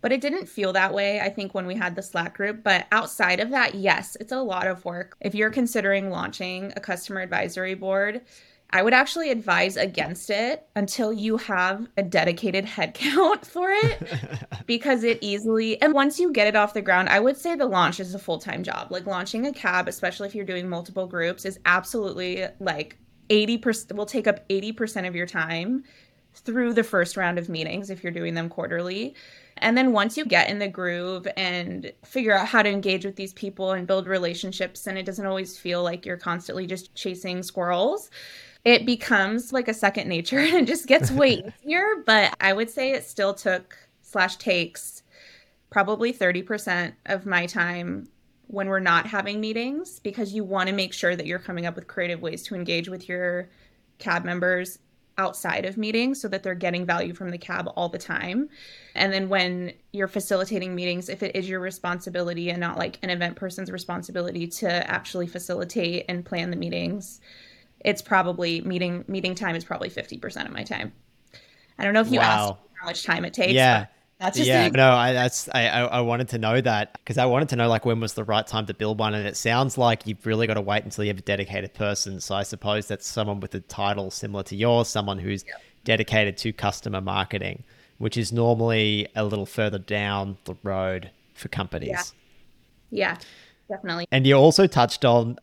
But 0.00 0.12
it 0.12 0.20
didn't 0.20 0.46
feel 0.46 0.72
that 0.74 0.94
way, 0.94 1.20
I 1.20 1.28
think, 1.28 1.54
when 1.54 1.66
we 1.66 1.74
had 1.74 1.96
the 1.96 2.02
Slack 2.02 2.36
group. 2.36 2.62
But 2.62 2.86
outside 2.92 3.40
of 3.40 3.50
that, 3.50 3.74
yes, 3.74 4.16
it's 4.20 4.32
a 4.32 4.40
lot 4.40 4.66
of 4.66 4.84
work. 4.84 5.16
If 5.20 5.34
you're 5.34 5.50
considering 5.50 6.10
launching 6.10 6.72
a 6.76 6.80
customer 6.80 7.20
advisory 7.20 7.74
board, 7.74 8.22
I 8.70 8.82
would 8.82 8.92
actually 8.92 9.30
advise 9.30 9.76
against 9.76 10.28
it 10.28 10.66
until 10.76 11.12
you 11.12 11.38
have 11.38 11.88
a 11.96 12.02
dedicated 12.02 12.64
headcount 12.76 13.46
for 13.46 13.70
it 13.70 14.02
because 14.66 15.04
it 15.04 15.18
easily 15.22 15.80
and 15.80 15.94
once 15.94 16.20
you 16.20 16.32
get 16.32 16.46
it 16.46 16.56
off 16.56 16.74
the 16.74 16.82
ground, 16.82 17.08
I 17.08 17.20
would 17.20 17.36
say 17.36 17.54
the 17.54 17.66
launch 17.66 17.98
is 17.98 18.14
a 18.14 18.18
full-time 18.18 18.62
job. 18.62 18.88
Like 18.90 19.06
launching 19.06 19.46
a 19.46 19.52
cab, 19.52 19.88
especially 19.88 20.28
if 20.28 20.34
you're 20.34 20.44
doing 20.44 20.68
multiple 20.68 21.06
groups, 21.06 21.44
is 21.46 21.58
absolutely 21.64 22.44
like 22.60 22.98
80% 23.30 23.92
will 23.92 24.06
take 24.06 24.26
up 24.26 24.46
80% 24.48 25.06
of 25.06 25.14
your 25.14 25.26
time 25.26 25.84
through 26.38 26.74
the 26.74 26.84
first 26.84 27.16
round 27.16 27.38
of 27.38 27.48
meetings 27.48 27.90
if 27.90 28.02
you're 28.02 28.12
doing 28.12 28.34
them 28.34 28.48
quarterly. 28.48 29.14
And 29.58 29.76
then 29.76 29.92
once 29.92 30.16
you 30.16 30.24
get 30.24 30.48
in 30.48 30.58
the 30.58 30.68
groove 30.68 31.26
and 31.36 31.92
figure 32.04 32.36
out 32.36 32.46
how 32.46 32.62
to 32.62 32.70
engage 32.70 33.04
with 33.04 33.16
these 33.16 33.32
people 33.32 33.72
and 33.72 33.86
build 33.86 34.06
relationships, 34.06 34.86
and 34.86 34.96
it 34.96 35.04
doesn't 35.04 35.26
always 35.26 35.58
feel 35.58 35.82
like 35.82 36.06
you're 36.06 36.16
constantly 36.16 36.66
just 36.66 36.94
chasing 36.94 37.42
squirrels, 37.42 38.10
it 38.64 38.86
becomes 38.86 39.52
like 39.52 39.68
a 39.68 39.74
second 39.74 40.08
nature 40.08 40.38
and 40.38 40.54
it 40.54 40.66
just 40.66 40.86
gets 40.86 41.10
way 41.10 41.42
easier. 41.64 41.86
But 42.06 42.34
I 42.40 42.52
would 42.52 42.70
say 42.70 42.92
it 42.92 43.04
still 43.04 43.34
took 43.34 43.76
slash 44.02 44.36
takes 44.36 45.02
probably 45.70 46.12
30% 46.12 46.94
of 47.06 47.26
my 47.26 47.46
time 47.46 48.08
when 48.46 48.68
we're 48.68 48.80
not 48.80 49.06
having 49.06 49.40
meetings 49.40 50.00
because 50.00 50.32
you 50.32 50.42
want 50.42 50.68
to 50.68 50.74
make 50.74 50.94
sure 50.94 51.14
that 51.14 51.26
you're 51.26 51.38
coming 51.38 51.66
up 51.66 51.74
with 51.74 51.86
creative 51.86 52.22
ways 52.22 52.42
to 52.44 52.54
engage 52.54 52.88
with 52.88 53.08
your 53.08 53.50
cab 53.98 54.24
members 54.24 54.78
outside 55.18 55.64
of 55.64 55.76
meetings 55.76 56.20
so 56.20 56.28
that 56.28 56.42
they're 56.42 56.54
getting 56.54 56.86
value 56.86 57.12
from 57.12 57.30
the 57.30 57.38
cab 57.38 57.68
all 57.76 57.88
the 57.88 57.98
time. 57.98 58.48
And 58.94 59.12
then 59.12 59.28
when 59.28 59.72
you're 59.92 60.08
facilitating 60.08 60.74
meetings, 60.74 61.08
if 61.08 61.22
it 61.22 61.36
is 61.36 61.48
your 61.48 61.60
responsibility 61.60 62.50
and 62.50 62.60
not 62.60 62.78
like 62.78 62.98
an 63.02 63.10
event 63.10 63.36
person's 63.36 63.70
responsibility 63.70 64.46
to 64.46 64.90
actually 64.90 65.26
facilitate 65.26 66.06
and 66.08 66.24
plan 66.24 66.50
the 66.50 66.56
meetings, 66.56 67.20
it's 67.80 68.00
probably 68.00 68.60
meeting 68.62 69.04
meeting 69.08 69.34
time 69.34 69.54
is 69.54 69.64
probably 69.64 69.90
50% 69.90 70.46
of 70.46 70.52
my 70.52 70.62
time. 70.62 70.92
I 71.78 71.84
don't 71.84 71.94
know 71.94 72.00
if 72.00 72.10
you 72.10 72.20
wow. 72.20 72.24
asked 72.24 72.54
how 72.80 72.86
much 72.86 73.02
time 73.04 73.24
it 73.24 73.34
takes. 73.34 73.52
Yeah. 73.52 73.86
That's 74.18 74.36
just 74.36 74.48
yeah, 74.48 74.68
no, 74.68 74.90
I 74.90 75.12
that's 75.12 75.48
I, 75.54 75.68
I 75.68 76.00
wanted 76.00 76.28
to 76.30 76.38
know 76.38 76.60
that 76.60 76.94
because 76.94 77.18
I 77.18 77.26
wanted 77.26 77.50
to 77.50 77.56
know 77.56 77.68
like 77.68 77.84
when 77.84 78.00
was 78.00 78.14
the 78.14 78.24
right 78.24 78.44
time 78.44 78.66
to 78.66 78.74
build 78.74 78.98
one, 78.98 79.14
and 79.14 79.26
it 79.26 79.36
sounds 79.36 79.78
like 79.78 80.08
you've 80.08 80.26
really 80.26 80.48
got 80.48 80.54
to 80.54 80.60
wait 80.60 80.82
until 80.82 81.04
you 81.04 81.10
have 81.10 81.18
a 81.18 81.22
dedicated 81.22 81.72
person. 81.72 82.20
So 82.20 82.34
I 82.34 82.42
suppose 82.42 82.88
that's 82.88 83.06
someone 83.06 83.38
with 83.38 83.54
a 83.54 83.60
title 83.60 84.10
similar 84.10 84.42
to 84.44 84.56
yours, 84.56 84.88
someone 84.88 85.18
who's 85.18 85.44
yeah. 85.46 85.54
dedicated 85.84 86.36
to 86.38 86.52
customer 86.52 87.00
marketing, 87.00 87.62
which 87.98 88.16
is 88.16 88.32
normally 88.32 89.06
a 89.14 89.22
little 89.22 89.46
further 89.46 89.78
down 89.78 90.36
the 90.46 90.56
road 90.64 91.10
for 91.34 91.46
companies. 91.46 92.12
Yeah, 92.90 93.12
yeah 93.12 93.18
definitely. 93.68 94.08
And 94.10 94.26
you 94.26 94.34
also 94.34 94.66
touched 94.66 95.04
on 95.04 95.38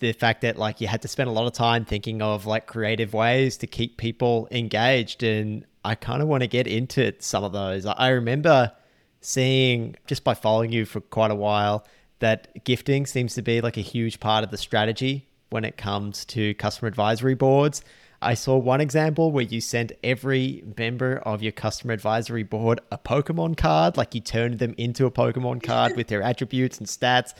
the 0.00 0.12
fact 0.12 0.42
that 0.42 0.58
like 0.58 0.82
you 0.82 0.86
had 0.86 1.02
to 1.02 1.08
spend 1.08 1.30
a 1.30 1.32
lot 1.32 1.46
of 1.46 1.54
time 1.54 1.84
thinking 1.84 2.20
of 2.20 2.46
like 2.46 2.66
creative 2.66 3.14
ways 3.14 3.56
to 3.56 3.66
keep 3.66 3.96
people 3.96 4.48
engaged 4.50 5.22
and 5.22 5.64
I 5.88 5.94
kind 5.94 6.20
of 6.20 6.28
want 6.28 6.42
to 6.42 6.46
get 6.46 6.66
into 6.66 7.14
some 7.18 7.44
of 7.44 7.52
those. 7.52 7.86
I 7.86 8.08
remember 8.08 8.72
seeing 9.22 9.96
just 10.06 10.22
by 10.22 10.34
following 10.34 10.70
you 10.70 10.84
for 10.84 11.00
quite 11.00 11.30
a 11.30 11.34
while 11.34 11.86
that 12.18 12.62
gifting 12.64 13.06
seems 13.06 13.34
to 13.36 13.42
be 13.42 13.62
like 13.62 13.78
a 13.78 13.82
huge 13.82 14.20
part 14.20 14.44
of 14.44 14.50
the 14.50 14.58
strategy 14.58 15.26
when 15.48 15.64
it 15.64 15.78
comes 15.78 16.26
to 16.26 16.52
customer 16.54 16.88
advisory 16.88 17.34
boards. 17.34 17.82
I 18.20 18.34
saw 18.34 18.58
one 18.58 18.82
example 18.82 19.32
where 19.32 19.44
you 19.44 19.62
sent 19.62 19.92
every 20.04 20.62
member 20.76 21.22
of 21.24 21.42
your 21.42 21.52
customer 21.52 21.94
advisory 21.94 22.42
board 22.42 22.80
a 22.92 22.98
Pokemon 22.98 23.56
card, 23.56 23.96
like 23.96 24.14
you 24.14 24.20
turned 24.20 24.58
them 24.58 24.74
into 24.76 25.06
a 25.06 25.10
Pokemon 25.10 25.62
card 25.62 25.96
with 25.96 26.08
their 26.08 26.20
attributes 26.20 26.76
and 26.76 26.86
stats. 26.86 27.32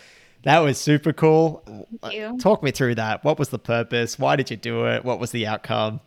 That 0.45 0.61
was 0.61 0.81
super 0.81 1.13
cool. 1.13 1.63
Uh, 2.03 2.11
talk 2.39 2.63
me 2.63 2.71
through 2.71 2.95
that. 2.95 3.25
What 3.25 3.39
was 3.39 3.51
the 3.51 3.59
purpose? 3.59 4.19
Why 4.19 4.37
did 4.37 4.51
you 4.51 4.57
do 4.57 4.87
it? 4.87 5.05
What 5.05 5.21
was 5.21 5.33
the 5.33 5.47
outcome? 5.47 6.01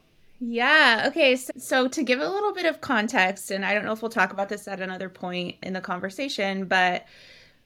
Yeah. 0.43 1.06
Okay. 1.08 1.36
So, 1.36 1.51
so, 1.58 1.88
to 1.88 2.04
give 2.04 2.19
a 2.19 2.27
little 2.27 2.54
bit 2.54 2.65
of 2.65 2.82
context, 2.82 3.51
and 3.51 3.63
I 3.63 3.73
don't 3.75 3.86
know 3.86 3.91
if 3.91 4.01
we'll 4.01 4.10
talk 4.10 4.34
about 4.34 4.49
this 4.49 4.67
at 4.67 4.82
another 4.82 5.08
point 5.08 5.58
in 5.62 5.73
the 5.73 5.82
conversation, 5.82 6.65
but 6.65 7.06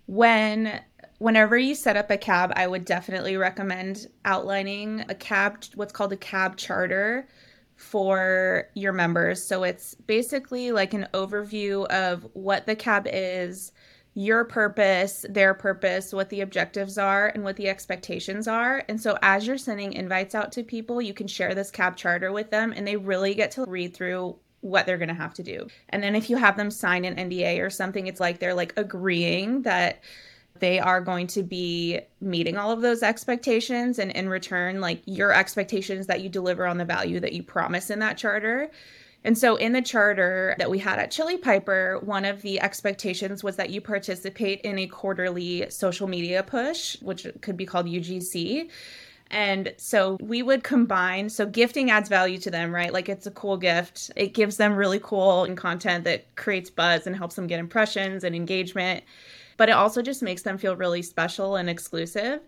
when 0.07 0.81
whenever 1.19 1.57
you 1.57 1.73
set 1.75 1.95
up 1.95 2.11
a 2.11 2.17
cab, 2.17 2.51
I 2.55 2.67
would 2.67 2.83
definitely 2.85 3.37
recommend 3.37 4.07
outlining 4.25 5.05
a 5.09 5.15
cab, 5.15 5.63
what's 5.75 5.93
called 5.93 6.11
a 6.13 6.17
cab 6.17 6.57
charter 6.57 7.27
for 7.77 8.65
your 8.75 8.91
members. 8.93 9.47
So 9.47 9.63
it's 9.63 9.95
basically 9.95 10.71
like 10.73 10.93
an 10.93 11.07
overview 11.13 11.85
of 11.87 12.27
what 12.33 12.65
the 12.65 12.75
cab 12.75 13.07
is, 13.11 13.71
your 14.15 14.45
purpose, 14.45 15.25
their 15.29 15.53
purpose, 15.53 16.13
what 16.13 16.29
the 16.29 16.39
objectives 16.39 16.97
are, 16.97 17.27
and 17.27 17.43
what 17.43 17.57
the 17.57 17.67
expectations 17.67 18.47
are. 18.47 18.83
And 18.87 18.99
so, 18.99 19.17
as 19.21 19.45
you're 19.45 19.57
sending 19.57 19.93
invites 19.93 20.33
out 20.33 20.53
to 20.53 20.63
people, 20.63 21.01
you 21.01 21.13
can 21.13 21.27
share 21.27 21.53
this 21.53 21.69
CAB 21.69 21.97
charter 21.97 22.31
with 22.31 22.49
them, 22.49 22.73
and 22.75 22.87
they 22.87 22.95
really 22.95 23.35
get 23.35 23.51
to 23.51 23.65
read 23.65 23.93
through 23.93 24.37
what 24.61 24.85
they're 24.85 24.97
going 24.97 25.09
to 25.09 25.13
have 25.13 25.33
to 25.35 25.43
do. 25.43 25.67
And 25.89 26.01
then, 26.01 26.15
if 26.15 26.29
you 26.29 26.37
have 26.37 26.55
them 26.55 26.71
sign 26.71 27.03
an 27.03 27.29
NDA 27.29 27.61
or 27.61 27.69
something, 27.69 28.07
it's 28.07 28.21
like 28.21 28.39
they're 28.39 28.53
like 28.53 28.73
agreeing 28.77 29.63
that 29.63 30.01
they 30.59 30.79
are 30.79 31.01
going 31.01 31.27
to 31.27 31.43
be 31.43 31.99
meeting 32.21 32.55
all 32.57 32.71
of 32.71 32.81
those 32.81 33.03
expectations 33.03 33.99
and 33.99 34.11
in 34.11 34.29
return 34.29 34.79
like 34.79 35.01
your 35.05 35.33
expectations 35.33 36.07
that 36.07 36.21
you 36.21 36.29
deliver 36.29 36.65
on 36.65 36.77
the 36.77 36.85
value 36.85 37.19
that 37.19 37.33
you 37.33 37.43
promise 37.43 37.89
in 37.89 37.99
that 37.99 38.17
charter 38.17 38.71
and 39.25 39.35
so 39.35 39.55
in 39.55 39.73
the 39.73 39.81
charter 39.81 40.53
that 40.59 40.69
we 40.69 40.77
had 40.77 40.99
at 40.99 41.09
Chili 41.09 41.35
Piper, 41.35 41.99
one 42.03 42.25
of 42.25 42.43
the 42.43 42.61
expectations 42.61 43.43
was 43.43 43.55
that 43.55 43.71
you 43.71 43.81
participate 43.81 44.61
in 44.61 44.77
a 44.77 44.85
quarterly 44.85 45.67
social 45.71 46.07
media 46.07 46.43
push, 46.43 46.95
which 47.01 47.25
could 47.41 47.57
be 47.57 47.65
called 47.65 47.87
UGC. 47.87 48.69
And 49.31 49.73
so 49.77 50.17
we 50.21 50.43
would 50.43 50.63
combine, 50.63 51.29
so 51.29 51.47
gifting 51.47 51.89
adds 51.89 52.07
value 52.07 52.37
to 52.37 52.51
them, 52.51 52.73
right? 52.73 52.93
Like 52.93 53.09
it's 53.09 53.25
a 53.25 53.31
cool 53.31 53.57
gift. 53.57 54.11
It 54.15 54.35
gives 54.35 54.57
them 54.57 54.75
really 54.75 54.99
cool 55.01 55.47
content 55.55 56.03
that 56.03 56.35
creates 56.35 56.69
buzz 56.69 57.07
and 57.07 57.15
helps 57.15 57.35
them 57.35 57.47
get 57.47 57.59
impressions 57.59 58.23
and 58.23 58.35
engagement. 58.35 59.03
But 59.57 59.69
it 59.69 59.71
also 59.71 60.03
just 60.03 60.21
makes 60.21 60.43
them 60.43 60.59
feel 60.59 60.75
really 60.75 61.01
special 61.01 61.55
and 61.55 61.67
exclusive. 61.67 62.41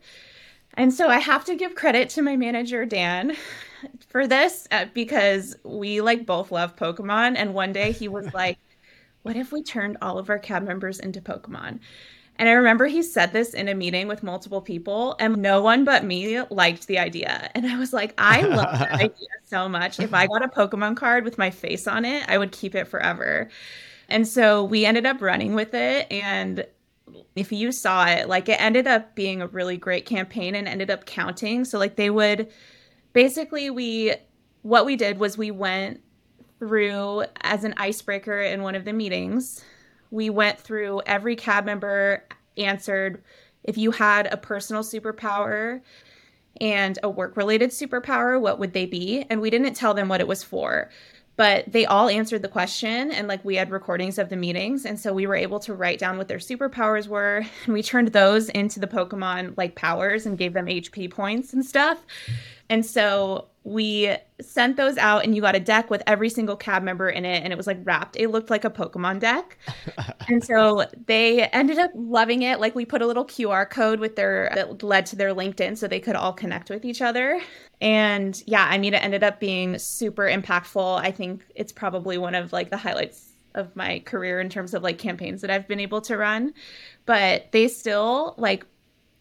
And 0.78 0.94
so 0.94 1.08
I 1.08 1.18
have 1.18 1.44
to 1.46 1.56
give 1.56 1.74
credit 1.74 2.08
to 2.12 2.22
my 2.22 2.38
manager, 2.38 2.86
Dan, 2.86 3.36
for 4.08 4.28
this 4.28 4.68
uh, 4.72 4.86
because 4.94 5.56
we 5.64 6.02
like 6.02 6.26
both 6.26 6.52
love 6.52 6.76
Pokemon. 6.76 7.36
And 7.36 7.56
one 7.56 7.74
day 7.74 7.92
he 7.92 8.08
was 8.08 8.32
like, 8.34 8.60
what 9.24 9.36
if 9.36 9.52
we 9.52 9.64
turned 9.64 9.98
all 10.02 10.20
of 10.20 10.30
our 10.30 10.40
cab 10.40 10.64
members 10.64 11.00
into 11.00 11.20
Pokemon? 11.20 11.80
And 12.40 12.48
I 12.48 12.52
remember 12.52 12.86
he 12.86 13.02
said 13.02 13.34
this 13.34 13.56
in 13.56 13.68
a 13.68 13.74
meeting 13.74 14.08
with 14.08 14.22
multiple 14.22 14.62
people, 14.62 15.16
and 15.20 15.38
no 15.38 15.60
one 15.60 15.84
but 15.84 16.06
me 16.06 16.40
liked 16.52 16.86
the 16.86 17.00
idea. 17.00 17.50
And 17.56 17.66
I 17.66 17.80
was 17.80 17.94
like, 17.94 18.14
I 18.20 18.42
love 18.42 18.78
that 18.78 18.92
idea 18.94 19.28
so 19.44 19.68
much. 19.68 20.00
If 20.00 20.14
I 20.14 20.28
got 20.28 20.46
a 20.46 20.48
Pokemon 20.48 20.98
card 20.98 21.24
with 21.24 21.40
my 21.40 21.50
face 21.50 21.88
on 21.88 22.06
it, 22.06 22.24
I 22.30 22.38
would 22.38 22.52
keep 22.52 22.76
it 22.76 22.88
forever. 22.88 23.50
And 24.08 24.28
so 24.28 24.64
we 24.64 24.86
ended 24.86 25.08
up 25.08 25.20
running 25.20 25.56
with 25.56 25.74
it. 25.74 26.12
And 26.12 26.64
if 27.36 27.52
you 27.52 27.72
saw 27.72 28.06
it, 28.08 28.28
like 28.28 28.50
it 28.50 28.62
ended 28.62 28.88
up 28.88 29.16
being 29.16 29.42
a 29.42 29.48
really 29.48 29.78
great 29.78 30.06
campaign 30.06 30.56
and 30.56 30.68
ended 30.68 30.90
up 30.90 31.06
counting. 31.06 31.66
So, 31.66 31.78
like, 31.78 31.96
they 31.96 32.10
would 32.10 32.52
basically, 33.14 33.70
we, 33.70 34.14
what 34.62 34.86
we 34.86 34.96
did 34.96 35.20
was 35.20 35.38
we 35.38 35.52
went 35.52 36.02
through 36.60 37.24
as 37.42 37.64
an 37.64 37.74
icebreaker 37.78 38.42
in 38.42 38.64
one 38.64 38.76
of 38.76 38.86
the 38.86 38.94
meetings. 38.94 39.64
We 40.12 40.30
went 40.30 40.60
through 40.60 41.02
every 41.06 41.36
cab 41.36 41.66
member 41.66 42.24
answered 42.58 43.24
if 43.64 43.78
you 43.78 43.92
had 43.92 44.28
a 44.28 44.38
personal 44.38 44.82
superpower 44.82 45.82
and 46.60 46.98
a 47.04 47.10
work 47.10 47.38
related 47.38 47.70
superpower, 47.70 48.40
what 48.40 48.60
would 48.60 48.74
they 48.74 48.86
be? 48.86 49.26
And 49.30 49.42
we 49.42 49.50
didn't 49.50 49.76
tell 49.76 49.94
them 49.94 50.08
what 50.08 50.22
it 50.22 50.28
was 50.28 50.44
for 50.44 50.90
but 51.38 51.72
they 51.72 51.86
all 51.86 52.10
answered 52.10 52.42
the 52.42 52.48
question 52.48 53.12
and 53.12 53.28
like 53.28 53.44
we 53.46 53.56
had 53.56 53.72
recordings 53.72 54.18
of 54.18 54.30
the 54.30 54.36
meetings 54.36 54.86
and 54.86 55.00
so 55.00 55.14
we 55.14 55.26
were 55.26 55.36
able 55.36 55.60
to 55.60 55.74
write 55.74 56.00
down 56.00 56.18
what 56.18 56.28
their 56.28 56.40
superpowers 56.40 57.08
were 57.08 57.46
and 57.66 57.74
we 57.74 57.82
turned 57.82 58.10
those 58.10 58.50
into 58.50 58.80
the 58.80 58.88
pokemon 58.88 59.54
like 59.56 59.76
powers 59.76 60.26
and 60.26 60.38
gave 60.38 60.54
them 60.54 60.66
hp 60.66 61.10
points 61.10 61.54
and 61.54 61.66
stuff. 61.66 62.00
And 62.70 62.86
so 62.86 63.48
we 63.68 64.16
sent 64.40 64.78
those 64.78 64.98
out 64.98 65.26
and 65.26 65.36
you 65.36 65.42
got 65.42 65.54
a 65.54 65.60
deck 65.60 65.90
with 65.90 66.02
every 66.08 66.30
single 66.30 66.56
cab 66.56 66.84
member 66.84 67.10
in 67.10 67.26
it 67.26 67.44
and 67.44 67.52
it 67.52 67.58
was 67.58 67.68
like 67.68 67.78
wrapped. 67.84 68.16
It 68.16 68.30
looked 68.30 68.50
like 68.50 68.64
a 68.64 68.70
pokemon 68.70 69.20
deck. 69.20 69.58
And 70.30 70.44
so 70.44 70.86
they 71.06 71.44
ended 71.48 71.78
up 71.78 71.92
loving 71.96 72.42
it. 72.42 72.60
Like 72.60 72.76
we 72.76 72.84
put 72.86 73.02
a 73.02 73.08
little 73.08 73.26
qr 73.26 73.70
code 73.70 74.00
with 74.00 74.18
their 74.18 74.52
that 74.56 74.84
led 74.84 75.06
to 75.08 75.16
their 75.16 75.34
linkedin 75.34 75.78
so 75.78 75.88
they 75.88 76.02
could 76.02 76.16
all 76.16 76.34
connect 76.34 76.70
with 76.70 76.86
each 76.86 77.02
other. 77.02 77.42
And 77.82 78.42
yeah 78.46 78.68
i 78.70 78.78
mean 78.78 78.94
it 78.94 79.04
ended 79.04 79.24
up 79.24 79.40
being 79.42 79.78
super 79.78 80.24
impactful. 80.24 81.00
I 81.02 81.12
think 81.12 81.46
it's 81.56 81.74
probably 81.74 82.18
one 82.18 82.36
of 82.36 82.54
like 82.54 82.70
the 82.70 82.78
highlights 82.78 83.34
of 83.54 83.76
my 83.76 84.00
career 84.00 84.40
in 84.40 84.50
terms 84.50 84.74
of 84.74 84.84
like 84.84 84.98
campaigns 84.98 85.42
that 85.42 85.50
i've 85.50 85.68
been 85.68 85.82
able 85.82 86.00
to 86.02 86.16
run. 86.18 86.54
But 87.06 87.52
they 87.52 87.68
still 87.68 88.36
like 88.38 88.66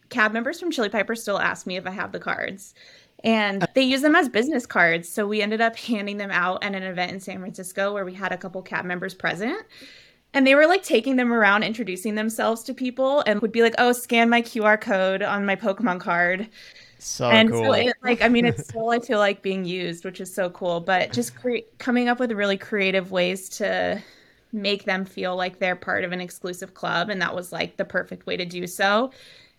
cab 0.09 0.33
members 0.33 0.61
from 0.61 0.71
chili 0.71 0.89
piper 0.89 1.17
still 1.17 1.37
ask 1.37 1.67
me 1.67 1.77
if 1.77 1.85
i 1.85 1.91
have 1.91 2.13
the 2.13 2.21
cards 2.21 2.75
and 3.25 3.67
they 3.75 3.83
use 3.83 4.03
them 4.03 4.15
as 4.15 4.29
business 4.29 4.67
cards. 4.67 5.09
So 5.09 5.27
we 5.27 5.43
ended 5.43 5.61
up 5.61 5.77
handing 5.77 6.19
them 6.19 6.31
out 6.31 6.63
at 6.63 6.75
an 6.75 6.83
event 6.83 7.13
in 7.13 7.21
San 7.21 7.41
Francisco 7.41 7.93
where 7.93 8.05
we 8.05 8.15
had 8.15 8.33
a 8.33 8.37
couple 8.37 8.63
cab 8.63 8.85
members 8.85 9.15
present. 9.15 9.67
And 10.35 10.47
they 10.47 10.55
were 10.55 10.67
like 10.67 10.83
taking 10.83 11.17
them 11.17 11.33
around, 11.33 11.63
introducing 11.63 12.15
themselves 12.15 12.63
to 12.65 12.75
people, 12.75 13.23
and 13.27 13.41
would 13.41 13.53
be 13.53 13.63
like, 13.63 13.75
"Oh, 13.79 13.93
scan 13.93 14.29
my 14.29 14.43
QR 14.43 14.79
code 14.79 15.23
on 15.23 15.47
my 15.47 15.57
Pokemon 15.57 16.01
card." 16.01 16.49
So 16.99 17.31
and 17.31 17.51
cool. 17.51 17.65
so 17.65 17.73
it, 17.73 17.95
like 18.03 18.21
I 18.21 18.29
mean, 18.29 18.45
it's 18.45 18.65
still 18.69 18.91
I 18.91 18.99
feel 18.99 19.19
like 19.19 19.41
being 19.41 19.65
used, 19.65 20.05
which 20.05 20.21
is 20.21 20.35
so 20.35 20.51
cool. 20.51 20.81
But 20.81 21.13
just 21.13 21.37
cre- 21.37 21.65
coming 21.79 22.09
up 22.09 22.21
with 22.21 22.33
really 22.33 22.59
creative 22.59 23.13
ways 23.13 23.49
to 23.51 24.03
make 24.53 24.85
them 24.85 25.07
feel 25.07 25.37
like 25.37 25.59
they're 25.59 25.77
part 25.77 26.05
of 26.05 26.13
an 26.13 26.21
exclusive 26.21 26.75
club, 26.75 27.09
and 27.09 27.23
that 27.23 27.35
was 27.35 27.51
like 27.51 27.79
the 27.79 27.85
perfect 27.87 28.27
way 28.27 28.37
to 28.37 28.45
do 28.45 28.67
so. 28.67 29.13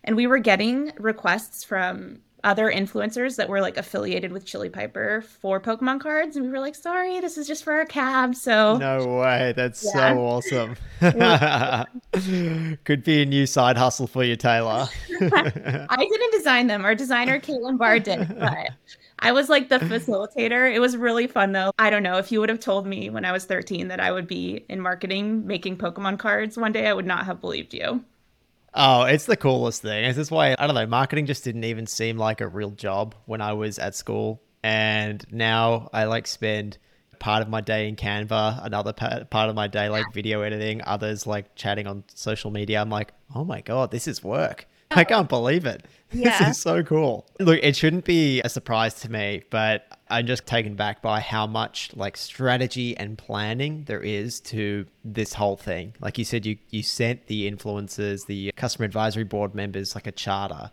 And 0.03 0.15
we 0.15 0.27
were 0.27 0.39
getting 0.39 0.91
requests 0.99 1.63
from 1.63 2.19
other 2.43 2.71
influencers 2.71 3.35
that 3.35 3.49
were 3.49 3.61
like 3.61 3.77
affiliated 3.77 4.31
with 4.31 4.45
Chili 4.45 4.69
Piper 4.69 5.21
for 5.21 5.59
Pokemon 5.59 5.99
cards, 5.99 6.35
and 6.35 6.45
we 6.45 6.51
were 6.51 6.59
like, 6.59 6.75
"Sorry, 6.75 7.19
this 7.19 7.37
is 7.37 7.47
just 7.47 7.63
for 7.63 7.73
our 7.73 7.85
cab." 7.85 8.35
So 8.35 8.77
no 8.77 9.05
way, 9.19 9.53
that's 9.55 9.83
yeah. 9.83 10.13
so 10.13 10.19
awesome. 10.19 10.75
Could 12.83 13.03
be 13.03 13.21
a 13.21 13.25
new 13.25 13.45
side 13.45 13.77
hustle 13.77 14.07
for 14.07 14.23
you, 14.23 14.35
Taylor. 14.35 14.87
I 15.21 15.97
didn't 15.97 16.31
design 16.31 16.67
them. 16.67 16.85
Our 16.85 16.95
designer 16.95 17.39
Caitlin 17.39 17.77
Barr 17.77 17.99
did, 17.99 18.27
but 18.39 18.69
I 19.19 19.31
was 19.31 19.49
like 19.49 19.69
the 19.69 19.79
facilitator. 19.79 20.73
It 20.73 20.79
was 20.79 20.95
really 20.95 21.27
fun 21.27 21.51
though. 21.51 21.71
I 21.79 21.89
don't 21.89 22.03
know 22.03 22.17
if 22.17 22.31
you 22.31 22.39
would 22.39 22.49
have 22.49 22.59
told 22.59 22.85
me 22.85 23.09
when 23.09 23.25
I 23.25 23.31
was 23.31 23.45
13 23.45 23.87
that 23.87 23.99
I 23.99 24.11
would 24.11 24.27
be 24.27 24.65
in 24.69 24.79
marketing 24.79 25.47
making 25.47 25.77
Pokemon 25.77 26.19
cards 26.19 26.57
one 26.57 26.71
day, 26.71 26.87
I 26.87 26.93
would 26.93 27.07
not 27.07 27.25
have 27.25 27.41
believed 27.41 27.73
you. 27.73 28.03
Oh, 28.73 29.03
it's 29.03 29.25
the 29.25 29.37
coolest 29.37 29.81
thing. 29.81 30.03
It's 30.05 30.17
this 30.17 30.29
why 30.29 30.55
I 30.57 30.67
don't 30.67 30.75
know. 30.75 30.85
Marketing 30.85 31.25
just 31.25 31.43
didn't 31.43 31.63
even 31.63 31.87
seem 31.87 32.17
like 32.17 32.41
a 32.41 32.47
real 32.47 32.71
job 32.71 33.15
when 33.25 33.41
I 33.41 33.53
was 33.53 33.79
at 33.79 33.95
school, 33.95 34.41
and 34.63 35.25
now 35.31 35.89
I 35.93 36.03
like 36.05 36.27
spend 36.27 36.77
part 37.19 37.41
of 37.41 37.49
my 37.49 37.61
day 37.61 37.87
in 37.87 37.95
Canva, 37.95 38.63
another 38.63 38.93
part 38.93 39.49
of 39.49 39.55
my 39.55 39.67
day 39.67 39.89
like 39.89 40.05
video 40.13 40.41
editing, 40.41 40.81
others 40.83 41.25
like 41.25 41.55
chatting 41.55 41.87
on 41.87 42.03
social 42.13 42.51
media. 42.51 42.79
I'm 42.79 42.89
like, 42.91 43.13
oh 43.33 43.43
my 43.43 43.61
god, 43.61 43.89
this 43.89 44.07
is 44.07 44.23
work. 44.23 44.67
I 44.91 45.03
can't 45.03 45.29
believe 45.29 45.65
it. 45.65 45.85
Yeah. 46.13 46.39
This 46.39 46.55
is 46.55 46.61
so 46.61 46.83
cool. 46.83 47.27
Look, 47.37 47.59
it 47.61 47.75
shouldn't 47.75 48.05
be 48.05 48.39
a 48.41 48.47
surprise 48.47 48.93
to 49.01 49.11
me, 49.11 49.43
but 49.49 49.85
I'm 50.09 50.25
just 50.25 50.45
taken 50.45 50.75
back 50.75 51.01
by 51.01 51.19
how 51.19 51.45
much 51.45 51.91
like 51.97 52.15
strategy 52.15 52.95
and 52.95 53.17
planning 53.17 53.83
there 53.87 53.99
is 53.99 54.39
to 54.41 54.85
this 55.03 55.33
whole 55.33 55.57
thing. 55.57 55.95
Like 55.99 56.17
you 56.17 56.23
said, 56.23 56.45
you 56.45 56.59
you 56.69 56.81
sent 56.81 57.27
the 57.27 57.51
influencers, 57.51 58.25
the 58.25 58.53
customer 58.55 58.85
advisory 58.85 59.25
board 59.25 59.53
members 59.53 59.95
like 59.95 60.07
a 60.07 60.13
charter, 60.13 60.71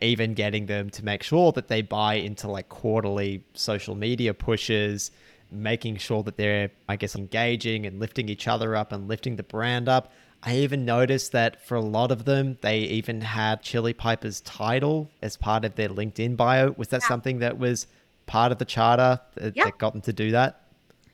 even 0.00 0.34
getting 0.34 0.66
them 0.66 0.90
to 0.90 1.04
make 1.04 1.22
sure 1.22 1.52
that 1.52 1.68
they 1.68 1.80
buy 1.82 2.14
into 2.14 2.48
like 2.48 2.68
quarterly 2.68 3.44
social 3.54 3.94
media 3.94 4.34
pushes, 4.34 5.12
making 5.52 5.96
sure 5.96 6.24
that 6.24 6.36
they're, 6.36 6.70
I 6.88 6.96
guess, 6.96 7.14
engaging 7.14 7.86
and 7.86 8.00
lifting 8.00 8.28
each 8.28 8.48
other 8.48 8.74
up 8.74 8.90
and 8.90 9.06
lifting 9.06 9.36
the 9.36 9.44
brand 9.44 9.88
up. 9.88 10.12
I 10.42 10.56
even 10.56 10.84
noticed 10.84 11.32
that 11.32 11.64
for 11.64 11.76
a 11.76 11.80
lot 11.80 12.10
of 12.10 12.24
them, 12.24 12.58
they 12.62 12.80
even 12.80 13.20
had 13.20 13.62
Chili 13.62 13.92
Piper's 13.92 14.40
title 14.40 15.10
as 15.22 15.36
part 15.36 15.64
of 15.64 15.76
their 15.76 15.88
LinkedIn 15.88 16.36
bio. 16.36 16.72
Was 16.72 16.88
that 16.88 17.02
yeah. 17.02 17.08
something 17.08 17.38
that 17.38 17.58
was 17.58 17.86
part 18.26 18.50
of 18.50 18.58
the 18.58 18.64
charter 18.64 19.20
that, 19.36 19.56
yeah. 19.56 19.64
that 19.64 19.78
got 19.78 19.92
them 19.92 20.02
to 20.02 20.12
do 20.12 20.32
that? 20.32 20.60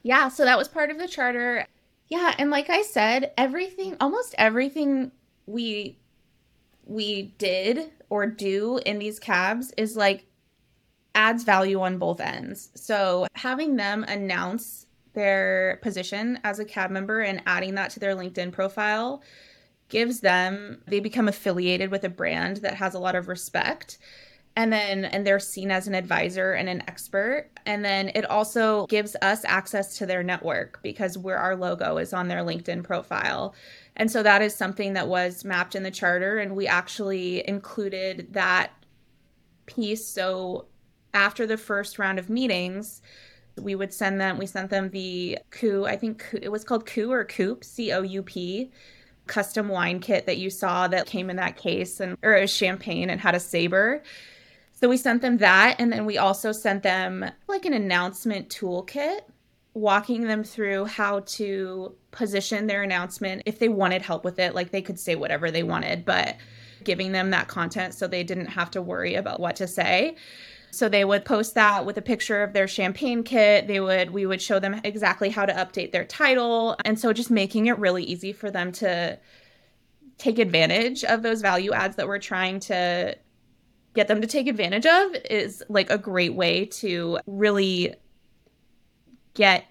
Yeah, 0.03 0.29
so 0.29 0.45
that 0.45 0.57
was 0.57 0.69
part 0.69 0.91
of 0.91 0.99
the 0.99 1.09
charter. 1.09 1.67
Yeah, 2.09 2.35
and 2.39 2.51
like 2.51 2.71
I 2.71 2.83
said, 2.83 3.33
everything, 3.37 3.97
almost 4.01 4.35
everything 4.39 5.13
we 5.47 5.99
we 6.87 7.35
did 7.37 7.91
or 8.09 8.27
do 8.27 8.81
in 8.87 8.99
these 8.99 9.19
cabs 9.19 9.73
is 9.77 9.95
like 9.95 10.25
adds 11.15 11.45
value 11.45 11.81
on 11.83 11.99
both 11.99 12.21
ends. 12.21 12.71
So 12.75 13.27
having 13.35 13.77
them 13.77 14.05
announce 14.05 14.87
their 15.19 15.79
position 15.83 16.39
as 16.45 16.59
a 16.59 16.65
cab 16.65 16.91
member 16.91 17.21
and 17.21 17.43
adding 17.47 17.75
that 17.75 17.91
to 17.91 18.01
their 18.01 18.17
LinkedIn 18.17 18.53
profile 18.53 19.23
gives 19.91 20.21
them 20.21 20.83
they 20.87 21.01
become 21.01 21.29
affiliated 21.29 21.91
with 21.91 22.05
a 22.05 22.09
brand 22.09 22.59
that 22.59 22.75
has 22.75 22.95
a 22.95 22.99
lot 22.99 23.15
of 23.15 23.29
respect 23.29 23.99
and 24.59 24.73
then 24.73 25.05
and 25.05 25.25
they're 25.25 25.39
seen 25.39 25.71
as 25.71 25.87
an 25.87 25.95
advisor 25.95 26.51
and 26.53 26.69
an 26.69 26.83
expert. 26.89 27.49
And 27.65 27.85
then 27.85 28.11
it 28.17 28.29
also 28.29 28.87
gives 28.89 29.15
us 29.23 29.45
access 29.45 29.97
to 29.99 30.07
their 30.07 30.25
network 30.25 30.81
because 30.83 31.17
where 31.17 31.39
our 31.39 31.55
logo 31.55 31.97
is 31.97 32.13
on 32.13 32.27
their 32.27 32.41
linkedin 32.41 32.83
profile. 32.83 33.55
And 33.95 34.11
so 34.11 34.21
that 34.25 34.43
is 34.43 34.57
something 34.57 34.95
that 34.95 35.07
was 35.07 35.45
mapped 35.45 35.77
in 35.77 35.85
the 35.85 35.93
charter 35.93 36.39
and 36.39 36.57
we 36.57 36.67
actually 36.67 37.47
included 37.47 38.33
that 38.33 38.73
piece. 39.67 40.05
So 40.05 40.67
after 41.15 41.47
the 41.47 41.57
first 41.57 41.97
round 42.01 42.19
of 42.19 42.29
meetings 42.29 43.01
we 43.59 43.75
would 43.75 43.93
send 43.93 44.21
them 44.21 44.39
we 44.39 44.47
sent 44.47 44.71
them 44.71 44.91
the 44.91 45.39
coup 45.51 45.85
i 45.87 45.97
think 45.97 46.25
it 46.41 46.51
was 46.51 46.65
called 46.65 46.87
coup 46.87 47.11
or 47.11 47.27
c-o-u-p 47.63 48.71
custom 49.29 49.69
wine 49.69 50.01
kit 50.01 50.27
that 50.27 50.39
you 50.39 50.51
saw 50.51 50.89
that 50.89 51.07
came 51.07 51.31
in 51.31 51.37
that 51.37 51.57
case 51.57 52.01
and 52.01 52.19
or 52.23 52.35
it 52.35 52.41
was 52.41 52.51
champagne 52.51 53.09
and 53.11 53.21
had 53.21 53.37
a 53.37 53.41
saber. 53.41 54.03
So 54.73 54.89
we 54.89 54.97
sent 54.97 55.23
them 55.23 55.39
that 55.39 55.77
and 55.79 55.93
then 55.93 56.05
we 56.05 56.19
also 56.19 56.51
sent 56.51 56.83
them 56.83 57.31
like 57.47 57.65
an 57.65 57.73
announcement 57.73 58.49
toolkit 58.49 59.21
walking 59.75 60.27
them 60.27 60.43
through 60.43 60.87
how 60.87 61.21
to 61.21 61.95
position 62.11 62.67
their 62.67 62.83
announcement 62.83 63.43
if 63.47 63.59
they 63.59 63.69
wanted 63.69 64.03
help 64.03 64.25
with 64.25 64.39
it 64.39 64.55
like 64.55 64.71
they 64.71 64.83
could 64.83 64.99
say 64.99 65.15
whatever 65.15 65.51
they 65.51 65.63
wanted 65.63 66.05
but 66.05 66.37
giving 66.83 67.13
them 67.13 67.31
that 67.31 67.49
content 67.49 67.95
so 67.95 68.07
they 68.07 68.25
didn't 68.25 68.47
have 68.47 68.71
to 68.71 68.81
worry 68.81 69.15
about 69.15 69.39
what 69.41 69.57
to 69.57 69.69
say 69.69 70.17
so 70.71 70.89
they 70.89 71.05
would 71.05 71.25
post 71.25 71.55
that 71.55 71.87
with 71.87 71.97
a 71.99 72.03
picture 72.03 72.43
of 72.43 72.53
their 72.53 72.69
champagne 72.69 73.23
kit. 73.23 73.67
They 73.67 73.81
would 73.81 74.11
we 74.11 74.27
would 74.27 74.43
show 74.43 74.59
them 74.59 74.81
exactly 74.85 75.31
how 75.31 75.47
to 75.47 75.53
update 75.53 75.93
their 75.93 76.05
title. 76.05 76.77
And 76.85 76.99
so 76.99 77.13
just 77.13 77.31
making 77.31 77.67
it 77.67 77.79
really 77.79 78.05
easy 78.05 78.33
for 78.33 78.51
them 78.51 78.73
to 78.73 79.19
take 80.19 80.39
advantage 80.39 81.05
of 81.05 81.23
those 81.23 81.41
value 81.41 81.73
adds 81.73 81.97
that 81.97 82.09
we're 82.09 82.19
trying 82.19 82.61
to 82.61 83.17
get 83.95 84.09
them 84.09 84.21
to 84.21 84.27
take 84.27 84.47
advantage 84.47 84.87
of 84.87 85.17
is 85.31 85.63
like 85.69 85.91
a 85.91 85.99
great 85.99 86.35
way 86.35 86.65
to 86.67 87.19
really 87.27 87.95
get 89.35 89.65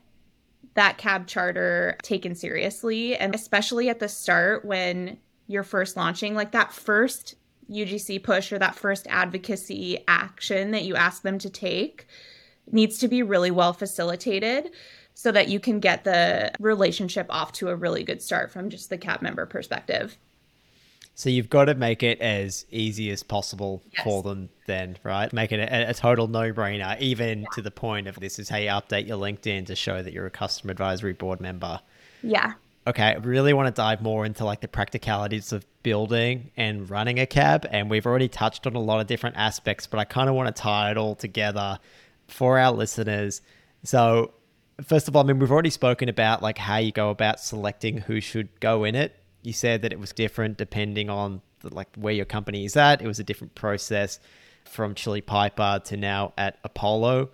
that 0.74 0.98
cab 0.98 1.28
charter 1.28 1.98
taken 2.04 2.36
seriously 2.36 3.16
and 3.16 3.34
especially 3.34 3.90
at 3.90 4.00
the 4.00 4.08
start 4.08 4.64
when 4.64 5.18
you're 5.48 5.64
first 5.64 5.98
launching 5.98 6.36
like 6.36 6.52
that 6.52 6.72
first 6.72 7.36
UGC 7.71 8.23
push 8.23 8.51
or 8.51 8.60
that 8.60 8.75
first 8.75 9.08
advocacy 9.10 10.03
action 10.08 10.71
that 10.71 10.84
you 10.84 10.95
ask 10.95 11.21
them 11.21 11.38
to 11.39 11.49
take 11.49 12.08
needs 12.71 12.97
to 12.99 13.08
be 13.08 13.23
really 13.23 13.51
well 13.51 13.73
facilitated 13.73 14.71
so 15.13 15.32
that 15.32 15.47
you 15.47 15.60
can 15.60 15.80
get 15.80 16.03
the 16.03 16.51
relationship 16.60 17.25
off 17.30 17.51
to 17.51 17.69
a 17.69 17.75
really 17.75 18.03
good 18.03 18.21
start 18.21 18.51
from 18.51 18.69
just 18.69 18.89
the 18.89 18.97
cab 18.97 19.21
member 19.21 19.45
perspective. 19.45 20.17
So 21.15 21.32
you've 21.32 21.49
got 21.49 21.65
to 21.65 21.73
make 21.73 22.03
it 22.03 22.21
as 22.21 22.67
easy 22.69 23.10
as 23.10 23.23
possible 23.23 23.82
yes. 23.91 24.03
for 24.03 24.21
them 24.21 24.49
then, 24.67 24.99
right? 25.01 25.34
Make 25.34 25.51
it 25.51 25.60
a, 25.60 25.89
a 25.89 25.93
total 25.95 26.27
no-brainer, 26.27 26.99
even 26.99 27.39
yeah. 27.39 27.45
to 27.53 27.63
the 27.63 27.71
point 27.71 28.08
of 28.08 28.19
this 28.19 28.38
is 28.38 28.47
how 28.47 28.58
you 28.58 28.69
update 28.69 29.08
your 29.08 29.17
LinkedIn 29.17 29.65
to 29.65 29.75
show 29.75 30.03
that 30.03 30.13
you're 30.13 30.27
a 30.27 30.32
customer 30.32 30.69
advisory 30.69 31.13
board 31.13 31.41
member. 31.41 31.80
Yeah. 32.21 32.53
Okay, 32.88 33.04
I 33.04 33.15
really 33.15 33.52
want 33.52 33.67
to 33.67 33.78
dive 33.78 34.02
more 34.02 34.26
into 34.26 34.45
like 34.45 34.62
the 34.62 34.69
practicalities 34.69 35.52
of 35.52 35.65
building 35.84 36.52
and 36.56 36.89
running 36.89 37.19
a 37.19 37.26
cab. 37.26 37.67
And 37.69 37.89
we've 37.89 38.06
already 38.06 38.30
touched 38.30 38.65
on 38.65 38.76
a 38.76 38.80
lot 38.80 39.02
of 39.02 39.08
different 39.08 39.36
aspects, 39.36 39.88
but 39.88 40.00
I 40.00 40.06
kind 40.06 40.30
of 40.30 40.36
want 40.36 40.56
to 40.56 40.62
tie 40.62 40.91
it 40.91 40.97
all 40.97 41.13
together 41.13 41.80
for 42.30 42.58
our 42.58 42.71
listeners. 42.71 43.41
So, 43.84 44.32
first 44.82 45.10
of 45.10 45.17
all, 45.17 45.23
I 45.23 45.28
mean, 45.28 45.38
we've 45.38 45.52
already 45.52 45.69
spoken 45.69 46.08
about 46.08 46.41
like 46.41 46.58
how 46.58 46.78
you 46.78 46.93
go 46.93 47.10
about 47.10 47.41
selecting 47.41 47.97
who 47.97 48.21
should 48.21 48.58
go 48.62 48.86
in 48.86 48.95
it. 48.95 49.17
You 49.41 49.52
said 49.52 49.82
that 49.82 49.91
it 49.91 50.00
was 50.00 50.13
different 50.13 50.58
depending 50.58 51.10
on 51.10 51.41
the, 51.60 51.76
like 51.76 51.89
where 51.97 52.13
your 52.13 52.26
company 52.26 52.63
is 52.63 52.78
at. 52.78 53.02
It 53.02 53.08
was 53.08 53.19
a 53.19 53.23
different 53.26 53.54
process 53.54 54.17
from 54.63 54.95
Chili 54.95 55.19
Piper 55.19 55.82
to 55.84 55.97
now 55.97 56.32
at 56.38 56.58
Apollo 56.63 57.32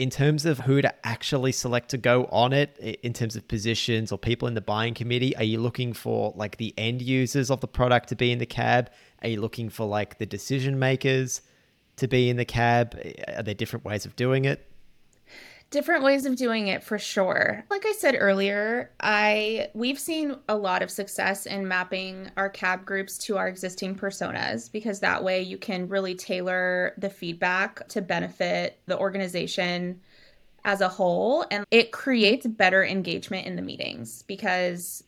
in 0.00 0.08
terms 0.08 0.46
of 0.46 0.60
who 0.60 0.80
to 0.80 1.06
actually 1.06 1.52
select 1.52 1.90
to 1.90 1.98
go 1.98 2.24
on 2.32 2.54
it 2.54 2.74
in 3.02 3.12
terms 3.12 3.36
of 3.36 3.46
positions 3.46 4.10
or 4.10 4.16
people 4.16 4.48
in 4.48 4.54
the 4.54 4.60
buying 4.62 4.94
committee 4.94 5.36
are 5.36 5.44
you 5.44 5.60
looking 5.60 5.92
for 5.92 6.32
like 6.34 6.56
the 6.56 6.72
end 6.78 7.02
users 7.02 7.50
of 7.50 7.60
the 7.60 7.68
product 7.68 8.08
to 8.08 8.16
be 8.16 8.32
in 8.32 8.38
the 8.38 8.46
cab? 8.46 8.90
Are 9.20 9.28
you 9.28 9.42
looking 9.42 9.68
for 9.68 9.86
like 9.86 10.16
the 10.16 10.24
decision 10.24 10.78
makers 10.78 11.42
to 11.96 12.08
be 12.08 12.30
in 12.30 12.38
the 12.38 12.46
cab? 12.46 12.98
Are 13.36 13.42
there 13.42 13.52
different 13.52 13.84
ways 13.84 14.06
of 14.06 14.16
doing 14.16 14.46
it 14.46 14.69
different 15.70 16.02
ways 16.02 16.26
of 16.26 16.36
doing 16.36 16.68
it 16.68 16.82
for 16.82 16.98
sure. 16.98 17.64
Like 17.70 17.86
I 17.86 17.92
said 17.92 18.16
earlier, 18.18 18.90
I 19.00 19.70
we've 19.74 19.98
seen 19.98 20.36
a 20.48 20.56
lot 20.56 20.82
of 20.82 20.90
success 20.90 21.46
in 21.46 21.66
mapping 21.66 22.30
our 22.36 22.48
cab 22.48 22.84
groups 22.84 23.16
to 23.18 23.38
our 23.38 23.48
existing 23.48 23.94
personas 23.94 24.70
because 24.70 25.00
that 25.00 25.22
way 25.22 25.40
you 25.40 25.56
can 25.56 25.88
really 25.88 26.14
tailor 26.14 26.94
the 26.98 27.10
feedback 27.10 27.86
to 27.88 28.02
benefit 28.02 28.80
the 28.86 28.98
organization 28.98 30.00
as 30.64 30.80
a 30.80 30.88
whole 30.88 31.46
and 31.50 31.64
it 31.70 31.90
creates 31.90 32.46
better 32.46 32.84
engagement 32.84 33.46
in 33.46 33.56
the 33.56 33.62
meetings 33.62 34.22
because 34.22 35.04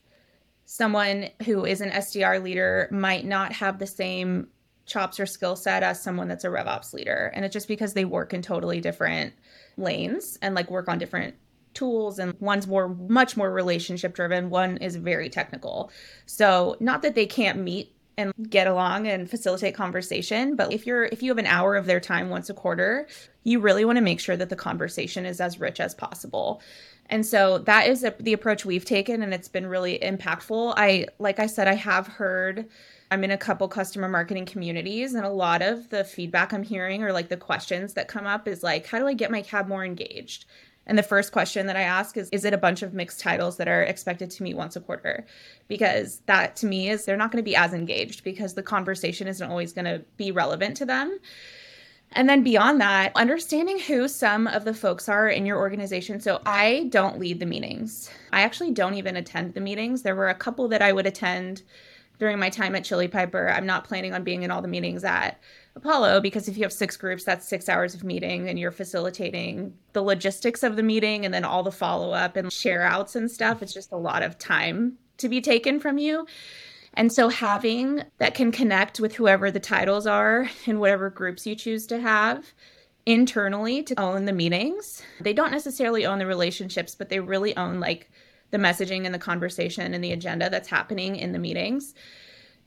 someone 0.65 1.29
who 1.45 1.67
is 1.67 1.83
an 1.83 1.91
SDR 1.91 2.43
leader 2.43 2.89
might 2.91 3.27
not 3.27 3.53
have 3.53 3.79
the 3.79 3.87
same 3.87 4.49
chops 4.93 5.19
or 5.19 5.27
skill 5.27 5.57
set 5.57 5.83
as 5.83 6.03
someone 6.03 6.29
that's 6.29 6.45
a 6.45 6.49
RevOps 6.49 6.93
leader. 6.93 7.33
And 7.35 7.45
it's 7.45 7.53
just 7.53 7.69
because 7.69 7.95
they 7.95 8.05
work 8.05 8.35
in 8.35 8.43
totally 8.43 8.81
different 8.81 9.33
lanes 9.77 10.39
and 10.43 10.55
like 10.55 10.71
work 10.71 10.89
on 10.89 10.99
different 10.99 11.35
tools. 11.73 12.19
And 12.19 12.35
one's 12.41 12.67
more 12.67 12.89
much 12.89 13.37
more 13.37 13.51
relationship 13.51 14.15
driven 14.15 14.51
one 14.51 14.77
is 14.77 14.97
very 14.97 15.31
technical. 15.31 15.91
So 16.27 16.77
not 16.81 17.03
that 17.03 17.15
they 17.15 17.27
can't 17.27 17.59
meet 17.59 17.95
and 18.19 18.33
get 18.51 18.67
along 18.67 19.07
and 19.07 19.31
facilitate 19.31 19.75
conversation 19.75 20.55
but 20.55 20.71
if 20.71 20.87
you're 20.87 21.07
if 21.07 21.23
you 21.23 21.31
have 21.31 21.39
an 21.39 21.47
hour 21.47 21.77
of 21.77 21.87
their 21.87 21.99
time 21.99 22.29
once 22.29 22.51
a 22.51 22.55
quarter 22.55 23.09
you 23.43 23.59
really 23.59 23.87
want 23.87 23.97
to 23.97 24.03
make 24.03 24.21
sure 24.21 24.37
that 24.37 24.51
the 24.51 24.55
conversation 24.55 25.25
is 25.25 25.41
as 25.41 25.59
rich 25.59 25.81
as 25.81 25.95
possible. 25.95 26.61
And 27.07 27.25
so 27.25 27.59
that 27.61 27.89
is 27.89 28.07
the 28.21 28.35
approach 28.35 28.67
we've 28.67 28.85
taken 28.85 29.23
and 29.23 29.33
it's 29.33 29.49
been 29.49 29.67
really 29.67 29.99
impactful. 29.99 30.75
I 30.77 31.07
like 31.19 31.39
i 31.39 31.47
said 31.47 31.69
i 31.69 31.75
have 31.75 32.07
heard 32.07 32.69
I'm 33.13 33.25
in 33.25 33.31
a 33.31 33.37
couple 33.37 33.69
customer 33.69 34.09
marketing 34.09 34.47
communities, 34.47 35.13
and 35.13 35.27
a 35.27 35.29
lot 35.29 35.61
of 35.61 35.91
the 35.91 36.03
feedback 36.03 36.55
I'm 36.55 36.63
hearing 36.63 37.03
or 37.03 37.13
like 37.13 37.29
the 37.29 37.37
questions 37.37 37.93
that 37.93 38.09
come 38.09 38.27
up 38.27 38.49
is 38.49 38.63
like, 38.63 38.87
how 38.87 38.99
do 38.99 39.07
I 39.07 39.13
get 39.13 39.31
my 39.31 39.43
cab 39.43 39.69
more 39.69 39.85
engaged? 39.85 40.47
And 40.87 40.97
the 40.97 41.03
first 41.03 41.31
question 41.31 41.67
that 41.67 41.77
I 41.77 41.83
ask 41.83 42.17
is, 42.17 42.31
is 42.31 42.47
it 42.47 42.55
a 42.55 42.59
bunch 42.59 42.81
of 42.81 42.95
mixed 42.95 43.21
titles 43.21 43.59
that 43.59 43.69
are 43.69 43.83
expected 43.83 44.31
to 44.31 44.43
meet 44.43 44.57
once 44.57 44.77
a 44.77 44.81
quarter? 44.81 45.27
Because 45.69 46.23
that 46.25 46.57
to 46.57 46.67
me 46.67 46.89
is 46.89 47.05
they're 47.05 47.19
not 47.19 47.31
going 47.31 47.45
to 47.45 47.49
be 47.49 47.55
as 47.55 47.75
engaged 47.75 48.25
because 48.25 48.55
the 48.55 48.63
conversation 48.63 49.29
isn't 49.29 49.51
always 49.51 49.75
going 49.75 49.85
to 49.85 50.03
be 50.17 50.33
relevant 50.33 50.79
to 50.79 50.87
them. 50.87 51.19
And 52.13 52.31
then 52.31 52.43
beyond 52.43 52.81
that, 52.81 53.13
understanding 53.15 53.79
who 53.79 54.09
some 54.09 54.47
of 54.47 54.65
the 54.65 54.75
folks 54.75 55.07
are 55.07 55.29
in 55.29 55.45
your 55.45 55.59
organization. 55.59 56.19
So 56.19 56.41
I 56.47 56.89
don't 56.89 57.19
lead 57.19 57.41
the 57.41 57.47
meetings. 57.47 58.11
I 58.33 58.41
actually 58.41 58.71
don't 58.71 58.95
even 58.95 59.17
attend 59.17 59.53
the 59.53 59.61
meetings. 59.61 60.01
There 60.01 60.17
were 60.17 60.31
a 60.31 60.35
couple 60.35 60.67
that 60.69 60.81
I 60.81 60.93
would 60.93 61.07
attend 61.07 61.63
during 62.23 62.39
my 62.39 62.51
time 62.51 62.77
at 62.77 62.85
Chili 62.85 63.09
Piper, 63.09 63.51
I'm 63.51 63.67
not 63.67 63.83
planning 63.83 64.15
on 64.15 64.23
being 64.23 64.45
in 64.45 64.53
all 64.53 64.63
the 64.63 64.69
meetings 64.69 65.03
at 65.03 65.41
Apollo 65.75 66.21
because 66.21 66.47
if 66.47 66.57
you 66.57 66.63
have 66.63 66.73
six 66.73 66.97
groups, 66.97 67.25
that's 67.25 67.49
six 67.49 67.69
hours 67.69 67.97
of 67.97 68.05
meeting 68.05 68.49
and 68.49 68.61
you're 68.61 68.71
facilitating 68.71 69.75
the 69.93 70.03
logistics 70.03 70.63
of 70.63 70.77
the 70.77 70.85
meeting 70.85 71.25
and 71.25 71.35
then 71.35 71.45
all 71.45 71.65
the 71.65 71.73
follow 71.73 72.13
up 72.13 72.37
and 72.37 72.53
share 72.53 72.83
outs 72.83 73.17
and 73.17 73.29
stuff. 73.29 73.61
It's 73.61 73.75
just 73.75 73.91
a 73.91 73.97
lot 73.97 74.23
of 74.23 74.39
time 74.39 74.99
to 75.17 75.29
be 75.29 75.41
taken 75.41 75.81
from 75.81 75.99
you. 75.99 76.25
And 76.95 77.13
so 77.13 77.29
having 77.29 78.05
that 78.19 78.35
can 78.35 78.53
connect 78.53 79.01
with 79.01 79.17
whoever 79.17 79.51
the 79.51 79.59
titles 79.59 80.07
are 80.07 80.49
in 80.65 80.79
whatever 80.79 81.11
groups 81.11 81.45
you 81.45 81.57
choose 81.57 81.89
to 81.89 81.99
have 81.99 82.53
internally 83.05 83.83
to 83.83 84.01
own 84.01 84.27
the 84.27 84.33
meetings. 84.33 85.03
They 85.21 85.33
don't 85.33 85.51
necessarily 85.51 86.07
own 86.07 86.21
the 86.21 86.27
relationships, 86.27 86.95
but 86.95 87.09
they 87.09 87.19
really 87.19 87.57
own 87.57 87.81
like 87.81 88.13
the 88.53 88.59
messaging 88.59 89.05
and 89.05 89.15
the 89.15 89.19
conversation 89.19 89.93
and 89.93 90.05
the 90.05 90.13
agenda 90.13 90.49
that's 90.49 90.69
happening 90.69 91.17
in 91.17 91.33
the 91.33 91.39
meetings 91.39 91.95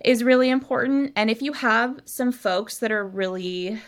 is 0.03 0.23
really 0.23 0.49
important. 0.49 1.13
And 1.15 1.29
if 1.29 1.41
you 1.41 1.53
have 1.53 2.01
some 2.03 2.33
folks 2.33 2.79
that 2.79 2.91
are 2.91 3.07
really 3.07 3.79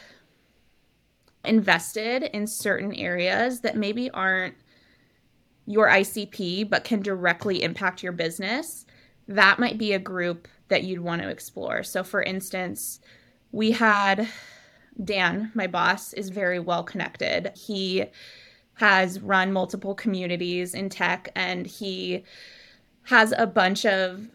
invested 1.44 2.24
in 2.24 2.48
certain 2.48 2.94
areas 2.94 3.62
that 3.62 3.76
maybe 3.76 4.10
aren't 4.12 4.56
your 5.66 5.88
ICP 5.88 6.70
but 6.70 6.86
can 6.86 7.02
directly 7.02 7.62
impact 7.62 8.04
your 8.04 8.14
business, 8.14 8.86
that 9.28 9.60
might 9.60 9.78
be 9.78 9.92
a 9.92 10.00
group 10.00 10.48
that 10.70 10.84
you'd 10.84 11.02
want 11.02 11.22
to 11.22 11.30
explore. 11.30 11.84
So, 11.84 12.04
for 12.04 12.22
instance, 12.22 13.00
we 13.52 13.72
had 13.72 14.30
Dan, 15.04 15.52
my 15.54 15.68
boss, 15.68 16.14
is 16.14 16.30
very 16.30 16.60
well 16.60 16.84
connected. 16.84 17.52
He 17.56 18.06
has 18.78 19.20
run 19.20 19.52
multiple 19.52 19.96
communities 19.96 20.74
in 20.74 20.90
tech 20.90 21.30
and 21.36 21.68
he 21.68 22.24
has 23.04 23.34
a 23.38 23.48
bunch 23.48 23.86
of 23.86 24.28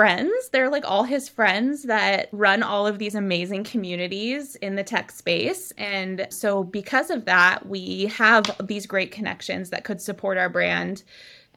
friends. 0.00 0.48
They're 0.48 0.70
like 0.70 0.84
all 0.86 1.04
his 1.04 1.28
friends 1.28 1.82
that 1.82 2.28
run 2.32 2.62
all 2.62 2.86
of 2.86 2.98
these 2.98 3.14
amazing 3.14 3.64
communities 3.64 4.56
in 4.56 4.76
the 4.76 4.82
tech 4.82 5.10
space. 5.10 5.72
And 5.72 6.26
so, 6.30 6.64
because 6.64 7.10
of 7.10 7.26
that, 7.26 7.66
we 7.66 8.06
have 8.06 8.44
these 8.64 8.86
great 8.86 9.12
connections 9.12 9.70
that 9.70 9.84
could 9.84 10.00
support 10.00 10.38
our 10.38 10.48
brand 10.48 11.02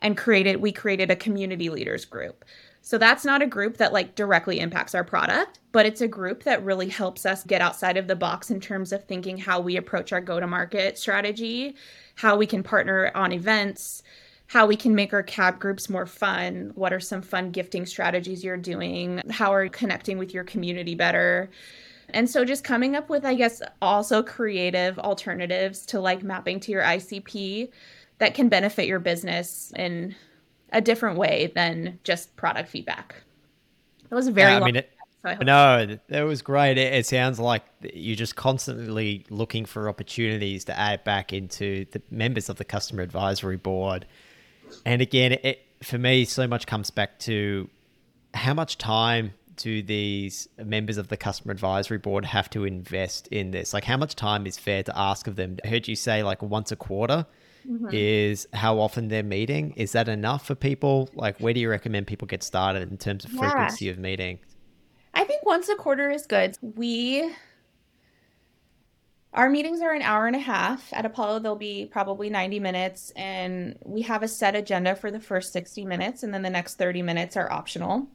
and 0.01 0.17
created 0.17 0.57
we 0.57 0.71
created 0.71 1.09
a 1.09 1.15
community 1.15 1.69
leaders 1.69 2.03
group. 2.03 2.43
So 2.85 2.97
that's 2.97 3.23
not 3.23 3.41
a 3.41 3.47
group 3.47 3.77
that 3.77 3.93
like 3.93 4.13
directly 4.13 4.59
impacts 4.59 4.93
our 4.93 5.05
product, 5.05 5.59
but 5.71 5.85
it's 5.85 6.01
a 6.01 6.07
group 6.07 6.43
that 6.43 6.63
really 6.65 6.89
helps 6.89 7.25
us 7.25 7.45
get 7.45 7.61
outside 7.61 7.95
of 7.95 8.07
the 8.07 8.15
box 8.15 8.51
in 8.51 8.59
terms 8.59 8.91
of 8.91 9.05
thinking 9.05 9.37
how 9.37 9.61
we 9.61 9.77
approach 9.77 10.11
our 10.11 10.19
go 10.19 10.37
to 10.37 10.45
market 10.45 10.97
strategy, 10.97 11.77
how 12.15 12.35
we 12.35 12.45
can 12.45 12.61
partner 12.61 13.09
on 13.15 13.31
events, 13.31 14.03
how 14.47 14.67
we 14.67 14.75
can 14.75 14.93
make 14.93 15.13
our 15.13 15.23
cab 15.23 15.59
groups 15.59 15.89
more 15.89 16.05
fun. 16.05 16.73
What 16.75 16.91
are 16.91 16.99
some 16.99 17.21
fun 17.21 17.51
gifting 17.51 17.85
strategies 17.85 18.43
you're 18.43 18.57
doing? 18.57 19.21
How 19.29 19.53
are 19.53 19.63
you 19.63 19.69
connecting 19.69 20.17
with 20.17 20.33
your 20.33 20.43
community 20.43 20.93
better? 20.93 21.49
And 22.09 22.29
so 22.29 22.43
just 22.43 22.65
coming 22.65 22.97
up 22.97 23.09
with, 23.09 23.23
I 23.23 23.33
guess, 23.33 23.61
also 23.81 24.21
creative 24.21 24.99
alternatives 24.99 25.85
to 25.85 26.01
like 26.01 26.21
mapping 26.21 26.59
to 26.59 26.71
your 26.73 26.83
ICP 26.83 27.71
that 28.17 28.33
can 28.33 28.49
benefit 28.49 28.87
your 28.87 28.99
business 28.99 29.71
in 29.77 30.15
a 30.73 30.81
different 30.81 31.17
way 31.17 31.51
than 31.55 31.99
just 32.03 32.35
product 32.35 32.69
feedback. 32.69 33.15
That 34.09 34.15
was 34.15 34.27
a 34.27 34.31
very 34.31 34.53
yeah, 34.53 34.59
I 34.59 34.65
mean, 34.65 34.75
it, 34.75 34.91
so 35.21 35.35
no, 35.41 35.97
that 36.09 36.21
was 36.23 36.41
great. 36.41 36.77
It, 36.77 36.93
it, 36.93 37.05
sounds 37.05 37.39
like 37.39 37.63
you're 37.93 38.15
just 38.15 38.35
constantly 38.35 39.25
looking 39.29 39.65
for 39.65 39.87
opportunities 39.87 40.65
to 40.65 40.77
add 40.77 41.03
back 41.05 41.31
into 41.31 41.85
the 41.91 42.01
members 42.11 42.49
of 42.49 42.57
the 42.57 42.65
customer 42.65 43.03
advisory 43.03 43.55
board. 43.55 44.05
And 44.85 45.01
again, 45.01 45.33
it, 45.43 45.65
for 45.81 45.97
me, 45.97 46.25
so 46.25 46.47
much 46.47 46.67
comes 46.67 46.89
back 46.89 47.19
to 47.19 47.69
how 48.33 48.53
much 48.53 48.77
time 48.77 49.33
do 49.55 49.81
these 49.81 50.49
members 50.57 50.97
of 50.97 51.07
the 51.07 51.17
customer 51.17 51.51
advisory 51.51 51.99
board 51.99 52.25
have 52.25 52.49
to 52.49 52.65
invest 52.65 53.27
in 53.27 53.51
this? 53.51 53.73
Like, 53.73 53.83
how 53.83 53.97
much 53.97 54.15
time 54.15 54.45
is 54.45 54.57
fair 54.57 54.83
to 54.83 54.97
ask 54.97 55.27
of 55.27 55.35
them? 55.35 55.57
I 55.63 55.67
heard 55.67 55.87
you 55.87 55.95
say 55.95 56.23
like 56.23 56.41
once 56.41 56.71
a 56.71 56.75
quarter 56.75 57.25
mm-hmm. 57.67 57.89
is 57.91 58.47
how 58.53 58.79
often 58.79 59.07
they're 59.07 59.23
meeting. 59.23 59.73
Is 59.75 59.91
that 59.93 60.07
enough 60.07 60.45
for 60.45 60.55
people? 60.55 61.09
Like, 61.13 61.39
where 61.39 61.53
do 61.53 61.59
you 61.59 61.69
recommend 61.69 62.07
people 62.07 62.27
get 62.27 62.43
started 62.43 62.91
in 62.91 62.97
terms 62.97 63.25
of 63.25 63.33
yeah. 63.33 63.39
frequency 63.39 63.89
of 63.89 63.97
meetings? 63.97 64.45
I 65.13 65.23
think 65.23 65.45
once 65.45 65.69
a 65.69 65.75
quarter 65.75 66.09
is 66.09 66.25
good. 66.25 66.57
We 66.61 67.31
our 69.33 69.49
meetings 69.49 69.81
are 69.81 69.91
an 69.91 70.03
hour 70.03 70.27
and 70.27 70.35
a 70.35 70.39
half. 70.39 70.93
At 70.93 71.05
Apollo, 71.05 71.39
they'll 71.39 71.55
be 71.55 71.87
probably 71.91 72.29
90 72.29 72.59
minutes, 72.59 73.11
and 73.15 73.77
we 73.83 74.03
have 74.03 74.21
a 74.21 74.27
set 74.27 74.55
agenda 74.55 74.95
for 74.95 75.09
the 75.09 75.19
first 75.19 75.51
60 75.53 75.85
minutes, 75.85 76.21
and 76.21 76.31
then 76.31 76.43
the 76.43 76.51
next 76.51 76.77
30 76.77 77.01
minutes 77.01 77.35
are 77.35 77.51
optional. 77.51 78.07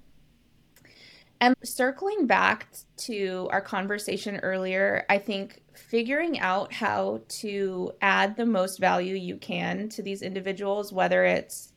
And 1.40 1.56
circling 1.64 2.26
back 2.26 2.68
to 2.98 3.48
our 3.50 3.60
conversation 3.60 4.36
earlier, 4.38 5.04
I 5.08 5.18
think 5.18 5.62
figuring 5.78 6.38
out 6.40 6.72
how 6.72 7.22
to 7.28 7.92
add 8.00 8.36
the 8.36 8.46
most 8.46 8.78
value 8.78 9.14
you 9.14 9.36
can 9.36 9.88
to 9.90 10.02
these 10.02 10.22
individuals, 10.22 10.92
whether 10.92 11.24
it's 11.24 11.72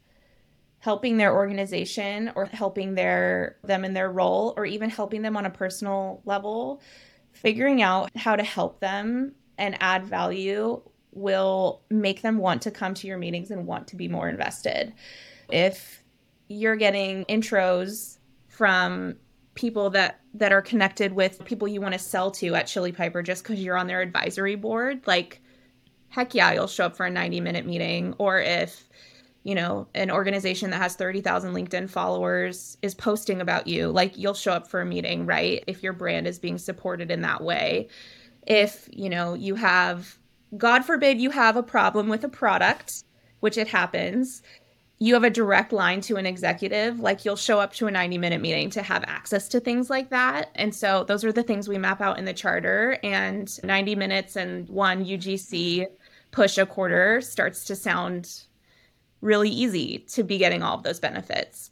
helping 0.80 1.18
their 1.18 1.34
organization 1.34 2.32
or 2.36 2.46
helping 2.46 2.96
their 2.96 3.58
them 3.64 3.86
in 3.86 3.94
their 3.94 4.12
role 4.12 4.54
or 4.58 4.66
even 4.66 4.90
helping 4.90 5.22
them 5.22 5.38
on 5.38 5.46
a 5.46 5.50
personal 5.50 6.22
level, 6.26 6.82
figuring 7.32 7.82
out 7.82 8.10
how 8.16 8.36
to 8.36 8.44
help 8.44 8.80
them 8.80 9.34
and 9.58 9.78
add 9.80 10.06
value 10.06 10.82
will 11.12 11.82
make 11.90 12.22
them 12.22 12.38
want 12.38 12.64
to 12.64 12.72
come 12.72 12.94
to 12.96 13.08
your 13.08 13.18
meetings 13.18 13.52
and 13.52 13.68
want 13.68 13.88
to 13.88 13.96
be 13.96 14.08
more 14.08 14.28
invested. 14.28 14.94
If 15.50 16.04
you're 16.48 16.76
getting 16.76 17.26
intros 17.26 18.18
from 18.48 19.18
people 19.56 19.90
that 19.92 20.22
that 20.34 20.52
are 20.52 20.62
connected 20.62 21.14
with 21.14 21.44
people 21.46 21.68
you 21.68 21.82
want 21.82 21.94
to 21.94 22.00
sell 22.00 22.32
to 22.32 22.56
at 22.56 22.68
Chili 22.68 22.92
Piper 22.92 23.22
just 23.22 23.44
because 23.44 23.62
you're 23.62 23.78
on 23.78 23.88
their 23.88 24.02
advisory 24.02 24.56
board, 24.56 25.02
like 25.06 25.42
heck 26.12 26.36
yeah, 26.36 26.52
you'll 26.52 26.68
show 26.68 26.86
up 26.86 26.96
for 26.96 27.06
a 27.06 27.10
90 27.10 27.42
minute 27.42 27.66
meeting. 27.66 28.14
Or 28.18 28.40
if, 28.40 28.88
you 29.44 29.56
know, 29.56 29.88
an 29.96 30.12
organization 30.12 30.70
that 30.70 30.78
has 30.78 30.96
30,000 30.96 31.54
LinkedIn 31.54 31.90
followers 31.90 32.78
is 32.82 32.94
posting 32.94 33.42
about 33.42 33.66
you, 33.66 33.90
like 33.90 34.18
you'll 34.18 34.36
show 34.36 34.52
up 34.52 34.68
for 34.68 34.82
a 34.82 34.86
meeting, 34.86 35.26
right? 35.26 35.64
If 35.68 35.82
your 35.82 35.94
brand 35.94 36.28
is 36.28 36.38
being 36.38 36.58
supported 36.58 37.10
in 37.10 37.22
that 37.22 37.42
way. 37.42 37.88
If, 38.46 38.90
you 38.92 39.10
know, 39.10 39.34
you 39.34 39.56
have, 39.56 40.18
God 40.58 40.84
forbid, 40.84 41.20
you 41.22 41.32
have 41.32 41.56
a 41.56 41.64
problem 41.64 42.10
with 42.10 42.24
a 42.24 42.30
product, 42.30 43.04
which 43.40 43.58
it 43.58 43.68
happens, 43.68 44.44
you 45.02 45.16
have 45.16 45.24
a 45.24 45.32
direct 45.32 45.74
line 45.74 46.00
to 46.00 46.18
an 46.18 46.28
executive, 46.28 47.00
like 47.00 47.26
you'll 47.26 47.36
show 47.36 47.60
up 47.60 47.74
to 47.74 47.88
a 47.88 47.92
90 47.92 48.20
minute 48.20 48.40
meeting 48.40 48.70
to 48.70 48.84
have 48.84 49.04
access 49.08 49.48
to 49.48 49.60
things 49.60 49.90
like 49.90 50.12
that. 50.12 50.52
And 50.54 50.76
so 50.76 51.04
those 51.06 51.26
are 51.26 51.32
the 51.32 51.42
things 51.42 51.68
we 51.68 51.80
map 51.80 52.02
out 52.02 52.20
in 52.20 52.26
the 52.26 52.36
charter. 52.36 53.00
And 53.02 53.52
90 53.64 53.96
minutes 53.96 54.36
and 54.36 54.70
one 54.70 55.04
UGC 55.04 55.88
push 56.30 56.60
a 56.60 56.68
quarter 56.68 57.20
starts 57.20 57.66
to 57.66 57.76
sound 57.76 58.44
really 59.22 59.50
easy 59.50 60.06
to 60.10 60.22
be 60.22 60.38
getting 60.38 60.62
all 60.62 60.78
of 60.78 60.84
those 60.84 61.00
benefits. 61.00 61.72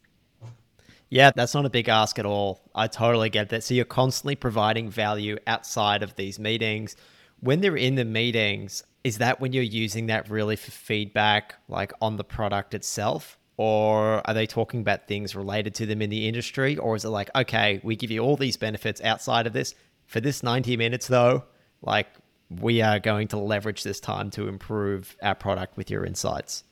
Yeah, 1.11 1.29
that's 1.35 1.53
not 1.53 1.67
a 1.67 1.69
big 1.69 1.87
ask 1.87 2.17
at 2.17 2.25
all. 2.25 2.63
I 2.73 2.87
totally 2.87 3.29
get 3.29 3.49
that. 3.49 3.63
So 3.63 3.75
you're 3.75 3.85
constantly 3.85 4.37
providing 4.37 4.89
value 4.89 5.37
outside 5.45 6.01
of 6.01 6.15
these 6.15 6.39
meetings. 6.39 6.95
When 7.41 7.61
they're 7.61 7.77
in 7.77 7.93
the 7.93 8.05
meetings, 8.05 8.81
is 9.03 9.19
that 9.19 9.39
when 9.39 9.53
you're 9.53 9.63
using 9.63 10.07
that 10.07 10.29
really 10.29 10.55
for 10.55 10.71
feedback, 10.71 11.55
like 11.67 11.93
on 12.01 12.17
the 12.17 12.23
product 12.23 12.73
itself? 12.73 13.37
Or 13.57 14.25
are 14.25 14.33
they 14.33 14.45
talking 14.45 14.79
about 14.79 15.07
things 15.07 15.35
related 15.35 15.75
to 15.75 15.85
them 15.85 16.01
in 16.01 16.09
the 16.09 16.27
industry? 16.27 16.77
Or 16.77 16.95
is 16.95 17.03
it 17.03 17.09
like, 17.09 17.29
okay, 17.35 17.81
we 17.83 17.97
give 17.97 18.09
you 18.09 18.21
all 18.21 18.37
these 18.37 18.55
benefits 18.55 19.01
outside 19.01 19.47
of 19.47 19.53
this. 19.53 19.75
For 20.07 20.21
this 20.21 20.43
90 20.43 20.77
minutes, 20.77 21.07
though, 21.07 21.43
like 21.81 22.07
we 22.49 22.81
are 22.81 22.99
going 22.99 23.27
to 23.29 23.37
leverage 23.37 23.83
this 23.83 23.99
time 23.99 24.29
to 24.31 24.47
improve 24.47 25.15
our 25.21 25.35
product 25.35 25.77
with 25.77 25.91
your 25.91 26.05
insights? 26.05 26.63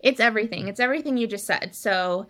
It's 0.00 0.20
everything. 0.20 0.68
It's 0.68 0.80
everything 0.80 1.16
you 1.16 1.26
just 1.26 1.46
said. 1.46 1.74
So, 1.74 2.26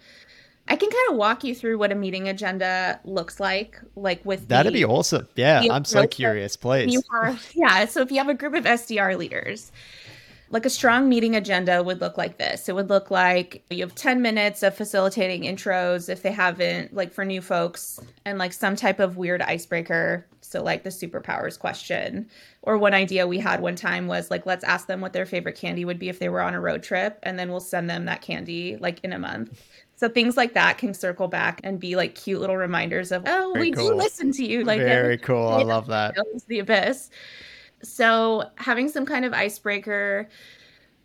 I 0.66 0.76
can 0.76 0.90
kind 0.90 1.10
of 1.10 1.16
walk 1.16 1.44
you 1.44 1.54
through 1.54 1.78
what 1.78 1.92
a 1.92 1.94
meeting 1.94 2.28
agenda 2.28 2.98
looks 3.04 3.38
like, 3.38 3.78
like 3.96 4.24
with 4.24 4.48
that'd 4.48 4.72
the, 4.72 4.78
be 4.78 4.84
awesome. 4.84 5.28
Yeah, 5.36 5.62
I'm 5.70 5.84
so 5.84 6.06
curious. 6.06 6.56
Please, 6.56 7.02
are, 7.12 7.36
yeah. 7.54 7.84
So 7.84 8.00
if 8.00 8.10
you 8.10 8.18
have 8.18 8.28
a 8.28 8.34
group 8.34 8.54
of 8.54 8.64
SDR 8.64 9.18
leaders, 9.18 9.70
like 10.54 10.64
a 10.64 10.70
strong 10.70 11.08
meeting 11.08 11.34
agenda 11.34 11.82
would 11.82 12.00
look 12.00 12.16
like 12.16 12.38
this. 12.38 12.68
It 12.68 12.74
would 12.74 12.88
look 12.88 13.10
like 13.10 13.64
you 13.70 13.80
have 13.80 13.94
10 13.94 14.22
minutes 14.22 14.62
of 14.62 14.76
facilitating 14.76 15.42
intros 15.42 16.08
if 16.08 16.22
they 16.22 16.30
haven't, 16.30 16.94
like 16.94 17.12
for 17.12 17.24
new 17.24 17.40
folks, 17.40 17.98
and 18.24 18.38
like 18.38 18.52
some 18.52 18.76
type 18.76 19.00
of 19.00 19.16
weird 19.16 19.42
icebreaker. 19.42 20.24
So, 20.42 20.62
like 20.62 20.84
the 20.84 20.90
superpowers 20.90 21.58
question. 21.58 22.28
Or 22.62 22.78
one 22.78 22.94
idea 22.94 23.26
we 23.26 23.38
had 23.38 23.60
one 23.60 23.74
time 23.74 24.06
was 24.06 24.30
like, 24.30 24.46
let's 24.46 24.62
ask 24.62 24.86
them 24.86 25.00
what 25.00 25.12
their 25.12 25.26
favorite 25.26 25.56
candy 25.56 25.84
would 25.84 25.98
be 25.98 26.08
if 26.08 26.20
they 26.20 26.28
were 26.28 26.40
on 26.40 26.54
a 26.54 26.60
road 26.60 26.82
trip, 26.82 27.18
and 27.24 27.38
then 27.38 27.50
we'll 27.50 27.60
send 27.60 27.90
them 27.90 28.04
that 28.04 28.22
candy 28.22 28.76
like 28.76 29.00
in 29.02 29.12
a 29.12 29.18
month. 29.18 29.60
So 29.96 30.08
things 30.08 30.36
like 30.36 30.54
that 30.54 30.78
can 30.78 30.92
circle 30.92 31.28
back 31.28 31.60
and 31.62 31.78
be 31.78 31.96
like 31.96 32.14
cute 32.14 32.40
little 32.40 32.56
reminders 32.56 33.12
of, 33.12 33.22
oh, 33.26 33.52
Very 33.54 33.70
we 33.70 33.72
cool. 33.72 33.90
do 33.90 33.94
listen 33.94 34.32
to 34.32 34.44
you. 34.44 34.64
Like 34.64 34.80
Very 34.80 35.18
cool. 35.18 35.48
I 35.48 35.62
love 35.62 35.86
that. 35.86 36.16
The 36.48 36.58
abyss. 36.58 37.10
So 37.82 38.50
having 38.56 38.88
some 38.88 39.06
kind 39.06 39.24
of 39.24 39.32
icebreaker, 39.32 40.28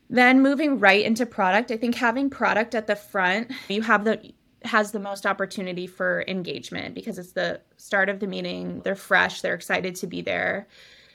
then 0.10 0.42
moving 0.42 0.80
right 0.80 1.06
into 1.06 1.26
product. 1.26 1.72
I 1.72 1.78
think 1.78 1.96
having 1.96 2.30
product 2.30 2.74
at 2.74 2.88
the 2.88 2.96
front, 2.96 3.52
you 3.68 3.82
have 3.82 4.06
the 4.06 4.34
has 4.64 4.92
the 4.92 5.00
most 5.00 5.26
opportunity 5.26 5.88
for 5.88 6.26
engagement 6.28 6.94
because 6.94 7.18
it's 7.18 7.32
the 7.32 7.62
start 7.78 8.10
of 8.10 8.20
the 8.20 8.28
meeting. 8.28 8.82
They're 8.82 8.96
fresh, 8.96 9.42
they're 9.42 9.54
excited 9.54 9.96
to 9.96 10.08
be 10.08 10.22
there. 10.22 10.68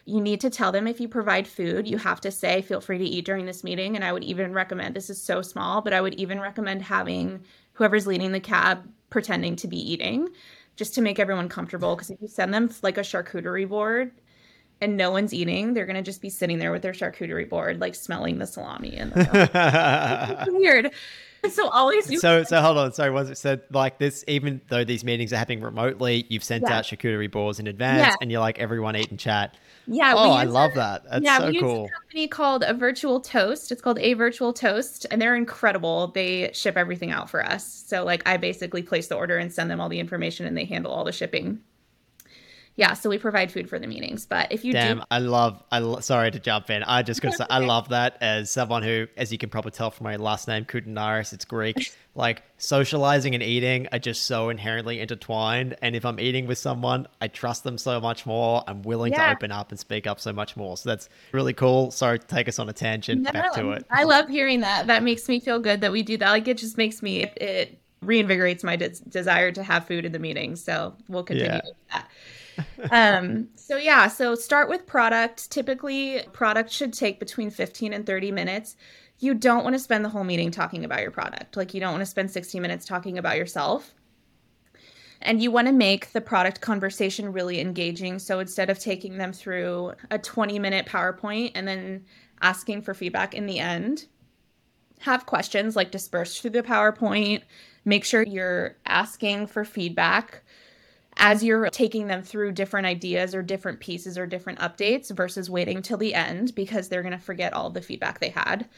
You 0.06 0.20
need 0.20 0.40
to 0.42 0.50
tell 0.50 0.72
them 0.72 0.86
if 0.86 1.00
you 1.00 1.08
provide 1.08 1.46
food, 1.46 1.88
you 1.88 1.98
have 1.98 2.20
to 2.22 2.30
say, 2.30 2.62
feel 2.62 2.80
free 2.80 2.98
to 2.98 3.04
eat 3.04 3.24
during 3.24 3.46
this 3.46 3.64
meeting. 3.64 3.96
And 3.96 4.04
I 4.04 4.12
would 4.12 4.24
even 4.24 4.52
recommend 4.52 4.94
this 4.94 5.10
is 5.10 5.20
so 5.20 5.42
small, 5.42 5.80
but 5.80 5.92
I 5.92 6.00
would 6.00 6.14
even 6.14 6.40
recommend 6.40 6.82
having 6.82 7.42
whoever's 7.74 8.06
leading 8.06 8.32
the 8.32 8.40
cab 8.40 8.88
pretending 9.10 9.54
to 9.56 9.68
be 9.68 9.78
eating 9.78 10.28
just 10.76 10.94
to 10.94 11.00
make 11.00 11.18
everyone 11.18 11.48
comfortable. 11.48 11.94
Because 11.94 12.10
if 12.10 12.20
you 12.20 12.28
send 12.28 12.52
them 12.52 12.70
like 12.82 12.98
a 12.98 13.02
charcuterie 13.02 13.68
board 13.68 14.12
and 14.80 14.96
no 14.96 15.10
one's 15.10 15.32
eating, 15.32 15.74
they're 15.74 15.86
gonna 15.86 16.02
just 16.02 16.20
be 16.20 16.30
sitting 16.30 16.58
there 16.58 16.72
with 16.72 16.82
their 16.82 16.92
charcuterie 16.92 17.48
board, 17.48 17.80
like 17.80 17.94
smelling 17.94 18.38
the 18.38 18.46
salami 18.46 18.96
and 18.96 19.12
the 19.12 20.46
weird. 20.52 20.90
So 21.54 21.68
always 21.68 22.06
do- 22.06 22.18
so 22.18 22.42
so 22.42 22.60
hold 22.60 22.78
on. 22.78 22.92
Sorry, 22.92 23.10
was 23.10 23.30
it 23.30 23.38
said 23.38 23.62
like 23.70 23.98
this? 23.98 24.24
Even 24.26 24.60
though 24.68 24.84
these 24.84 25.04
meetings 25.04 25.32
are 25.32 25.36
happening 25.36 25.60
remotely, 25.60 26.26
you've 26.28 26.42
sent 26.42 26.64
yeah. 26.66 26.78
out 26.78 26.84
charcuterie 26.84 27.30
boards 27.30 27.60
in 27.60 27.66
advance, 27.66 28.08
yeah. 28.08 28.14
and 28.20 28.30
you're 28.30 28.40
like 28.40 28.58
everyone 28.58 28.96
eat 28.96 29.10
and 29.10 29.18
chat. 29.18 29.56
Yeah. 29.86 30.14
Oh, 30.16 30.32
I 30.32 30.44
love 30.44 30.72
a, 30.72 30.76
that. 30.76 31.04
That's 31.04 31.24
yeah, 31.24 31.38
so 31.38 31.50
we 31.50 31.60
cool. 31.60 31.82
Use 31.82 31.90
a 31.90 32.00
company 32.00 32.28
called 32.28 32.64
a 32.64 32.74
Virtual 32.74 33.20
Toast. 33.20 33.70
It's 33.70 33.82
called 33.82 33.98
a 33.98 34.14
Virtual 34.14 34.52
Toast, 34.52 35.06
and 35.10 35.20
they're 35.20 35.36
incredible. 35.36 36.08
They 36.08 36.50
ship 36.52 36.76
everything 36.76 37.10
out 37.10 37.30
for 37.30 37.44
us. 37.44 37.84
So 37.86 38.04
like 38.04 38.26
I 38.26 38.36
basically 38.36 38.82
place 38.82 39.08
the 39.08 39.16
order 39.16 39.36
and 39.36 39.52
send 39.52 39.70
them 39.70 39.80
all 39.80 39.88
the 39.88 40.00
information, 40.00 40.46
and 40.46 40.56
they 40.56 40.64
handle 40.64 40.92
all 40.92 41.04
the 41.04 41.12
shipping 41.12 41.60
yeah, 42.76 42.94
so 42.94 43.08
we 43.08 43.18
provide 43.18 43.52
food 43.52 43.68
for 43.68 43.78
the 43.78 43.86
meetings. 43.86 44.26
But 44.26 44.50
if 44.50 44.64
you 44.64 44.72
damn, 44.72 44.98
do- 44.98 45.04
I 45.08 45.18
love. 45.18 45.62
I 45.70 45.78
lo- 45.78 46.00
sorry 46.00 46.32
to 46.32 46.40
jump 46.40 46.70
in. 46.70 46.82
I 46.82 47.02
just 47.02 47.22
gonna 47.22 47.36
say 47.36 47.44
I 47.48 47.58
love 47.60 47.90
that 47.90 48.18
as 48.20 48.50
someone 48.50 48.82
who, 48.82 49.06
as 49.16 49.30
you 49.30 49.38
can 49.38 49.48
probably 49.48 49.70
tell 49.70 49.92
from 49.92 50.04
my 50.04 50.16
last 50.16 50.48
name, 50.48 50.64
Koutounaris, 50.64 51.32
it's 51.32 51.44
Greek. 51.44 51.92
like 52.16 52.42
socializing 52.58 53.34
and 53.34 53.42
eating 53.42 53.86
are 53.92 53.98
just 53.98 54.24
so 54.24 54.48
inherently 54.48 55.00
intertwined. 55.00 55.76
And 55.82 55.94
if 55.94 56.04
I'm 56.04 56.18
eating 56.18 56.46
with 56.46 56.58
someone, 56.58 57.06
I 57.20 57.28
trust 57.28 57.62
them 57.62 57.78
so 57.78 58.00
much 58.00 58.26
more. 58.26 58.64
I'm 58.66 58.82
willing 58.82 59.12
yeah. 59.12 59.26
to 59.26 59.32
open 59.32 59.52
up 59.52 59.70
and 59.70 59.78
speak 59.78 60.08
up 60.08 60.18
so 60.18 60.32
much 60.32 60.56
more. 60.56 60.76
So 60.76 60.88
that's 60.88 61.08
really 61.30 61.52
cool. 61.52 61.92
Sorry 61.92 62.18
to 62.18 62.26
take 62.26 62.48
us 62.48 62.58
on 62.58 62.68
a 62.68 62.72
tangent. 62.72 63.22
No, 63.22 63.30
Back 63.30 63.52
to 63.54 63.70
it. 63.70 63.86
I 63.88 64.02
love 64.02 64.28
hearing 64.28 64.60
that. 64.60 64.88
That 64.88 65.04
makes 65.04 65.28
me 65.28 65.38
feel 65.38 65.60
good 65.60 65.80
that 65.82 65.92
we 65.92 66.02
do 66.02 66.16
that. 66.18 66.30
Like 66.30 66.48
it 66.48 66.58
just 66.58 66.76
makes 66.76 67.02
me 67.02 67.22
it 67.22 67.78
reinvigorates 68.04 68.64
my 68.64 68.76
de- 68.76 68.90
desire 68.90 69.52
to 69.52 69.62
have 69.62 69.86
food 69.86 70.04
in 70.04 70.10
the 70.10 70.18
meeting. 70.18 70.56
So 70.56 70.94
we'll 71.08 71.22
continue 71.22 71.52
yeah. 71.52 71.60
with 71.64 71.74
that 71.92 72.08
um, 72.90 73.48
so 73.54 73.76
yeah, 73.76 74.08
so 74.08 74.34
start 74.34 74.68
with 74.68 74.86
product. 74.86 75.50
Typically, 75.50 76.22
product 76.32 76.70
should 76.70 76.92
take 76.92 77.18
between 77.18 77.50
15 77.50 77.92
and 77.92 78.06
30 78.06 78.32
minutes. 78.32 78.76
You 79.18 79.34
don't 79.34 79.64
want 79.64 79.74
to 79.74 79.78
spend 79.78 80.04
the 80.04 80.08
whole 80.08 80.24
meeting 80.24 80.50
talking 80.50 80.84
about 80.84 81.00
your 81.00 81.10
product. 81.10 81.56
Like 81.56 81.74
you 81.74 81.80
don't 81.80 81.92
want 81.92 82.02
to 82.02 82.06
spend 82.06 82.30
60 82.30 82.60
minutes 82.60 82.84
talking 82.84 83.18
about 83.18 83.36
yourself. 83.36 83.94
And 85.22 85.42
you 85.42 85.50
want 85.50 85.68
to 85.68 85.72
make 85.72 86.12
the 86.12 86.20
product 86.20 86.60
conversation 86.60 87.32
really 87.32 87.60
engaging. 87.60 88.18
So 88.18 88.40
instead 88.40 88.68
of 88.68 88.78
taking 88.78 89.16
them 89.16 89.32
through 89.32 89.92
a 90.10 90.18
20 90.18 90.58
minute 90.58 90.86
PowerPoint 90.86 91.52
and 91.54 91.66
then 91.66 92.04
asking 92.42 92.82
for 92.82 92.92
feedback 92.92 93.34
in 93.34 93.46
the 93.46 93.58
end, 93.58 94.06
have 94.98 95.26
questions 95.26 95.76
like 95.76 95.90
dispersed 95.90 96.40
through 96.40 96.50
the 96.50 96.62
PowerPoint. 96.62 97.42
Make 97.84 98.04
sure 98.04 98.22
you're 98.22 98.76
asking 98.86 99.46
for 99.46 99.64
feedback 99.64 100.42
as 101.16 101.44
you're 101.44 101.68
taking 101.70 102.06
them 102.06 102.22
through 102.22 102.52
different 102.52 102.86
ideas 102.86 103.34
or 103.34 103.42
different 103.42 103.80
pieces 103.80 104.18
or 104.18 104.26
different 104.26 104.58
updates 104.58 105.14
versus 105.14 105.48
waiting 105.48 105.80
till 105.80 105.96
the 105.96 106.14
end 106.14 106.54
because 106.54 106.88
they're 106.88 107.02
going 107.02 107.12
to 107.12 107.18
forget 107.18 107.52
all 107.52 107.70
the 107.70 107.82
feedback 107.82 108.20
they 108.20 108.30
had. 108.30 108.68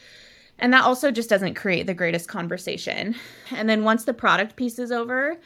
And 0.59 0.73
that 0.73 0.83
also 0.83 1.11
just 1.11 1.29
doesn't 1.29 1.55
create 1.55 1.87
the 1.87 1.93
greatest 1.93 2.27
conversation. 2.27 3.15
And 3.51 3.69
then 3.69 3.83
once 3.83 4.05
the 4.05 4.13
product 4.13 4.55
piece 4.55 4.79
is 4.79 4.91
over, 4.91 5.37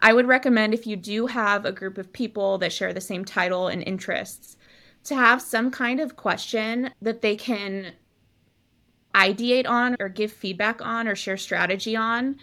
I 0.00 0.12
would 0.12 0.26
recommend 0.26 0.74
if 0.74 0.86
you 0.86 0.96
do 0.96 1.26
have 1.26 1.64
a 1.64 1.72
group 1.72 1.98
of 1.98 2.12
people 2.12 2.58
that 2.58 2.72
share 2.72 2.92
the 2.92 3.00
same 3.00 3.24
title 3.24 3.68
and 3.68 3.82
interests, 3.82 4.56
to 5.04 5.14
have 5.14 5.40
some 5.40 5.70
kind 5.70 6.00
of 6.00 6.16
question 6.16 6.90
that 7.00 7.22
they 7.22 7.36
can 7.36 7.92
ideate 9.14 9.66
on 9.66 9.96
or 10.00 10.08
give 10.08 10.30
feedback 10.30 10.84
on 10.84 11.08
or 11.08 11.16
share 11.16 11.36
strategy 11.36 11.96
on 11.96 12.36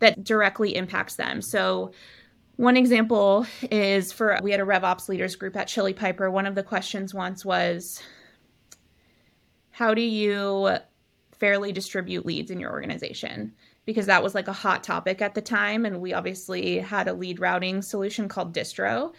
that 0.00 0.22
directly 0.22 0.76
impacts 0.76 1.16
them. 1.16 1.40
So, 1.40 1.92
one 2.60 2.76
example 2.76 3.46
is 3.70 4.12
for 4.12 4.38
we 4.42 4.50
had 4.50 4.60
a 4.60 4.64
RevOps 4.64 5.08
leaders 5.08 5.34
group 5.34 5.56
at 5.56 5.66
Chili 5.66 5.94
Piper. 5.94 6.30
One 6.30 6.44
of 6.44 6.54
the 6.54 6.62
questions 6.62 7.14
once 7.14 7.42
was, 7.42 8.02
How 9.70 9.94
do 9.94 10.02
you 10.02 10.76
fairly 11.32 11.72
distribute 11.72 12.26
leads 12.26 12.50
in 12.50 12.60
your 12.60 12.70
organization? 12.70 13.54
Because 13.86 14.04
that 14.06 14.22
was 14.22 14.34
like 14.34 14.46
a 14.46 14.52
hot 14.52 14.84
topic 14.84 15.22
at 15.22 15.34
the 15.34 15.40
time. 15.40 15.86
And 15.86 16.02
we 16.02 16.12
obviously 16.12 16.80
had 16.80 17.08
a 17.08 17.14
lead 17.14 17.40
routing 17.40 17.80
solution 17.80 18.28
called 18.28 18.54
Distro. 18.54 19.14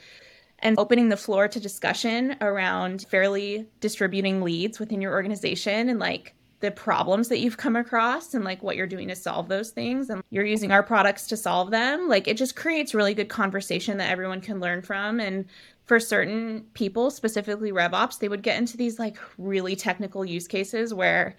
And 0.59 0.77
opening 0.77 1.09
the 1.09 1.17
floor 1.17 1.47
to 1.47 1.59
discussion 1.59 2.35
around 2.41 3.07
fairly 3.09 3.65
distributing 3.79 4.43
leads 4.43 4.79
within 4.79 5.01
your 5.01 5.13
organization 5.13 5.89
and 5.89 5.97
like 5.97 6.35
the 6.61 6.71
problems 6.71 7.27
that 7.27 7.39
you've 7.39 7.57
come 7.57 7.75
across 7.75 8.33
and 8.33 8.45
like 8.45 8.63
what 8.63 8.75
you're 8.75 8.87
doing 8.87 9.07
to 9.07 9.15
solve 9.15 9.49
those 9.49 9.71
things 9.71 10.09
and 10.09 10.23
you're 10.29 10.45
using 10.45 10.71
our 10.71 10.83
products 10.83 11.27
to 11.27 11.35
solve 11.35 11.71
them 11.71 12.07
like 12.07 12.27
it 12.27 12.37
just 12.37 12.55
creates 12.55 12.93
really 12.93 13.13
good 13.13 13.29
conversation 13.29 13.97
that 13.97 14.11
everyone 14.11 14.41
can 14.41 14.59
learn 14.59 14.81
from. 14.81 15.19
And 15.19 15.45
for 15.85 15.99
certain 15.99 16.61
people 16.73 17.11
specifically 17.11 17.71
revops 17.71 18.19
they 18.19 18.29
would 18.29 18.43
get 18.43 18.57
into 18.57 18.77
these 18.77 18.99
like 18.99 19.17
really 19.37 19.75
technical 19.75 20.23
use 20.23 20.47
cases 20.47 20.93
where 20.93 21.35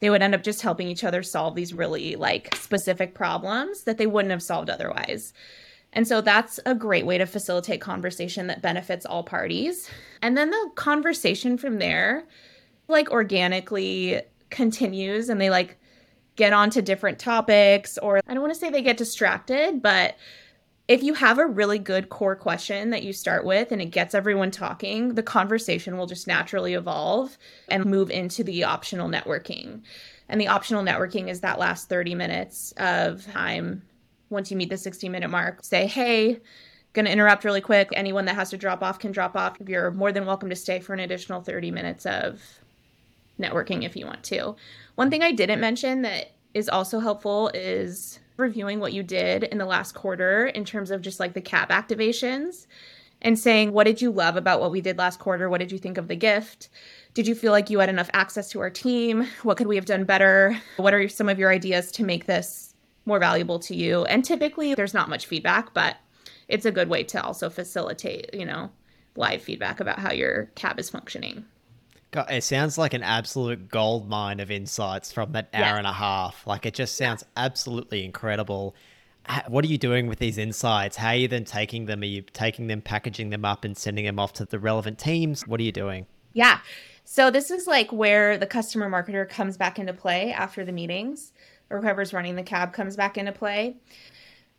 they 0.00 0.10
would 0.10 0.22
end 0.22 0.34
up 0.34 0.42
just 0.42 0.60
helping 0.60 0.88
each 0.88 1.04
other 1.04 1.22
solve 1.22 1.54
these 1.54 1.72
really 1.72 2.16
like 2.16 2.54
specific 2.54 3.14
problems 3.14 3.84
that 3.84 3.96
they 3.96 4.06
wouldn't 4.06 4.30
have 4.30 4.42
solved 4.42 4.68
otherwise. 4.68 5.32
And 5.94 6.06
so 6.06 6.20
that's 6.20 6.60
a 6.66 6.74
great 6.74 7.06
way 7.06 7.16
to 7.16 7.24
facilitate 7.24 7.80
conversation 7.80 8.48
that 8.48 8.60
benefits 8.60 9.06
all 9.06 9.22
parties. 9.22 9.88
And 10.20 10.36
then 10.36 10.50
the 10.50 10.70
conversation 10.74 11.56
from 11.56 11.78
there 11.78 12.24
like 12.88 13.10
organically 13.10 14.20
continues 14.50 15.28
and 15.28 15.40
they 15.40 15.50
like 15.50 15.78
get 16.36 16.52
onto 16.52 16.82
different 16.82 17.18
topics 17.18 17.98
or 17.98 18.20
I 18.26 18.34
don't 18.34 18.42
want 18.42 18.54
to 18.54 18.60
say 18.60 18.70
they 18.70 18.82
get 18.82 18.96
distracted, 18.96 19.82
but 19.82 20.16
if 20.88 21.02
you 21.02 21.14
have 21.14 21.38
a 21.38 21.46
really 21.46 21.78
good 21.78 22.10
core 22.10 22.36
question 22.36 22.90
that 22.90 23.02
you 23.02 23.12
start 23.12 23.44
with 23.44 23.72
and 23.72 23.82
it 23.82 23.86
gets 23.86 24.14
everyone 24.14 24.52
talking, 24.52 25.14
the 25.14 25.22
conversation 25.22 25.96
will 25.96 26.06
just 26.06 26.28
naturally 26.28 26.74
evolve 26.74 27.36
and 27.68 27.84
move 27.84 28.10
into 28.10 28.44
the 28.44 28.62
optional 28.62 29.08
networking. 29.08 29.82
And 30.28 30.40
the 30.40 30.48
optional 30.48 30.84
networking 30.84 31.28
is 31.28 31.40
that 31.40 31.58
last 31.58 31.88
30 31.88 32.14
minutes 32.14 32.72
of 32.76 33.24
time 33.26 33.82
once 34.30 34.50
you 34.50 34.56
meet 34.56 34.70
the 34.70 34.76
60 34.76 35.08
minute 35.08 35.28
mark. 35.28 35.64
Say, 35.64 35.86
hey, 35.86 36.40
gonna 36.92 37.10
interrupt 37.10 37.44
really 37.44 37.60
quick. 37.60 37.88
Anyone 37.92 38.24
that 38.26 38.36
has 38.36 38.50
to 38.50 38.56
drop 38.56 38.82
off 38.82 38.98
can 38.98 39.10
drop 39.10 39.36
off. 39.36 39.56
You're 39.66 39.90
more 39.90 40.12
than 40.12 40.24
welcome 40.24 40.50
to 40.50 40.56
stay 40.56 40.78
for 40.78 40.94
an 40.94 41.00
additional 41.00 41.42
30 41.42 41.72
minutes 41.72 42.06
of 42.06 42.40
networking 43.38 43.84
if 43.84 43.96
you 43.96 44.06
want 44.06 44.22
to. 44.24 44.56
One 44.94 45.10
thing 45.10 45.22
I 45.22 45.32
didn't 45.32 45.60
mention 45.60 46.02
that 46.02 46.32
is 46.54 46.68
also 46.68 47.00
helpful 47.00 47.50
is 47.54 48.18
reviewing 48.36 48.80
what 48.80 48.92
you 48.92 49.02
did 49.02 49.44
in 49.44 49.58
the 49.58 49.66
last 49.66 49.92
quarter 49.92 50.46
in 50.46 50.64
terms 50.64 50.90
of 50.90 51.02
just 51.02 51.20
like 51.20 51.34
the 51.34 51.40
cab 51.40 51.70
activations 51.70 52.66
and 53.22 53.38
saying, 53.38 53.72
what 53.72 53.84
did 53.84 54.02
you 54.02 54.10
love 54.10 54.36
about 54.36 54.60
what 54.60 54.70
we 54.70 54.80
did 54.80 54.98
last 54.98 55.18
quarter? 55.18 55.48
What 55.48 55.58
did 55.58 55.72
you 55.72 55.78
think 55.78 55.98
of 55.98 56.08
the 56.08 56.16
gift? 56.16 56.68
Did 57.14 57.26
you 57.26 57.34
feel 57.34 57.52
like 57.52 57.70
you 57.70 57.78
had 57.78 57.88
enough 57.88 58.10
access 58.12 58.50
to 58.50 58.60
our 58.60 58.70
team? 58.70 59.26
What 59.42 59.56
could 59.56 59.66
we 59.66 59.76
have 59.76 59.86
done 59.86 60.04
better? 60.04 60.60
What 60.76 60.92
are 60.92 61.08
some 61.08 61.28
of 61.28 61.38
your 61.38 61.50
ideas 61.50 61.90
to 61.92 62.04
make 62.04 62.26
this 62.26 62.74
more 63.06 63.18
valuable 63.18 63.58
to 63.60 63.74
you? 63.74 64.04
And 64.04 64.24
typically 64.24 64.74
there's 64.74 64.94
not 64.94 65.08
much 65.08 65.26
feedback, 65.26 65.72
but 65.72 65.96
it's 66.48 66.66
a 66.66 66.70
good 66.70 66.88
way 66.88 67.04
to 67.04 67.22
also 67.22 67.48
facilitate, 67.48 68.34
you 68.34 68.44
know, 68.44 68.70
live 69.16 69.42
feedback 69.42 69.80
about 69.80 69.98
how 69.98 70.12
your 70.12 70.50
cab 70.54 70.78
is 70.78 70.90
functioning. 70.90 71.44
God, 72.12 72.30
it 72.30 72.44
sounds 72.44 72.78
like 72.78 72.94
an 72.94 73.02
absolute 73.02 73.68
gold 73.68 74.08
mine 74.08 74.40
of 74.40 74.50
insights 74.50 75.12
from 75.12 75.32
that 75.32 75.48
hour 75.52 75.62
yeah. 75.62 75.78
and 75.78 75.86
a 75.86 75.92
half. 75.92 76.46
Like 76.46 76.64
it 76.66 76.74
just 76.74 76.96
sounds 76.96 77.24
absolutely 77.36 78.04
incredible. 78.04 78.74
What 79.48 79.64
are 79.64 79.68
you 79.68 79.78
doing 79.78 80.06
with 80.06 80.20
these 80.20 80.38
insights? 80.38 80.96
How 80.96 81.08
are 81.08 81.16
you 81.16 81.26
then 81.28 81.44
taking 81.44 81.86
them? 81.86 82.02
Are 82.02 82.06
you 82.06 82.22
taking 82.22 82.68
them, 82.68 82.80
packaging 82.80 83.30
them 83.30 83.44
up, 83.44 83.64
and 83.64 83.76
sending 83.76 84.04
them 84.04 84.20
off 84.20 84.32
to 84.34 84.44
the 84.44 84.58
relevant 84.58 84.98
teams? 84.98 85.46
What 85.46 85.58
are 85.58 85.64
you 85.64 85.72
doing? 85.72 86.06
Yeah. 86.32 86.60
So 87.04 87.30
this 87.30 87.50
is 87.50 87.66
like 87.66 87.92
where 87.92 88.38
the 88.38 88.46
customer 88.46 88.88
marketer 88.88 89.28
comes 89.28 89.56
back 89.56 89.78
into 89.78 89.92
play 89.92 90.32
after 90.32 90.64
the 90.64 90.72
meetings, 90.72 91.32
or 91.70 91.80
whoever's 91.80 92.12
running 92.12 92.36
the 92.36 92.42
cab 92.44 92.72
comes 92.72 92.96
back 92.96 93.18
into 93.18 93.32
play 93.32 93.76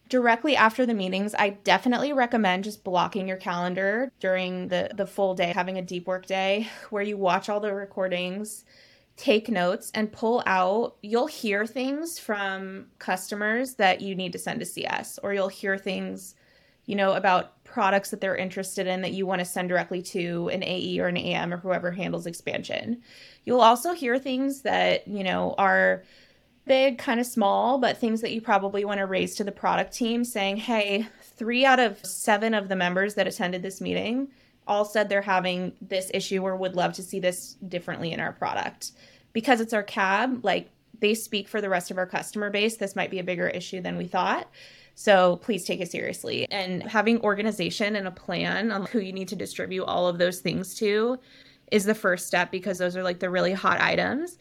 directly 0.09 0.55
after 0.55 0.85
the 0.85 0.93
meetings, 0.93 1.35
I 1.37 1.49
definitely 1.49 2.13
recommend 2.13 2.63
just 2.63 2.83
blocking 2.83 3.27
your 3.27 3.37
calendar 3.37 4.11
during 4.19 4.67
the, 4.67 4.89
the 4.95 5.07
full 5.07 5.35
day, 5.35 5.51
having 5.53 5.77
a 5.77 5.81
deep 5.81 6.07
work 6.07 6.25
day 6.25 6.67
where 6.89 7.03
you 7.03 7.17
watch 7.17 7.49
all 7.49 7.59
the 7.59 7.73
recordings, 7.73 8.65
take 9.15 9.49
notes, 9.49 9.91
and 9.93 10.11
pull 10.11 10.43
out. 10.45 10.95
You'll 11.01 11.27
hear 11.27 11.65
things 11.65 12.19
from 12.19 12.87
customers 12.99 13.75
that 13.75 14.01
you 14.01 14.15
need 14.15 14.31
to 14.33 14.39
send 14.39 14.59
to 14.59 14.65
CS, 14.65 15.19
or 15.23 15.33
you'll 15.33 15.47
hear 15.47 15.77
things, 15.77 16.35
you 16.85 16.95
know, 16.95 17.13
about 17.13 17.63
products 17.63 18.11
that 18.11 18.21
they're 18.21 18.35
interested 18.35 18.87
in 18.87 19.01
that 19.01 19.11
you 19.13 19.25
want 19.25 19.39
to 19.39 19.45
send 19.45 19.69
directly 19.69 20.01
to 20.01 20.49
an 20.49 20.63
AE 20.63 20.99
or 20.99 21.07
an 21.07 21.17
AM 21.17 21.53
or 21.53 21.57
whoever 21.57 21.91
handles 21.91 22.25
expansion. 22.25 23.01
You'll 23.43 23.61
also 23.61 23.93
hear 23.93 24.17
things 24.17 24.61
that, 24.61 25.07
you 25.07 25.23
know, 25.23 25.53
are 25.57 26.03
big, 26.67 26.97
kind 26.97 27.19
of 27.19 27.25
small, 27.25 27.77
but 27.77 27.97
things 27.97 28.21
that 28.21 28.31
you 28.31 28.41
probably 28.41 28.85
want 28.85 28.99
to 28.99 29.05
raise 29.05 29.35
to 29.35 29.43
the 29.43 29.51
product 29.51 29.93
team 29.93 30.23
saying, 30.23 30.57
hey, 30.57 31.07
three 31.21 31.65
out 31.65 31.79
of 31.79 32.03
seven 32.05 32.53
of 32.53 32.69
the 32.69 32.75
members 32.75 33.15
that 33.15 33.27
attended 33.27 33.61
this 33.61 33.81
meeting 33.81 34.27
all 34.67 34.85
said 34.85 35.07
they're 35.07 35.21
having 35.21 35.73
this 35.81 36.11
issue 36.13 36.43
or 36.43 36.55
would 36.55 36.75
love 36.75 36.93
to 36.93 37.03
see 37.03 37.19
this 37.19 37.55
differently 37.67 38.11
in 38.11 38.19
our 38.19 38.33
product. 38.33 38.91
Because 39.33 39.61
it's 39.61 39.73
our 39.73 39.83
cab, 39.83 40.43
like 40.43 40.69
they 40.99 41.13
speak 41.13 41.47
for 41.47 41.61
the 41.61 41.69
rest 41.69 41.91
of 41.91 41.97
our 41.97 42.05
customer 42.05 42.49
base. 42.49 42.77
This 42.77 42.95
might 42.95 43.11
be 43.11 43.19
a 43.19 43.23
bigger 43.23 43.47
issue 43.47 43.81
than 43.81 43.97
we 43.97 44.07
thought. 44.07 44.49
So 44.95 45.37
please 45.37 45.63
take 45.63 45.79
it 45.79 45.91
seriously. 45.91 46.47
And 46.51 46.81
having 46.83 47.21
organization 47.21 47.95
and 47.95 48.07
a 48.07 48.11
plan 48.11 48.71
on 48.71 48.87
who 48.87 48.99
you 48.99 49.13
need 49.13 49.27
to 49.27 49.35
distribute 49.35 49.83
all 49.83 50.07
of 50.07 50.17
those 50.17 50.39
things 50.39 50.73
to 50.75 51.19
is 51.71 51.85
the 51.85 51.93
first 51.93 52.27
step 52.27 52.49
because 52.49 52.79
those 52.79 52.97
are 52.97 53.03
like 53.03 53.19
the 53.19 53.29
really 53.29 53.53
hot 53.53 53.79
items. 53.79 54.37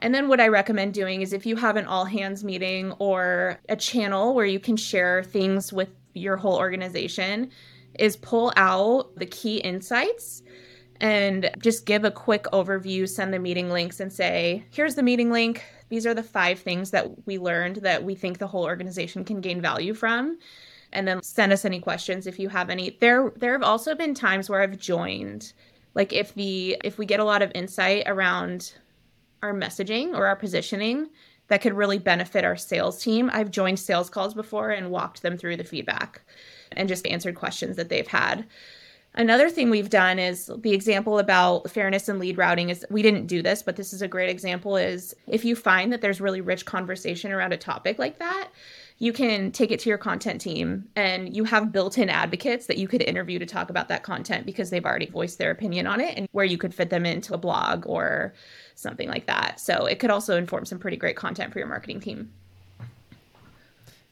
And 0.00 0.14
then 0.14 0.28
what 0.28 0.40
I 0.40 0.48
recommend 0.48 0.94
doing 0.94 1.22
is 1.22 1.32
if 1.32 1.46
you 1.46 1.56
have 1.56 1.76
an 1.76 1.86
all 1.86 2.04
hands 2.04 2.42
meeting 2.42 2.92
or 2.98 3.58
a 3.68 3.76
channel 3.76 4.34
where 4.34 4.46
you 4.46 4.58
can 4.58 4.76
share 4.76 5.22
things 5.22 5.72
with 5.72 5.90
your 6.14 6.36
whole 6.36 6.56
organization, 6.56 7.50
is 7.98 8.16
pull 8.16 8.52
out 8.56 9.14
the 9.16 9.26
key 9.26 9.58
insights 9.58 10.42
and 11.00 11.50
just 11.58 11.86
give 11.86 12.04
a 12.04 12.10
quick 12.10 12.44
overview, 12.52 13.08
send 13.08 13.32
the 13.32 13.38
meeting 13.38 13.70
links 13.70 14.00
and 14.00 14.12
say, 14.12 14.64
here's 14.70 14.94
the 14.94 15.02
meeting 15.02 15.30
link. 15.30 15.64
These 15.88 16.06
are 16.06 16.14
the 16.14 16.22
five 16.22 16.58
things 16.58 16.90
that 16.90 17.26
we 17.26 17.38
learned 17.38 17.76
that 17.76 18.04
we 18.04 18.14
think 18.14 18.38
the 18.38 18.46
whole 18.46 18.64
organization 18.64 19.24
can 19.24 19.40
gain 19.40 19.60
value 19.60 19.94
from. 19.94 20.38
And 20.92 21.06
then 21.06 21.22
send 21.22 21.52
us 21.52 21.64
any 21.64 21.80
questions 21.80 22.26
if 22.26 22.38
you 22.38 22.48
have 22.48 22.68
any. 22.68 22.96
There 23.00 23.32
there 23.36 23.52
have 23.52 23.62
also 23.62 23.94
been 23.94 24.12
times 24.12 24.50
where 24.50 24.60
I've 24.60 24.78
joined 24.78 25.52
like 25.94 26.12
if 26.12 26.34
the 26.34 26.76
if 26.82 26.98
we 26.98 27.06
get 27.06 27.20
a 27.20 27.24
lot 27.24 27.42
of 27.42 27.52
insight 27.54 28.04
around 28.06 28.74
our 29.42 29.54
messaging 29.54 30.14
or 30.14 30.26
our 30.26 30.36
positioning 30.36 31.08
that 31.48 31.60
could 31.60 31.74
really 31.74 31.98
benefit 31.98 32.44
our 32.44 32.56
sales 32.56 33.02
team. 33.02 33.28
I've 33.32 33.50
joined 33.50 33.78
sales 33.78 34.08
calls 34.08 34.34
before 34.34 34.70
and 34.70 34.90
walked 34.90 35.22
them 35.22 35.36
through 35.36 35.56
the 35.56 35.64
feedback 35.64 36.22
and 36.72 36.88
just 36.88 37.06
answered 37.06 37.34
questions 37.34 37.76
that 37.76 37.88
they've 37.88 38.06
had. 38.06 38.46
Another 39.14 39.50
thing 39.50 39.70
we've 39.70 39.90
done 39.90 40.20
is 40.20 40.48
the 40.58 40.72
example 40.72 41.18
about 41.18 41.68
fairness 41.68 42.08
and 42.08 42.20
lead 42.20 42.38
routing 42.38 42.70
is 42.70 42.86
we 42.90 43.02
didn't 43.02 43.26
do 43.26 43.42
this, 43.42 43.62
but 43.62 43.74
this 43.74 43.92
is 43.92 44.02
a 44.02 44.08
great 44.08 44.30
example 44.30 44.76
is 44.76 45.14
if 45.26 45.44
you 45.44 45.56
find 45.56 45.92
that 45.92 46.00
there's 46.00 46.20
really 46.20 46.40
rich 46.40 46.64
conversation 46.64 47.32
around 47.32 47.52
a 47.52 47.56
topic 47.56 47.98
like 47.98 48.20
that, 48.20 48.50
you 49.00 49.14
can 49.14 49.50
take 49.50 49.70
it 49.70 49.80
to 49.80 49.88
your 49.88 49.96
content 49.96 50.42
team 50.42 50.86
and 50.94 51.34
you 51.34 51.42
have 51.44 51.72
built-in 51.72 52.10
advocates 52.10 52.66
that 52.66 52.76
you 52.76 52.86
could 52.86 53.00
interview 53.00 53.38
to 53.38 53.46
talk 53.46 53.70
about 53.70 53.88
that 53.88 54.02
content 54.02 54.44
because 54.44 54.68
they've 54.68 54.84
already 54.84 55.06
voiced 55.06 55.38
their 55.38 55.50
opinion 55.50 55.86
on 55.86 56.02
it 56.02 56.18
and 56.18 56.28
where 56.32 56.44
you 56.44 56.58
could 56.58 56.74
fit 56.74 56.90
them 56.90 57.06
into 57.06 57.32
a 57.32 57.38
blog 57.38 57.86
or 57.86 58.34
something 58.74 59.08
like 59.08 59.26
that. 59.26 59.58
So 59.58 59.86
it 59.86 60.00
could 60.00 60.10
also 60.10 60.36
inform 60.36 60.66
some 60.66 60.78
pretty 60.78 60.98
great 60.98 61.16
content 61.16 61.50
for 61.50 61.58
your 61.58 61.66
marketing 61.66 62.00
team. 62.00 62.30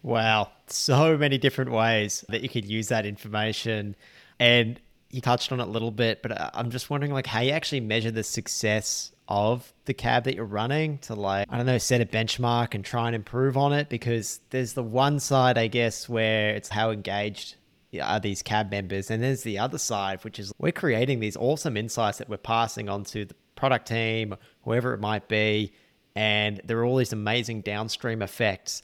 Wow, 0.02 0.48
so 0.68 1.18
many 1.18 1.36
different 1.36 1.70
ways 1.70 2.24
that 2.30 2.40
you 2.40 2.48
could 2.48 2.64
use 2.64 2.88
that 2.88 3.04
information. 3.04 3.94
And 4.40 4.80
you 5.10 5.20
touched 5.20 5.52
on 5.52 5.60
it 5.60 5.64
a 5.64 5.70
little 5.70 5.90
bit, 5.90 6.22
but 6.22 6.32
uh, 6.32 6.50
I'm 6.54 6.70
just 6.70 6.88
wondering 6.88 7.12
like 7.12 7.26
how 7.26 7.40
you 7.40 7.50
actually 7.50 7.80
measure 7.80 8.10
the 8.10 8.22
success 8.22 9.12
of 9.28 9.74
the 9.84 9.92
cab 9.92 10.24
that 10.24 10.34
you're 10.34 10.44
running 10.44 10.98
to 10.98 11.14
like 11.14 11.46
I 11.50 11.58
don't 11.58 11.66
know 11.66 11.78
set 11.78 12.00
a 12.00 12.06
benchmark 12.06 12.74
and 12.74 12.84
try 12.84 13.06
and 13.06 13.14
improve 13.14 13.56
on 13.56 13.74
it 13.74 13.90
because 13.90 14.40
there's 14.50 14.72
the 14.72 14.82
one 14.82 15.20
side 15.20 15.58
I 15.58 15.66
guess 15.66 16.08
where 16.08 16.50
it's 16.54 16.70
how 16.70 16.90
engaged 16.90 17.56
are 18.02 18.20
these 18.20 18.42
cab 18.42 18.70
members 18.70 19.10
and 19.10 19.22
there's 19.22 19.42
the 19.42 19.58
other 19.58 19.78
side 19.78 20.24
which 20.24 20.38
is 20.38 20.52
we're 20.58 20.72
creating 20.72 21.20
these 21.20 21.36
awesome 21.36 21.76
insights 21.76 22.18
that 22.18 22.28
we're 22.28 22.38
passing 22.38 22.88
on 22.88 23.04
to 23.04 23.26
the 23.26 23.34
product 23.54 23.88
team 23.88 24.34
whoever 24.62 24.94
it 24.94 25.00
might 25.00 25.28
be 25.28 25.72
and 26.16 26.60
there 26.64 26.78
are 26.78 26.84
all 26.84 26.96
these 26.96 27.12
amazing 27.12 27.60
downstream 27.60 28.22
effects 28.22 28.82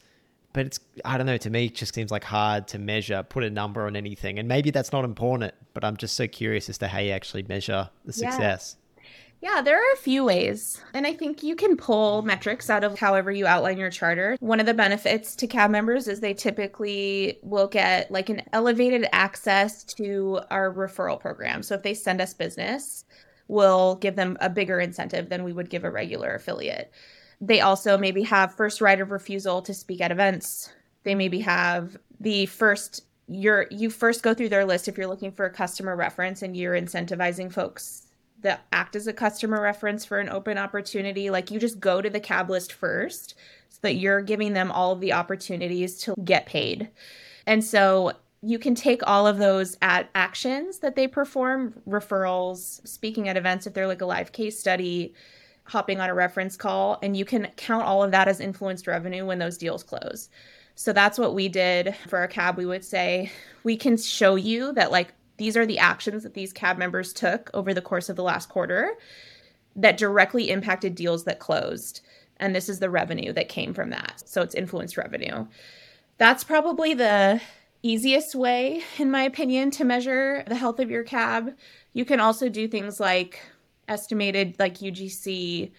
but 0.55 0.67
it's 0.67 0.81
I 1.05 1.19
don't 1.19 1.27
know. 1.27 1.37
To 1.37 1.51
me, 1.51 1.67
it 1.67 1.75
just 1.75 1.95
seems 1.95 2.13
like 2.13 2.23
hard 2.23 2.69
to 2.69 2.79
measure, 2.79 3.25
put 3.25 3.43
a 3.43 3.51
number 3.51 3.87
on 3.87 3.97
anything, 3.97 4.39
and 4.39 4.47
maybe 4.47 4.71
that's 4.71 4.93
not 4.93 5.05
important. 5.05 5.53
But 5.75 5.85
I'm 5.85 5.97
just 5.97 6.15
so 6.15 6.29
curious 6.29 6.71
as 6.71 6.79
to 6.79 6.87
how 6.87 7.01
you 7.01 7.11
actually 7.11 7.43
measure 7.43 7.91
the 8.05 8.13
success. 8.13 8.77
Yeah. 8.79 8.84
Yeah, 9.45 9.61
there 9.61 9.77
are 9.77 9.93
a 9.93 9.99
few 9.99 10.25
ways. 10.25 10.81
And 10.95 11.07
I 11.07 11.13
think 11.13 11.43
you 11.43 11.55
can 11.55 11.77
pull 11.77 12.23
metrics 12.23 12.71
out 12.71 12.83
of 12.83 12.99
however 12.99 13.31
you 13.31 13.47
outline 13.47 13.77
your 13.77 13.91
charter. 13.91 14.39
One 14.41 14.59
of 14.59 14.65
the 14.65 14.73
benefits 14.73 15.37
to 15.37 15.47
cab 15.47 15.71
members 15.71 16.09
is 16.09 16.21
they 16.21 16.33
typically 16.33 17.41
will 17.43 17.67
get 17.67 18.11
like 18.11 18.31
an 18.31 18.41
elevated 18.55 19.07
access 19.13 19.85
to 19.85 20.41
our 20.51 20.73
referral 20.73 21.21
program. 21.21 21.63
So 21.63 21.75
if 21.75 21.83
they 21.83 21.93
send 21.93 22.23
us 22.23 22.33
business, 22.33 23.05
we'll 23.47 23.97
give 23.97 24.17
them 24.17 24.39
a 24.41 24.49
bigger 24.49 24.81
incentive 24.81 25.29
than 25.29 25.45
we 25.45 25.53
would 25.53 25.69
give 25.69 25.85
a 25.85 25.91
regular 25.91 26.35
affiliate. 26.35 26.91
They 27.39 27.61
also 27.61 27.99
maybe 27.99 28.23
have 28.23 28.55
first 28.55 28.81
right 28.81 28.99
of 28.99 29.11
refusal 29.11 29.61
to 29.61 29.75
speak 29.75 30.01
at 30.01 30.11
events. 30.11 30.73
They 31.03 31.15
maybe 31.15 31.41
have 31.41 31.99
the 32.19 32.47
first 32.47 33.03
you're 33.27 33.67
you 33.71 33.91
first 33.91 34.23
go 34.23 34.33
through 34.33 34.49
their 34.49 34.65
list 34.65 34.89
if 34.89 34.97
you're 34.97 35.07
looking 35.07 35.33
for 35.33 35.45
a 35.45 35.53
customer 35.53 35.97
reference 35.97 36.41
and 36.41 36.57
you're 36.57 36.75
incentivizing 36.75 37.53
folks 37.53 38.04
that 38.45 38.65
act 38.73 38.95
as 38.95 39.07
a 39.07 39.13
customer 39.13 39.61
reference 39.61 40.05
for 40.05 40.19
an 40.21 40.29
open 40.29 40.57
opportunity 40.57 41.29
like 41.31 41.51
you 41.51 41.59
just 41.59 41.81
go 41.81 42.01
to 42.01 42.09
the 42.09 42.21
cab 42.21 42.49
list 42.49 42.73
first 42.73 43.35
so 43.69 43.79
that 43.83 43.97
you're 43.97 44.23
giving 44.23 44.53
them 44.53 44.71
all 44.71 44.93
of 44.93 45.01
the 45.01 45.13
opportunities 45.13 45.99
to 45.99 46.15
get 46.25 46.47
paid 46.47 46.89
and 47.47 47.63
so 47.65 48.13
you 48.43 48.59
can 48.59 48.75
take 48.75 49.01
all 49.07 49.27
of 49.27 49.39
those 49.39 49.77
at 49.81 50.11
actions 50.15 50.81
that 50.81 50.97
they 50.97 51.09
perform 51.09 51.75
referrals 51.89 52.87
speaking 52.87 53.29
at 53.29 53.37
events 53.37 53.67
if 53.67 53.73
they're 53.73 53.87
like 53.87 54.03
a 54.03 54.07
live 54.07 54.33
case 54.33 54.59
study 54.59 55.15
hopping 55.65 55.99
on 55.99 56.11
a 56.11 56.15
reference 56.15 56.57
call 56.57 56.99
and 57.03 57.17
you 57.17 57.25
can 57.25 57.49
count 57.57 57.85
all 57.85 58.03
of 58.03 58.11
that 58.11 58.29
as 58.29 58.41
influenced 58.41 58.87
revenue 58.87 59.25
when 59.25 59.39
those 59.39 59.57
deals 59.57 59.83
close. 59.83 60.29
So 60.75 60.93
that's 60.93 61.19
what 61.19 61.35
we 61.35 61.49
did 61.49 61.95
for 62.09 62.19
our 62.19 62.29
cab. 62.29 62.59
We 62.59 62.67
would 62.67 62.85
say 62.85 63.31
we 63.63 63.77
can 63.77 63.97
show 63.97 64.35
you 64.35 64.73
that 64.75 64.91
like 64.91 65.15
these 65.37 65.57
are 65.57 65.67
the 65.67 65.79
actions 65.79 66.23
that 66.23 66.35
these 66.35 66.53
cab 66.53 66.79
members 66.79 67.13
took 67.13 67.51
over 67.55 67.75
the 67.75 67.83
course 67.83 68.09
of 68.09 68.17
the 68.17 68.23
last 68.23 68.49
quarter 68.49 68.95
that 69.77 69.97
directly 69.97 70.51
impacted 70.51 70.95
deals 70.95 71.25
that 71.25 71.41
closed. 71.41 72.01
And 72.39 72.55
this 72.55 72.69
is 72.69 72.79
the 72.79 72.91
revenue 72.91 73.33
that 73.33 73.49
came 73.49 73.75
from 73.75 73.91
that. 73.91 74.23
So 74.25 74.43
it's 74.43 74.55
influenced 74.55 74.97
revenue. 74.97 75.47
That's 76.19 76.45
probably 76.45 76.95
the 76.95 77.41
easiest 77.83 78.35
way, 78.35 78.83
in 78.99 79.11
my 79.11 79.23
opinion, 79.23 79.71
to 79.73 79.85
measure 79.85 80.45
the 80.47 80.55
health 80.55 80.81
of 80.81 80.91
your 80.91 81.03
cab. 81.03 81.55
You 81.93 82.05
can 82.05 82.21
also 82.21 82.49
do 82.49 82.69
things 82.69 83.01
like 83.01 83.41
estimated 83.89 84.57
like 84.59 84.79
UGC 84.79 85.71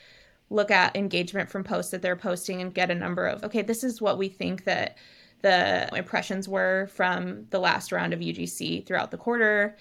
look 0.49 0.69
at 0.69 0.95
engagement 0.95 1.49
from 1.49 1.63
posts 1.63 1.91
that 1.91 2.01
they're 2.01 2.15
posting 2.15 2.61
and 2.61 2.73
get 2.73 2.91
a 2.91 2.95
number 2.95 3.25
of 3.25 3.43
okay 3.43 3.63
this 3.63 3.83
is 3.83 3.99
what 3.99 4.19
we 4.19 4.29
think 4.29 4.63
that 4.65 4.95
the 5.41 5.89
impressions 5.95 6.47
were 6.47 6.87
from 6.93 7.45
the 7.49 7.59
last 7.59 7.91
round 7.91 8.13
of 8.13 8.19
UGC 8.19 8.85
throughout 8.85 9.11
the 9.11 9.17
quarter 9.17 9.77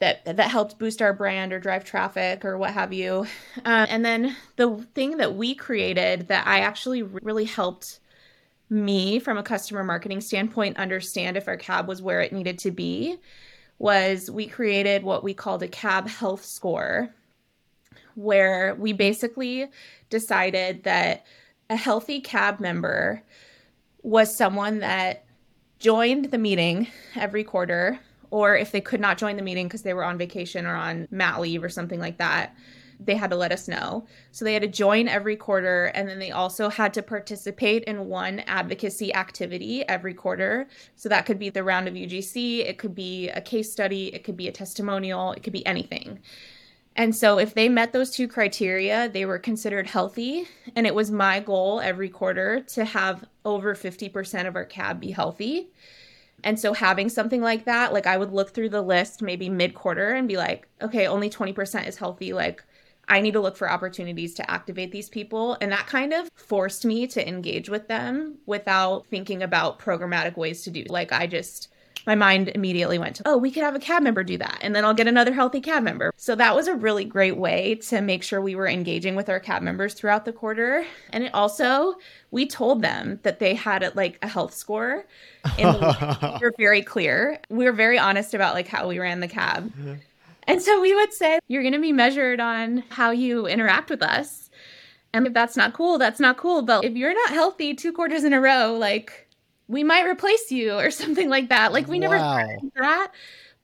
that 0.00 0.24
that 0.24 0.50
helped 0.50 0.78
boost 0.78 1.02
our 1.02 1.12
brand 1.12 1.52
or 1.52 1.60
drive 1.60 1.84
traffic 1.84 2.44
or 2.44 2.56
what 2.58 2.72
have 2.72 2.92
you. 2.92 3.26
Uh, 3.64 3.86
and 3.88 4.04
then 4.04 4.34
the 4.56 4.86
thing 4.94 5.18
that 5.18 5.34
we 5.34 5.54
created 5.54 6.28
that 6.28 6.46
I 6.46 6.60
actually 6.60 7.02
really 7.02 7.44
helped 7.44 8.00
me 8.70 9.18
from 9.18 9.36
a 9.36 9.42
customer 9.42 9.84
marketing 9.84 10.20
standpoint 10.20 10.76
understand 10.76 11.36
if 11.36 11.48
our 11.48 11.56
cab 11.56 11.86
was 11.86 12.00
where 12.00 12.20
it 12.20 12.32
needed 12.32 12.58
to 12.60 12.70
be 12.70 13.18
was 13.78 14.30
we 14.30 14.46
created 14.46 15.02
what 15.02 15.24
we 15.24 15.34
called 15.34 15.62
a 15.62 15.68
cab 15.68 16.06
health 16.06 16.44
score 16.44 17.10
where 18.14 18.74
we 18.76 18.92
basically 18.92 19.66
decided 20.08 20.84
that 20.84 21.26
a 21.68 21.76
healthy 21.76 22.20
cab 22.20 22.60
member 22.60 23.22
was 24.02 24.34
someone 24.34 24.80
that 24.80 25.24
joined 25.78 26.26
the 26.26 26.38
meeting 26.38 26.86
every 27.16 27.44
quarter, 27.44 27.98
or 28.30 28.56
if 28.56 28.70
they 28.70 28.80
could 28.80 29.00
not 29.00 29.18
join 29.18 29.36
the 29.36 29.42
meeting 29.42 29.66
because 29.66 29.82
they 29.82 29.94
were 29.94 30.04
on 30.04 30.18
vacation 30.18 30.66
or 30.66 30.74
on 30.74 31.08
mat 31.10 31.40
leave 31.40 31.64
or 31.64 31.68
something 31.68 31.98
like 31.98 32.18
that, 32.18 32.54
they 33.02 33.16
had 33.16 33.30
to 33.30 33.36
let 33.36 33.50
us 33.50 33.66
know. 33.66 34.06
So 34.30 34.44
they 34.44 34.52
had 34.52 34.62
to 34.62 34.68
join 34.68 35.08
every 35.08 35.36
quarter, 35.36 35.86
and 35.86 36.08
then 36.08 36.18
they 36.18 36.30
also 36.30 36.68
had 36.68 36.92
to 36.94 37.02
participate 37.02 37.84
in 37.84 38.06
one 38.06 38.40
advocacy 38.40 39.14
activity 39.14 39.88
every 39.88 40.12
quarter. 40.12 40.68
So 40.96 41.08
that 41.08 41.24
could 41.24 41.38
be 41.38 41.48
the 41.48 41.64
round 41.64 41.88
of 41.88 41.94
UGC, 41.94 42.60
it 42.60 42.78
could 42.78 42.94
be 42.94 43.30
a 43.30 43.40
case 43.40 43.72
study, 43.72 44.14
it 44.14 44.22
could 44.22 44.36
be 44.36 44.48
a 44.48 44.52
testimonial, 44.52 45.32
it 45.32 45.42
could 45.42 45.52
be 45.52 45.66
anything. 45.66 46.20
And 46.96 47.14
so 47.14 47.38
if 47.38 47.54
they 47.54 47.68
met 47.68 47.92
those 47.92 48.10
two 48.10 48.28
criteria, 48.28 49.08
they 49.08 49.24
were 49.24 49.38
considered 49.38 49.86
healthy. 49.86 50.46
And 50.74 50.86
it 50.86 50.94
was 50.94 51.10
my 51.10 51.40
goal 51.40 51.80
every 51.80 52.08
quarter 52.08 52.60
to 52.60 52.84
have 52.84 53.24
over 53.44 53.74
50% 53.74 54.46
of 54.46 54.56
our 54.56 54.64
cab 54.64 55.00
be 55.00 55.12
healthy. 55.12 55.70
And 56.42 56.58
so 56.58 56.72
having 56.72 57.08
something 57.08 57.42
like 57.42 57.64
that, 57.66 57.92
like 57.92 58.06
I 58.06 58.16
would 58.16 58.32
look 58.32 58.54
through 58.54 58.70
the 58.70 58.82
list 58.82 59.22
maybe 59.22 59.48
mid 59.48 59.74
quarter 59.74 60.10
and 60.10 60.26
be 60.26 60.36
like, 60.36 60.68
okay, 60.82 61.06
only 61.06 61.30
20% 61.30 61.86
is 61.86 61.96
healthy. 61.96 62.32
Like 62.32 62.64
I 63.08 63.20
need 63.20 63.32
to 63.32 63.40
look 63.40 63.56
for 63.56 63.70
opportunities 63.70 64.34
to 64.34 64.50
activate 64.50 64.92
these 64.92 65.08
people. 65.08 65.56
And 65.60 65.72
that 65.72 65.86
kind 65.86 66.12
of 66.12 66.30
forced 66.34 66.84
me 66.84 67.06
to 67.08 67.26
engage 67.26 67.68
with 67.68 67.88
them 67.88 68.38
without 68.46 69.06
thinking 69.06 69.42
about 69.42 69.80
programmatic 69.80 70.36
ways 70.36 70.62
to 70.62 70.70
do. 70.70 70.84
Like 70.88 71.12
I 71.12 71.26
just 71.26 71.68
my 72.06 72.14
mind 72.14 72.48
immediately 72.54 72.98
went 72.98 73.16
to, 73.16 73.22
oh, 73.26 73.36
we 73.36 73.50
could 73.50 73.62
have 73.62 73.74
a 73.74 73.80
cab 73.80 74.02
member 74.02 74.24
do 74.24 74.38
that. 74.38 74.58
And 74.62 74.74
then 74.74 74.84
I'll 74.84 74.94
get 74.94 75.06
another 75.06 75.32
healthy 75.32 75.60
cab 75.60 75.82
member. 75.82 76.12
So 76.16 76.34
that 76.34 76.54
was 76.54 76.66
a 76.68 76.74
really 76.74 77.04
great 77.04 77.36
way 77.36 77.76
to 77.86 78.00
make 78.00 78.22
sure 78.22 78.40
we 78.40 78.54
were 78.54 78.68
engaging 78.68 79.16
with 79.16 79.28
our 79.28 79.40
cab 79.40 79.62
members 79.62 79.94
throughout 79.94 80.24
the 80.24 80.32
quarter. 80.32 80.84
And 81.10 81.24
it 81.24 81.34
also, 81.34 81.96
we 82.30 82.46
told 82.46 82.82
them 82.82 83.20
that 83.22 83.38
they 83.38 83.54
had 83.54 83.82
a, 83.82 83.92
like 83.94 84.18
a 84.22 84.28
health 84.28 84.54
score. 84.54 85.04
And 85.58 85.74
we 85.74 86.38
were 86.40 86.54
very 86.58 86.82
clear. 86.82 87.38
We 87.48 87.64
were 87.64 87.72
very 87.72 87.98
honest 87.98 88.34
about 88.34 88.54
like 88.54 88.68
how 88.68 88.88
we 88.88 88.98
ran 88.98 89.20
the 89.20 89.28
cab. 89.28 89.72
And 90.44 90.60
so 90.60 90.80
we 90.80 90.94
would 90.94 91.12
say, 91.12 91.38
you're 91.48 91.62
going 91.62 91.74
to 91.74 91.80
be 91.80 91.92
measured 91.92 92.40
on 92.40 92.82
how 92.88 93.10
you 93.10 93.46
interact 93.46 93.90
with 93.90 94.02
us. 94.02 94.50
And 95.12 95.26
if 95.26 95.32
that's 95.32 95.56
not 95.56 95.74
cool, 95.74 95.98
that's 95.98 96.20
not 96.20 96.36
cool. 96.36 96.62
But 96.62 96.84
if 96.84 96.94
you're 96.94 97.14
not 97.14 97.30
healthy 97.30 97.74
two 97.74 97.92
quarters 97.92 98.24
in 98.24 98.32
a 98.32 98.40
row, 98.40 98.76
like 98.78 99.28
we 99.70 99.84
might 99.84 100.04
replace 100.04 100.50
you 100.50 100.72
or 100.74 100.90
something 101.02 101.28
like 101.28 101.48
that. 101.48 101.72
Like 101.72 101.86
we 101.88 101.98
never 101.98 102.16
Wow. 102.16 102.58
that. 102.74 103.12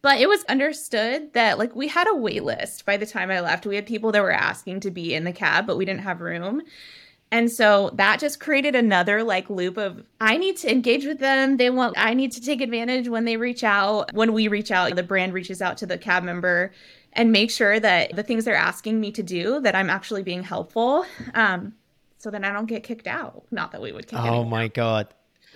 But 0.03 0.21
it 0.21 0.29
was 0.29 0.45
understood 0.45 1.33
that 1.33 1.59
like 1.59 1.75
we 1.75 1.89
had 1.89 2.07
a 2.09 2.15
wait 2.15 2.45
list 2.45 2.87
by 2.87 2.97
the 2.97 3.07
time 3.07 3.31
I 3.31 3.41
left. 3.41 3.67
We 3.67 3.75
had 3.75 3.87
people 3.87 4.13
that 4.13 4.23
were 4.23 4.31
asking 4.31 4.81
to 4.81 4.91
be 4.91 5.15
in 5.15 5.25
the 5.25 5.33
cab, 5.33 5.67
but 5.67 5.77
we 5.77 5.85
didn't 5.85 6.03
have 6.03 6.21
room. 6.21 6.63
And 7.33 7.51
so 7.51 7.91
that 7.95 8.21
just 8.21 8.39
created 8.39 8.77
another 8.77 9.25
like 9.25 9.51
loop 9.51 9.77
of 9.77 10.05
I 10.21 10.37
need 10.37 10.57
to 10.59 10.71
engage 10.71 11.05
with 11.05 11.19
them. 11.19 11.57
They 11.57 11.71
want 11.71 11.95
I 11.99 12.15
need 12.15 12.31
to 12.33 12.41
take 12.41 12.61
advantage 12.61 13.09
when 13.09 13.25
they 13.25 13.37
reach 13.37 13.65
out. 13.65 14.15
When 14.15 14.33
we 14.33 14.47
reach 14.47 14.71
out, 14.71 14.95
the 14.95 15.03
brand 15.03 15.33
reaches 15.35 15.61
out 15.61 15.77
to 15.79 15.87
the 15.87 15.99
cab 15.99 16.23
member 16.23 16.73
and 17.15 17.33
make 17.33 17.51
sure 17.51 17.81
that 17.81 18.15
the 18.15 18.23
things 18.23 18.45
they're 18.45 18.55
asking 18.55 19.01
me 19.01 19.11
to 19.11 19.25
do 19.25 19.61
that 19.63 19.75
I'm 19.75 19.91
actually 19.91 20.23
being 20.23 20.45
helpful. 20.45 21.05
Um 21.35 21.75
so 22.19 22.31
then 22.31 22.45
I 22.45 22.53
don't 22.53 22.67
get 22.67 22.85
kicked 22.85 23.09
out. 23.09 23.43
Not 23.51 23.73
that 23.73 23.83
we 23.83 23.91
would 23.91 24.07
kick 24.07 24.21
Oh 24.21 24.45
my 24.45 24.69
god. 24.69 25.09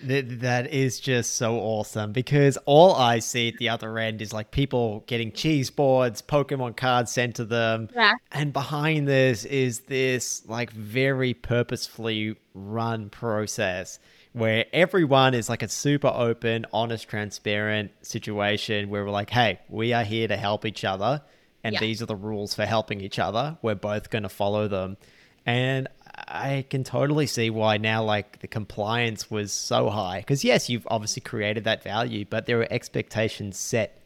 Th- 0.06 0.24
that 0.40 0.72
is 0.72 0.98
just 1.00 1.36
so 1.36 1.56
awesome 1.58 2.12
because 2.12 2.56
all 2.64 2.94
I 2.94 3.18
see 3.18 3.48
at 3.48 3.56
the 3.58 3.68
other 3.68 3.98
end 3.98 4.22
is 4.22 4.32
like 4.32 4.50
people 4.50 5.04
getting 5.06 5.32
cheese 5.32 5.70
boards, 5.70 6.22
Pokemon 6.22 6.76
cards 6.76 7.12
sent 7.12 7.36
to 7.36 7.44
them. 7.44 7.88
Yeah. 7.94 8.14
And 8.32 8.52
behind 8.52 9.06
this 9.08 9.44
is 9.44 9.80
this 9.80 10.42
like 10.46 10.70
very 10.70 11.34
purposefully 11.34 12.36
run 12.54 13.10
process 13.10 13.98
where 14.32 14.64
everyone 14.72 15.34
is 15.34 15.48
like 15.48 15.62
a 15.62 15.68
super 15.68 16.12
open, 16.14 16.64
honest, 16.72 17.08
transparent 17.08 17.90
situation 18.02 18.88
where 18.88 19.04
we're 19.04 19.10
like, 19.10 19.30
hey, 19.30 19.58
we 19.68 19.92
are 19.92 20.04
here 20.04 20.28
to 20.28 20.36
help 20.36 20.64
each 20.64 20.84
other. 20.84 21.20
And 21.64 21.74
Yeah. 21.74 21.80
these 21.80 22.00
are 22.00 22.06
the 22.06 22.16
rules 22.16 22.54
for 22.54 22.64
helping 22.64 23.00
each 23.00 23.18
other. 23.18 23.58
We're 23.60 23.74
both 23.74 24.08
going 24.08 24.22
to 24.22 24.28
follow 24.28 24.66
them. 24.68 24.96
And 25.44 25.88
I 26.28 26.64
can 26.68 26.84
totally 26.84 27.26
see 27.26 27.50
why 27.50 27.78
now, 27.78 28.02
like, 28.02 28.40
the 28.40 28.48
compliance 28.48 29.30
was 29.30 29.52
so 29.52 29.90
high. 29.90 30.18
Because, 30.18 30.44
yes, 30.44 30.68
you've 30.68 30.86
obviously 30.90 31.22
created 31.22 31.64
that 31.64 31.82
value, 31.82 32.24
but 32.28 32.46
there 32.46 32.58
were 32.58 32.68
expectations 32.70 33.58
set 33.58 34.00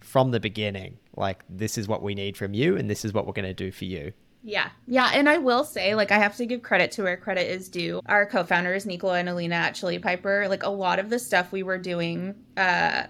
from 0.00 0.30
the 0.30 0.40
beginning. 0.40 0.98
Like, 1.16 1.44
this 1.48 1.76
is 1.78 1.88
what 1.88 2.02
we 2.02 2.14
need 2.14 2.36
from 2.36 2.54
you, 2.54 2.76
and 2.76 2.88
this 2.88 3.04
is 3.04 3.12
what 3.12 3.26
we're 3.26 3.32
going 3.32 3.48
to 3.48 3.54
do 3.54 3.70
for 3.70 3.84
you. 3.84 4.12
Yeah. 4.42 4.70
Yeah. 4.86 5.10
And 5.12 5.28
I 5.28 5.38
will 5.38 5.64
say, 5.64 5.94
like, 5.94 6.10
I 6.10 6.18
have 6.18 6.36
to 6.36 6.46
give 6.46 6.62
credit 6.62 6.92
to 6.92 7.02
where 7.02 7.16
credit 7.16 7.50
is 7.50 7.68
due. 7.68 8.00
Our 8.06 8.24
co 8.24 8.42
founders, 8.42 8.86
Nicola 8.86 9.18
and 9.18 9.28
Alina 9.28 9.56
at 9.56 9.74
Chili 9.74 9.98
Piper, 9.98 10.48
like, 10.48 10.62
a 10.62 10.70
lot 10.70 10.98
of 10.98 11.10
the 11.10 11.18
stuff 11.18 11.52
we 11.52 11.62
were 11.62 11.78
doing, 11.78 12.34
uh, 12.56 13.04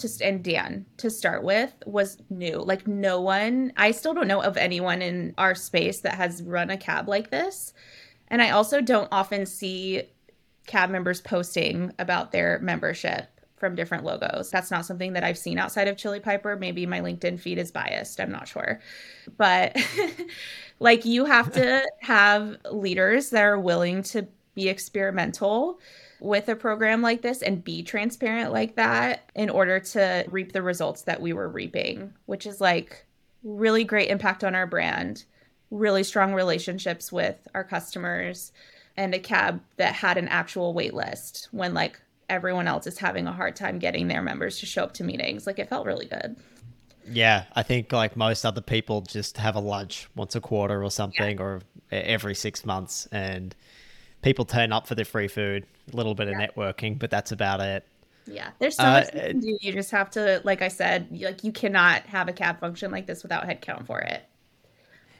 just 0.00 0.20
and 0.20 0.44
Dan 0.44 0.86
to 0.98 1.10
start 1.10 1.42
with 1.42 1.72
was 1.86 2.18
new. 2.30 2.58
Like, 2.58 2.86
no 2.86 3.20
one, 3.20 3.72
I 3.76 3.90
still 3.90 4.14
don't 4.14 4.28
know 4.28 4.42
of 4.42 4.56
anyone 4.56 5.02
in 5.02 5.34
our 5.38 5.54
space 5.54 6.00
that 6.00 6.14
has 6.14 6.42
run 6.42 6.70
a 6.70 6.76
cab 6.76 7.08
like 7.08 7.30
this. 7.30 7.72
And 8.28 8.42
I 8.42 8.50
also 8.50 8.80
don't 8.80 9.08
often 9.12 9.46
see 9.46 10.02
cab 10.66 10.90
members 10.90 11.20
posting 11.20 11.92
about 11.98 12.32
their 12.32 12.58
membership 12.60 13.28
from 13.56 13.74
different 13.74 14.04
logos. 14.04 14.50
That's 14.50 14.70
not 14.70 14.84
something 14.84 15.14
that 15.14 15.24
I've 15.24 15.38
seen 15.38 15.58
outside 15.58 15.88
of 15.88 15.96
Chili 15.96 16.20
Piper. 16.20 16.56
Maybe 16.56 16.84
my 16.86 17.00
LinkedIn 17.00 17.40
feed 17.40 17.58
is 17.58 17.70
biased. 17.70 18.20
I'm 18.20 18.30
not 18.30 18.48
sure. 18.48 18.80
But 19.36 19.76
like 20.78 21.04
you 21.04 21.24
have 21.24 21.52
to 21.52 21.88
have 22.02 22.58
leaders 22.70 23.30
that 23.30 23.42
are 23.42 23.58
willing 23.58 24.02
to 24.04 24.26
be 24.54 24.68
experimental 24.68 25.78
with 26.20 26.48
a 26.48 26.56
program 26.56 27.02
like 27.02 27.22
this 27.22 27.42
and 27.42 27.62
be 27.62 27.82
transparent 27.82 28.52
like 28.52 28.76
that 28.76 29.30
in 29.34 29.50
order 29.50 29.80
to 29.80 30.24
reap 30.30 30.52
the 30.52 30.62
results 30.62 31.02
that 31.02 31.20
we 31.20 31.32
were 31.32 31.48
reaping, 31.48 32.12
which 32.26 32.46
is 32.46 32.60
like 32.60 33.06
really 33.42 33.84
great 33.84 34.10
impact 34.10 34.42
on 34.44 34.54
our 34.54 34.66
brand, 34.66 35.24
really 35.76 36.02
strong 36.02 36.34
relationships 36.34 37.12
with 37.12 37.36
our 37.54 37.64
customers, 37.64 38.52
and 38.96 39.14
a 39.14 39.18
cab 39.18 39.60
that 39.76 39.94
had 39.94 40.16
an 40.18 40.28
actual 40.28 40.72
wait 40.74 40.94
list 40.94 41.48
when 41.52 41.74
like 41.74 42.00
everyone 42.28 42.66
else 42.66 42.86
is 42.86 42.98
having 42.98 43.26
a 43.26 43.32
hard 43.32 43.54
time 43.56 43.78
getting 43.78 44.08
their 44.08 44.22
members 44.22 44.58
to 44.60 44.66
show 44.66 44.84
up 44.84 44.94
to 44.94 45.04
meetings. 45.04 45.46
Like 45.46 45.58
it 45.58 45.68
felt 45.68 45.86
really 45.86 46.06
good. 46.06 46.36
Yeah, 47.08 47.44
I 47.54 47.62
think 47.62 47.92
like 47.92 48.16
most 48.16 48.44
other 48.44 48.60
people 48.60 49.02
just 49.02 49.36
have 49.38 49.54
a 49.54 49.60
lunch 49.60 50.08
once 50.16 50.34
a 50.34 50.40
quarter 50.40 50.82
or 50.82 50.90
something, 50.90 51.40
or 51.40 51.60
e- 51.92 51.96
every 51.96 52.34
six 52.34 52.64
months, 52.64 53.06
and 53.12 53.54
people 54.22 54.44
turn 54.44 54.72
up 54.72 54.86
for 54.88 54.94
their 54.96 55.04
free 55.04 55.28
food, 55.28 55.66
a 55.92 55.96
little 55.96 56.14
bit 56.14 56.28
of 56.28 56.36
networking, 56.36 56.98
but 56.98 57.10
that's 57.10 57.32
about 57.32 57.60
it. 57.60 57.86
Yeah, 58.26 58.50
there's 58.58 58.78
so 58.78 58.88
Uh, 58.88 58.90
much 58.90 59.08
you 59.14 59.22
can 59.22 59.38
do. 59.40 59.56
You 59.60 59.72
just 59.72 59.92
have 59.92 60.10
to, 60.10 60.40
like 60.44 60.60
I 60.62 60.68
said, 60.68 61.08
like 61.12 61.44
you 61.44 61.52
cannot 61.52 62.02
have 62.06 62.28
a 62.28 62.32
cab 62.32 62.58
function 62.60 62.90
like 62.90 63.06
this 63.06 63.22
without 63.22 63.44
headcount 63.44 63.86
for 63.86 64.00
it. 64.00 64.24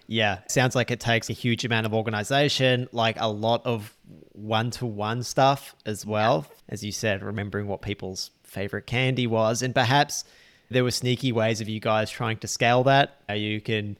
Yeah, 0.08 0.38
sounds 0.48 0.76
like 0.76 0.90
it 0.90 1.00
takes 1.00 1.30
a 1.30 1.32
huge 1.32 1.64
amount 1.64 1.86
of 1.86 1.92
organization, 1.92 2.88
like 2.92 3.16
a 3.18 3.28
lot 3.28 3.66
of 3.66 3.92
one 4.32 4.70
to 4.72 4.86
one 4.86 5.22
stuff 5.22 5.74
as 5.84 6.06
well. 6.06 6.46
As 6.68 6.84
you 6.84 6.92
said, 6.92 7.22
remembering 7.22 7.66
what 7.66 7.82
people's 7.82 8.30
favorite 8.44 8.86
candy 8.86 9.26
was. 9.26 9.62
And 9.62 9.74
perhaps 9.74 10.24
there 10.70 10.84
were 10.84 10.92
sneaky 10.92 11.32
ways 11.32 11.60
of 11.60 11.68
you 11.68 11.80
guys 11.80 12.10
trying 12.10 12.38
to 12.38 12.48
scale 12.48 12.84
that. 12.84 13.20
Uh, 13.28 13.34
You 13.34 13.60
can 13.60 13.96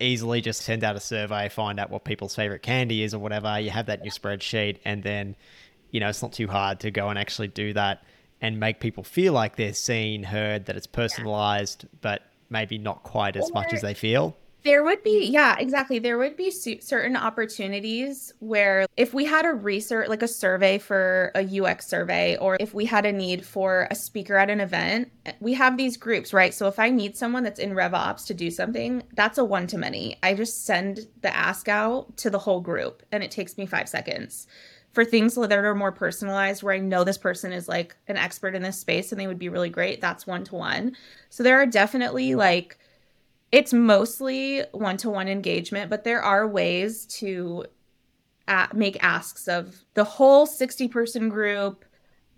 easily 0.00 0.40
just 0.40 0.62
send 0.62 0.84
out 0.84 0.96
a 0.96 1.00
survey, 1.00 1.48
find 1.48 1.78
out 1.78 1.90
what 1.90 2.04
people's 2.04 2.34
favorite 2.34 2.62
candy 2.62 3.02
is 3.02 3.14
or 3.14 3.18
whatever. 3.18 3.58
You 3.60 3.70
have 3.70 3.86
that 3.86 4.00
in 4.00 4.04
your 4.06 4.12
spreadsheet. 4.12 4.78
And 4.84 5.02
then, 5.02 5.36
you 5.90 6.00
know, 6.00 6.08
it's 6.08 6.22
not 6.22 6.32
too 6.32 6.48
hard 6.48 6.80
to 6.80 6.90
go 6.90 7.08
and 7.08 7.18
actually 7.18 7.48
do 7.48 7.72
that 7.74 8.02
and 8.40 8.58
make 8.58 8.80
people 8.80 9.04
feel 9.04 9.32
like 9.34 9.56
they're 9.56 9.74
seen, 9.74 10.24
heard, 10.24 10.66
that 10.66 10.76
it's 10.76 10.86
personalized, 10.86 11.86
but 12.00 12.22
maybe 12.50 12.78
not 12.78 13.02
quite 13.04 13.36
as 13.36 13.52
much 13.52 13.72
as 13.72 13.82
they 13.82 13.94
feel. 13.94 14.36
There 14.64 14.84
would 14.84 15.02
be, 15.02 15.26
yeah, 15.26 15.56
exactly. 15.58 15.98
There 15.98 16.18
would 16.18 16.36
be 16.36 16.50
certain 16.50 17.16
opportunities 17.16 18.32
where 18.38 18.86
if 18.96 19.12
we 19.12 19.24
had 19.24 19.44
a 19.44 19.52
research, 19.52 20.08
like 20.08 20.22
a 20.22 20.28
survey 20.28 20.78
for 20.78 21.32
a 21.34 21.60
UX 21.60 21.88
survey, 21.88 22.36
or 22.36 22.56
if 22.60 22.72
we 22.72 22.84
had 22.84 23.04
a 23.04 23.10
need 23.10 23.44
for 23.44 23.88
a 23.90 23.96
speaker 23.96 24.36
at 24.36 24.50
an 24.50 24.60
event, 24.60 25.10
we 25.40 25.54
have 25.54 25.76
these 25.76 25.96
groups, 25.96 26.32
right? 26.32 26.54
So 26.54 26.68
if 26.68 26.78
I 26.78 26.90
need 26.90 27.16
someone 27.16 27.42
that's 27.42 27.58
in 27.58 27.70
RevOps 27.70 28.24
to 28.26 28.34
do 28.34 28.52
something, 28.52 29.02
that's 29.14 29.38
a 29.38 29.44
one 29.44 29.66
to 29.66 29.78
many. 29.78 30.16
I 30.22 30.34
just 30.34 30.64
send 30.64 31.08
the 31.22 31.36
ask 31.36 31.68
out 31.68 32.16
to 32.18 32.30
the 32.30 32.38
whole 32.38 32.60
group 32.60 33.02
and 33.10 33.24
it 33.24 33.32
takes 33.32 33.58
me 33.58 33.66
five 33.66 33.88
seconds. 33.88 34.46
For 34.92 35.04
things 35.04 35.34
that 35.34 35.50
are 35.50 35.74
more 35.74 35.90
personalized, 35.90 36.62
where 36.62 36.74
I 36.74 36.78
know 36.78 37.02
this 37.02 37.18
person 37.18 37.50
is 37.50 37.66
like 37.66 37.96
an 38.08 38.18
expert 38.18 38.54
in 38.54 38.62
this 38.62 38.78
space 38.78 39.10
and 39.10 39.20
they 39.20 39.26
would 39.26 39.38
be 39.38 39.48
really 39.48 39.70
great, 39.70 40.00
that's 40.02 40.26
one 40.26 40.44
to 40.44 40.54
one. 40.54 40.94
So 41.30 41.42
there 41.42 41.60
are 41.60 41.66
definitely 41.66 42.34
like, 42.34 42.78
it's 43.52 43.72
mostly 43.72 44.62
one-to-one 44.72 45.28
engagement 45.28 45.90
but 45.90 46.04
there 46.04 46.22
are 46.22 46.48
ways 46.48 47.06
to 47.06 47.64
make 48.74 49.02
asks 49.02 49.46
of 49.46 49.84
the 49.94 50.04
whole 50.04 50.46
60 50.46 50.88
person 50.88 51.28
group 51.28 51.84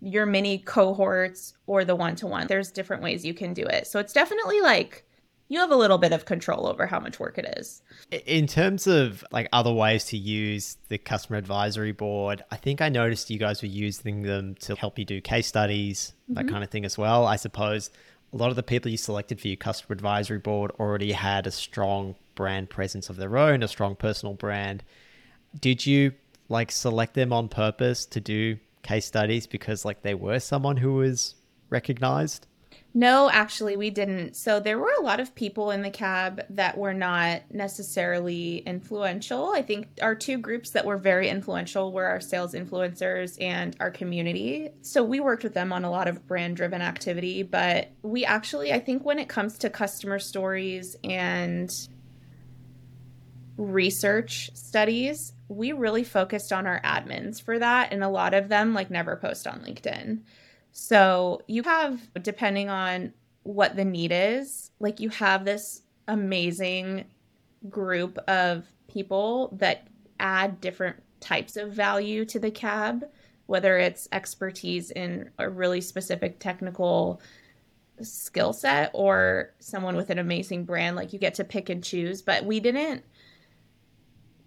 your 0.05 0.27
mini 0.27 0.59
cohorts 0.59 1.55
or 1.67 1.85
the 1.85 1.97
one-to-one. 1.97 2.47
There's 2.47 2.71
different 2.71 3.03
ways 3.03 3.25
you 3.25 3.35
can 3.35 3.55
do 3.55 3.63
it. 3.63 3.87
So 3.87 3.99
it's 3.99 4.13
definitely 4.13 4.61
like 4.61 5.05
you 5.49 5.59
have 5.61 5.71
a 5.71 5.77
little 5.77 5.99
bit 5.99 6.13
of 6.13 6.25
control 6.25 6.67
over 6.67 6.87
how 6.87 7.01
much 7.01 7.19
work 7.19 7.39
it 7.39 7.55
is. 7.57 7.83
In 8.27 8.47
terms 8.47 8.87
of 8.87 9.25
like 9.31 9.49
other 9.53 9.73
ways 9.73 10.05
to 10.07 10.17
use 10.17 10.77
the 10.89 10.99
customer 10.99 11.39
advisory 11.39 11.93
board, 11.93 12.45
I 12.51 12.57
think 12.57 12.81
I 12.81 12.89
noticed 12.89 13.31
you 13.31 13.39
guys 13.39 13.63
were 13.63 13.69
using 13.69 14.23
them 14.23 14.55
to 14.61 14.75
help 14.75 14.99
you 14.99 15.05
do 15.05 15.21
case 15.21 15.47
studies, 15.47 16.15
that 16.29 16.45
mm-hmm. 16.45 16.53
kind 16.53 16.65
of 16.65 16.71
thing 16.71 16.85
as 16.85 16.99
well. 16.99 17.27
I 17.27 17.37
suppose 17.37 17.91
a 18.35 18.37
lot 18.37 18.51
of 18.51 18.57
the 18.57 18.63
people 18.65 18.91
you 18.91 18.97
selected 18.97 19.41
for 19.41 19.47
your 19.47 19.57
customer 19.57 19.95
advisory 19.95 20.39
board 20.39 20.73
already 20.81 21.13
had 21.13 21.47
a 21.47 21.53
strong 21.53 22.17
brand 22.35 22.69
presence 22.69 23.09
of 23.09 23.17
their 23.17 23.39
own, 23.39 23.63
a 23.63 23.69
strong 23.69 23.95
personal 23.95 24.35
brand. 24.35 24.83
Did 25.59 25.87
you 25.87 26.13
like 26.49 26.73
select 26.73 27.15
them 27.15 27.33
on 27.33 27.49
purpose 27.49 28.05
to 28.07 28.21
do 28.21 28.59
case 28.83 29.07
studies 29.07 29.47
because 29.47 29.85
like 29.85 30.03
they 30.03 30.15
were 30.15 30.41
someone 30.41 30.77
who 30.77 30.95
was 30.95 31.37
recognized? 31.71 32.49
No, 32.97 33.29
actually, 33.29 33.77
we 33.77 33.91
didn't. 33.91 34.37
So 34.37 34.61
there 34.61 34.79
were 34.79 34.93
a 34.97 35.03
lot 35.03 35.19
of 35.19 35.35
people 35.35 35.73
in 35.73 35.83
the 35.83 35.91
cab 35.91 36.43
that 36.51 36.79
were 36.79 36.95
not 36.95 37.43
necessarily 37.51 38.59
influential. 38.59 39.51
I 39.51 39.63
think 39.63 39.89
our 40.01 40.15
two 40.15 40.39
groups 40.39 40.71
that 40.71 40.85
were 40.85 40.97
very 40.97 41.29
influential 41.29 41.91
were 41.91 42.05
our 42.05 42.21
sales 42.21 42.55
influencers 42.55 43.37
and 43.41 43.77
our 43.81 43.91
community. 43.91 44.71
So 44.83 45.03
we 45.03 45.19
worked 45.19 45.43
with 45.43 45.55
them 45.55 45.73
on 45.73 45.83
a 45.83 45.91
lot 45.91 46.07
of 46.07 46.25
brand 46.29 46.57
driven 46.57 46.81
activity. 46.81 47.43
But 47.43 47.91
we 48.03 48.25
actually, 48.25 48.73
I 48.73 48.79
think, 48.79 49.05
when 49.05 49.19
it 49.19 49.29
comes 49.29 49.59
to 49.59 49.71
customer 49.71 50.21
stories 50.21 50.95
and 51.03 51.69
research 53.57 54.53
studies, 54.55 55.33
we 55.49 55.73
really 55.73 56.05
focused 56.05 56.53
on 56.53 56.65
our 56.65 56.81
admins 56.83 57.43
for 57.43 57.59
that. 57.59 57.93
And 57.93 58.05
a 58.05 58.09
lot 58.09 58.35
of 58.35 58.49
them, 58.49 58.73
like, 58.73 58.89
never 58.89 59.17
post 59.17 59.49
on 59.49 59.63
LinkedIn. 59.63 60.21
So 60.77 61.41
you 61.47 61.63
have, 61.63 62.01
depending 62.21 62.69
on 62.69 63.13
what 63.45 63.77
the 63.77 63.85
need 63.85 64.11
is, 64.13 64.73
like 64.81 64.99
you 64.99 65.09
have 65.11 65.45
this 65.45 65.83
amazing 66.09 67.05
group 67.71 68.19
of 68.29 68.67
people 68.89 69.57
that 69.61 69.87
add 70.19 70.61
different 70.61 70.97
types 71.21 71.57
of 71.57 71.73
value 71.73 72.25
to 72.25 72.41
the 72.41 72.51
cab, 72.51 73.05
whether 73.47 73.79
it's 73.79 74.09
expertise 74.11 74.91
in 74.91 75.31
a 75.39 75.49
really 75.49 75.81
specific 75.81 76.41
technical 76.41 77.21
skill 78.03 78.53
set 78.53 78.91
or 78.95 79.55
someone 79.61 79.95
with 79.95 80.11
an 80.11 80.19
amazing 80.19 80.65
brand. 80.65 80.97
Like 80.97 81.13
you 81.13 81.21
get 81.21 81.35
to 81.35 81.45
pick 81.45 81.69
and 81.71 81.85
choose. 81.85 82.21
But 82.21 82.45
we 82.45 82.59
didn't 82.59 83.05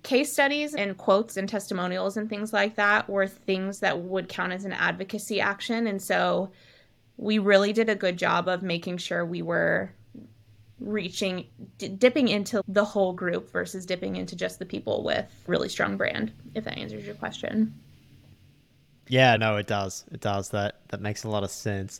case 0.07 0.31
studies 0.31 0.73
and 0.73 0.97
quotes 0.97 1.35
and 1.35 1.49
testimonials 1.49 2.15
and 2.15 2.29
things 2.29 2.53
like 2.53 2.75
that 2.75 3.09
were 3.09 3.27
things 3.27 3.81
that 3.81 3.99
would 3.99 4.29
count 4.29 4.53
as 4.53 4.63
an 4.63 4.71
advocacy 4.71 5.41
action. 5.41 5.85
And 5.85 6.01
so 6.01 6.49
we 7.17 7.39
really 7.39 7.73
did 7.73 7.89
a 7.89 7.95
good 7.95 8.15
job 8.15 8.47
of 8.47 8.63
making 8.63 8.99
sure 8.99 9.25
we 9.25 9.41
were 9.41 9.91
reaching 10.79 11.45
d- 11.77 11.89
dipping 11.89 12.29
into 12.29 12.63
the 12.69 12.85
whole 12.85 13.11
group 13.11 13.51
versus 13.51 13.85
dipping 13.85 14.15
into 14.15 14.33
just 14.33 14.59
the 14.59 14.65
people 14.65 15.03
with 15.03 15.25
really 15.45 15.67
strong 15.67 15.97
brand 15.97 16.31
if 16.55 16.63
that 16.63 16.77
answers 16.77 17.05
your 17.05 17.15
question. 17.15 17.73
Yeah 19.09 19.35
no 19.35 19.57
it 19.57 19.67
does. 19.67 20.05
It 20.11 20.21
does. 20.21 20.49
That 20.51 20.79
that 20.87 21.01
makes 21.01 21.25
a 21.25 21.29
lot 21.29 21.43
of 21.43 21.51
sense. 21.51 21.99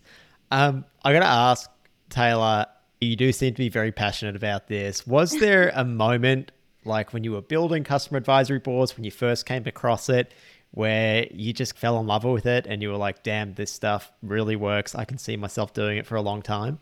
Um 0.52 0.86
i 1.04 1.12
gotta 1.12 1.26
ask 1.26 1.70
taylor 2.10 2.68
you 3.02 3.16
do 3.16 3.34
seem 3.34 3.54
to 3.54 3.58
be 3.58 3.70
very 3.70 3.92
passionate 3.92 4.38
about 4.38 4.68
this. 4.68 5.06
Was 5.06 5.38
there 5.40 5.74
a 5.76 5.84
moment 6.06 6.52
like 6.88 7.14
when 7.14 7.24
you 7.24 7.32
were 7.32 7.42
building 7.42 7.84
customer 7.84 8.18
advisory 8.18 8.60
boards 8.60 8.96
when 8.96 9.04
you 9.04 9.12
first 9.12 9.46
came 9.46 9.66
across 9.68 10.10
it 10.10 10.34
where 10.72 11.28
you 11.32 11.54
just 11.54 11.78
fell 11.78 12.00
in 12.00 12.08
love 12.08 12.24
with 12.24 12.46
it 12.46 12.66
and 12.68 12.82
you 12.82 12.90
were 12.90 12.98
like 12.98 13.24
damn 13.24 13.54
this 13.54 13.72
stuff 13.72 14.12
really 14.22 14.56
works 14.56 14.96
i 14.96 15.06
can 15.06 15.18
see 15.18 15.38
myself 15.38 15.74
doing 15.74 15.98
it 15.98 16.06
for 16.06 16.16
a 16.16 16.22
long 16.22 16.42
time 16.42 16.80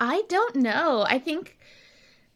I 0.00 0.22
don't 0.28 0.56
know. 0.56 1.04
I 1.08 1.18
think 1.18 1.58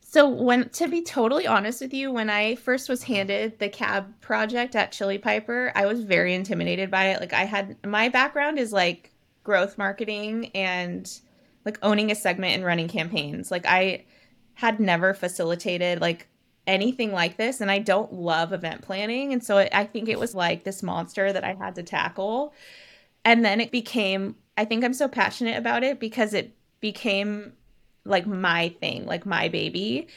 so 0.00 0.28
when 0.28 0.68
to 0.70 0.88
be 0.88 1.02
totally 1.02 1.46
honest 1.46 1.80
with 1.80 1.92
you, 1.92 2.10
when 2.10 2.30
I 2.30 2.54
first 2.54 2.88
was 2.88 3.02
handed 3.02 3.58
the 3.58 3.68
cab 3.68 4.20
project 4.20 4.74
at 4.74 4.92
Chili 4.92 5.18
Piper, 5.18 5.72
I 5.74 5.86
was 5.86 6.02
very 6.02 6.34
intimidated 6.34 6.90
by 6.90 7.08
it. 7.08 7.20
Like 7.20 7.32
I 7.32 7.44
had 7.44 7.76
my 7.84 8.08
background 8.08 8.58
is 8.58 8.72
like 8.72 9.12
growth 9.44 9.76
marketing 9.76 10.50
and 10.54 11.10
like 11.64 11.78
owning 11.82 12.10
a 12.10 12.14
segment 12.14 12.54
and 12.54 12.64
running 12.64 12.88
campaigns. 12.88 13.50
Like 13.50 13.66
I 13.66 14.04
had 14.58 14.80
never 14.80 15.14
facilitated 15.14 16.00
like 16.00 16.26
anything 16.66 17.12
like 17.12 17.36
this 17.36 17.60
and 17.60 17.70
I 17.70 17.78
don't 17.78 18.12
love 18.12 18.52
event 18.52 18.82
planning 18.82 19.32
and 19.32 19.42
so 19.42 19.58
it, 19.58 19.68
I 19.72 19.84
think 19.84 20.08
it 20.08 20.18
was 20.18 20.34
like 20.34 20.64
this 20.64 20.82
monster 20.82 21.32
that 21.32 21.44
I 21.44 21.54
had 21.54 21.76
to 21.76 21.84
tackle. 21.84 22.52
And 23.24 23.44
then 23.44 23.60
it 23.60 23.70
became 23.70 24.34
I 24.56 24.64
think 24.64 24.82
I'm 24.82 24.94
so 24.94 25.06
passionate 25.06 25.56
about 25.56 25.84
it 25.84 26.00
because 26.00 26.34
it 26.34 26.56
became 26.80 27.52
like 28.04 28.26
my 28.26 28.70
thing, 28.80 29.06
like 29.06 29.24
my 29.24 29.46
baby. 29.48 30.08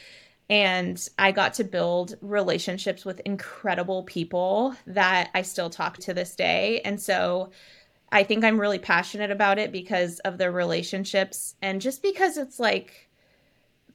And 0.50 1.00
I 1.20 1.30
got 1.30 1.54
to 1.54 1.64
build 1.64 2.16
relationships 2.20 3.04
with 3.04 3.20
incredible 3.20 4.02
people 4.02 4.74
that 4.88 5.30
I 5.34 5.42
still 5.42 5.70
talk 5.70 5.98
to 5.98 6.14
this 6.14 6.34
day. 6.34 6.80
And 6.84 7.00
so 7.00 7.50
I 8.10 8.24
think 8.24 8.42
I'm 8.42 8.60
really 8.60 8.80
passionate 8.80 9.30
about 9.30 9.60
it 9.60 9.70
because 9.70 10.18
of 10.20 10.38
the 10.38 10.50
relationships 10.50 11.54
and 11.62 11.80
just 11.80 12.02
because 12.02 12.36
it's 12.36 12.58
like, 12.58 13.08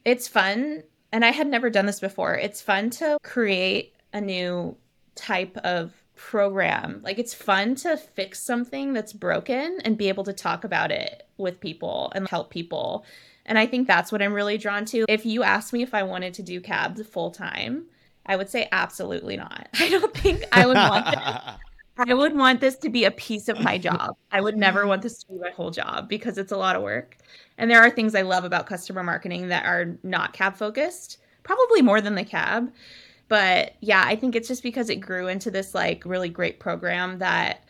it's 0.04 0.28
fun. 0.28 0.82
And 1.12 1.24
I 1.24 1.30
had 1.30 1.46
never 1.46 1.70
done 1.70 1.86
this 1.86 2.00
before. 2.00 2.34
It's 2.34 2.60
fun 2.60 2.90
to 2.90 3.18
create 3.22 3.94
a 4.12 4.20
new 4.20 4.76
type 5.14 5.56
of 5.58 5.92
program. 6.14 7.00
Like 7.02 7.18
it's 7.18 7.32
fun 7.32 7.74
to 7.76 7.96
fix 7.96 8.40
something 8.40 8.92
that's 8.92 9.12
broken 9.12 9.78
and 9.84 9.96
be 9.96 10.08
able 10.08 10.24
to 10.24 10.32
talk 10.32 10.64
about 10.64 10.90
it 10.90 11.26
with 11.38 11.60
people 11.60 12.12
and 12.14 12.28
help 12.28 12.50
people. 12.50 13.06
And 13.46 13.58
I 13.58 13.66
think 13.66 13.86
that's 13.86 14.12
what 14.12 14.20
I'm 14.20 14.34
really 14.34 14.58
drawn 14.58 14.84
to. 14.86 15.06
If 15.08 15.24
you 15.24 15.42
asked 15.42 15.72
me 15.72 15.82
if 15.82 15.94
I 15.94 16.02
wanted 16.02 16.34
to 16.34 16.42
do 16.42 16.60
cabs 16.60 17.06
full 17.06 17.30
time, 17.30 17.86
I 18.26 18.36
would 18.36 18.50
say 18.50 18.68
absolutely 18.72 19.36
not. 19.36 19.68
I 19.78 19.88
don't 19.88 20.14
think 20.14 20.44
I 20.52 20.66
would 20.66 20.76
want 20.76 21.06
I 21.98 22.14
would 22.14 22.36
want 22.36 22.60
this 22.60 22.76
to 22.76 22.88
be 22.88 23.04
a 23.04 23.10
piece 23.10 23.48
of 23.48 23.60
my 23.60 23.76
job. 23.76 24.16
I 24.30 24.40
would 24.40 24.56
never 24.56 24.86
want 24.86 25.02
this 25.02 25.18
to 25.18 25.26
be 25.32 25.38
my 25.38 25.50
whole 25.50 25.70
job 25.70 26.08
because 26.08 26.38
it's 26.38 26.52
a 26.52 26.56
lot 26.56 26.76
of 26.76 26.82
work. 26.82 27.16
And 27.58 27.70
there 27.70 27.80
are 27.80 27.90
things 27.90 28.14
I 28.14 28.22
love 28.22 28.44
about 28.44 28.66
customer 28.66 29.02
marketing 29.02 29.48
that 29.48 29.66
are 29.66 29.98
not 30.04 30.32
cab 30.32 30.56
focused, 30.56 31.18
probably 31.42 31.82
more 31.82 32.00
than 32.00 32.14
the 32.14 32.24
cab. 32.24 32.72
But 33.26 33.74
yeah, 33.80 34.02
I 34.06 34.14
think 34.16 34.36
it's 34.36 34.48
just 34.48 34.62
because 34.62 34.88
it 34.90 34.96
grew 34.96 35.26
into 35.26 35.50
this 35.50 35.74
like 35.74 36.04
really 36.04 36.28
great 36.28 36.60
program 36.60 37.18
that 37.18 37.64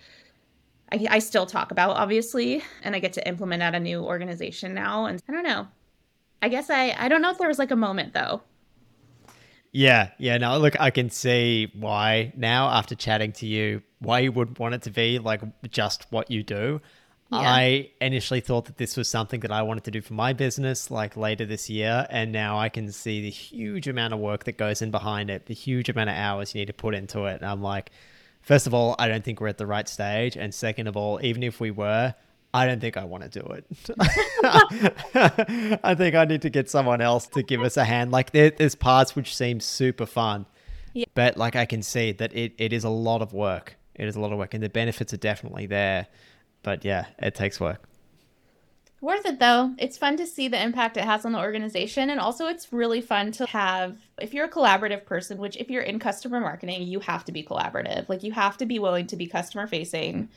I, 0.93 1.07
I 1.11 1.19
still 1.21 1.47
talk 1.47 1.71
about, 1.71 1.97
obviously, 1.97 2.63
and 2.83 2.95
I 2.95 2.99
get 2.99 3.15
to 3.15 3.27
implement 3.27 3.63
at 3.63 3.75
a 3.75 3.81
new 3.81 4.03
organization 4.03 4.75
now. 4.75 5.07
And 5.07 5.23
I 5.29 5.33
don't 5.33 5.43
know. 5.43 5.67
I 6.43 6.49
guess 6.49 6.71
I, 6.71 6.95
I 6.99 7.09
don't 7.09 7.23
know 7.23 7.31
if 7.31 7.39
there 7.39 7.49
was 7.49 7.59
like 7.59 7.71
a 7.71 7.77
moment 7.77 8.13
though. 8.13 8.43
Yeah, 9.73 10.11
yeah. 10.19 10.39
Now 10.39 10.57
look, 10.57 10.79
I 10.81 10.91
can 10.91 11.11
see 11.11 11.71
why 11.75 12.33
now 12.37 12.69
after 12.69 12.95
chatting 12.95 13.33
to 13.33 13.47
you, 13.47 13.83
why 14.01 14.21
you 14.21 14.33
would 14.33 14.59
want 14.59 14.75
it 14.75 14.83
to 14.83 14.91
be 14.91 15.19
like 15.19 15.41
just 15.71 16.07
what 16.11 16.31
you 16.31 16.43
do. 16.43 16.81
Yeah. 17.31 17.39
I 17.41 17.91
initially 18.01 18.41
thought 18.41 18.65
that 18.67 18.79
this 18.79 18.97
was 18.97 19.09
something 19.09 19.41
that 19.41 19.53
I 19.53 19.61
wanted 19.61 19.85
to 19.85 19.91
do 19.91 20.01
for 20.01 20.15
my 20.15 20.33
business 20.33 20.91
like 20.91 21.15
later 21.17 21.45
this 21.45 21.69
year. 21.69 22.07
And 22.09 22.33
now 22.33 22.59
I 22.59 22.71
can 22.71 22.91
see 22.91 23.21
the 23.21 23.31
huge 23.31 23.87
amount 23.87 24.15
of 24.15 24.21
work 24.21 24.45
that 24.45 24.57
goes 24.57 24.81
in 24.81 24.91
behind 24.91 25.29
it, 25.29 25.45
the 25.45 25.55
huge 25.55 25.91
amount 25.91 26.09
of 26.09 26.17
hours 26.17 26.55
you 26.55 26.61
need 26.61 26.67
to 26.67 26.73
put 26.73 26.95
into 26.95 27.25
it. 27.27 27.43
And 27.43 27.45
I'm 27.45 27.63
like, 27.63 27.91
first 28.41 28.67
of 28.67 28.73
all, 28.73 28.97
I 28.99 29.09
don't 29.09 29.23
think 29.23 29.43
we're 29.43 29.49
at 29.49 29.59
the 29.59 29.67
right 29.67 29.87
stage. 29.87 30.37
And 30.39 30.55
second 30.55 30.87
of 30.87 30.97
all, 30.97 31.21
even 31.23 31.43
if 31.43 31.61
we 31.61 31.71
were, 31.71 32.15
I 32.55 32.67
don't 32.67 32.81
think 32.81 32.97
I 32.97 33.05
want 33.05 33.31
to 33.31 33.41
do 33.41 33.47
it. 33.47 33.67
I 35.85 35.95
think 35.95 36.15
I 36.15 36.25
need 36.25 36.43
to 36.43 36.51
get 36.51 36.71
someone 36.71 37.03
else 37.03 37.27
to 37.29 37.43
give 37.43 37.61
us 37.61 37.77
a 37.77 37.85
hand. 37.85 38.11
Like 38.11 38.31
there, 38.31 38.51
there's 38.51 38.75
parts 38.75 39.15
which 39.15 39.37
seem 39.37 39.61
super 39.61 40.07
fun, 40.07 40.47
yeah. 40.95 41.05
but 41.15 41.37
like 41.37 41.57
I 41.57 41.67
can 41.67 41.83
see 41.83 42.13
that 42.13 42.35
it, 42.35 42.55
it 42.57 42.73
is 42.73 42.85
a 42.85 42.89
lot 42.89 43.21
of 43.21 43.35
work. 43.35 43.77
It 43.99 44.07
is 44.07 44.17
a 44.17 44.21
lot 44.21 44.33
of 44.33 44.39
work, 44.39 44.55
and 44.55 44.63
the 44.63 44.69
benefits 44.69 45.13
are 45.13 45.19
definitely 45.19 45.67
there. 45.67 46.07
But 46.63 46.85
yeah, 46.85 47.07
it 47.19 47.35
takes 47.35 47.61
work. 47.61 47.89
Worth 49.01 49.27
it 49.27 49.39
though. 49.39 49.75
It's 49.79 49.97
fun 49.97 50.17
to 50.17 50.27
see 50.27 50.49
the 50.49 50.61
impact 50.61 50.97
it 50.97 51.05
has 51.05 51.25
on 51.25 51.33
the 51.33 51.39
organization. 51.39 52.11
And 52.11 52.19
also, 52.19 52.47
it's 52.47 52.73
really 52.73 53.01
fun 53.01 53.31
to 53.33 53.47
have, 53.47 53.97
if 54.21 54.35
you're 54.35 54.47
a 54.47 54.51
collaborative 54.51 55.05
person, 55.05 55.39
which 55.39 55.57
if 55.57 55.71
you're 55.71 55.83
in 55.83 56.01
customer 56.01 56.41
marketing, 56.41 56.83
you 56.83 56.99
have 57.01 57.25
to 57.27 57.33
be 57.33 57.45
collaborative. 57.45 58.09
Like, 58.09 58.25
you 58.25 58.33
have 58.33 58.57
to 58.57 58.67
be 58.67 58.81
willing 58.81 59.07
to 59.09 59.17
be 59.17 59.29
customer 59.29 59.69
facing 59.69 60.29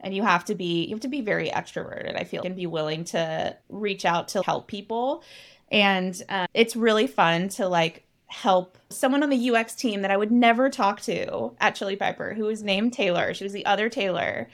and 0.00 0.14
you 0.14 0.22
have 0.24 0.44
to 0.46 0.54
be, 0.54 0.84
you 0.84 0.94
have 0.94 1.00
to 1.00 1.08
be 1.08 1.22
very 1.22 1.48
extroverted, 1.48 2.20
I 2.20 2.24
feel, 2.24 2.42
and 2.42 2.56
be 2.56 2.66
willing 2.66 3.04
to 3.04 3.56
reach 3.70 4.04
out 4.04 4.28
to 4.28 4.42
help 4.42 4.66
people. 4.66 5.22
And 5.70 6.20
uh, 6.28 6.48
it's 6.52 6.76
really 6.76 7.06
fun 7.06 7.48
to 7.50 7.66
like 7.68 8.04
help 8.32 8.78
someone 8.88 9.22
on 9.22 9.30
the 9.30 9.50
UX 9.50 9.74
team 9.74 10.02
that 10.02 10.10
I 10.10 10.16
would 10.16 10.32
never 10.32 10.70
talk 10.70 11.00
to 11.02 11.54
at 11.60 11.74
Chili 11.74 11.96
Piper, 11.96 12.34
who 12.34 12.44
was 12.44 12.62
named 12.62 12.92
Taylor. 12.92 13.34
She 13.34 13.44
was 13.44 13.52
the 13.52 13.66
other 13.66 13.88
Taylor 13.88 14.48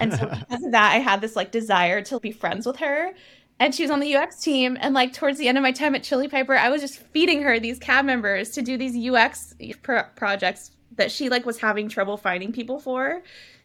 and 0.00 0.12
so 0.12 0.26
because 0.48 0.64
of 0.64 0.72
that, 0.72 0.92
I 0.92 0.98
had 0.98 1.20
this 1.20 1.36
like 1.36 1.50
desire 1.50 2.02
to 2.02 2.20
be 2.20 2.32
friends 2.32 2.66
with 2.66 2.76
her. 2.76 3.12
And 3.60 3.74
she 3.74 3.82
was 3.82 3.90
on 3.90 4.00
the 4.00 4.14
UX 4.14 4.40
team. 4.40 4.76
And 4.80 4.94
like 4.94 5.12
towards 5.12 5.38
the 5.38 5.48
end 5.48 5.58
of 5.58 5.62
my 5.62 5.72
time 5.72 5.94
at 5.94 6.02
Chili 6.02 6.28
Piper, 6.28 6.54
I 6.54 6.68
was 6.68 6.80
just 6.80 6.98
feeding 6.98 7.42
her 7.42 7.58
these 7.58 7.78
cab 7.78 8.04
members 8.04 8.50
to 8.50 8.62
do 8.62 8.76
these 8.76 8.96
UX 8.96 9.54
pro- 9.82 10.04
projects 10.14 10.70
that 10.96 11.10
she 11.10 11.28
like 11.28 11.44
was 11.44 11.58
having 11.58 11.88
trouble 11.88 12.16
finding 12.16 12.52
people 12.52 12.78
for. 12.78 13.22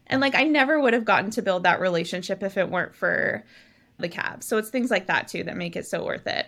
And 0.07 0.19
like 0.19 0.35
I 0.35 0.43
never 0.43 0.79
would 0.79 0.93
have 0.93 1.05
gotten 1.05 1.29
to 1.31 1.41
build 1.41 1.63
that 1.63 1.79
relationship 1.79 2.41
if 2.43 2.57
it 2.57 2.69
weren't 2.69 2.95
for 2.95 3.43
the 3.99 4.09
cab. 4.09 4.43
So 4.43 4.57
it's 4.57 4.69
things 4.69 4.89
like 4.89 5.07
that 5.07 5.27
too 5.27 5.43
that 5.43 5.57
make 5.57 5.75
it 5.75 5.85
so 5.85 6.03
worth 6.03 6.27
it. 6.27 6.47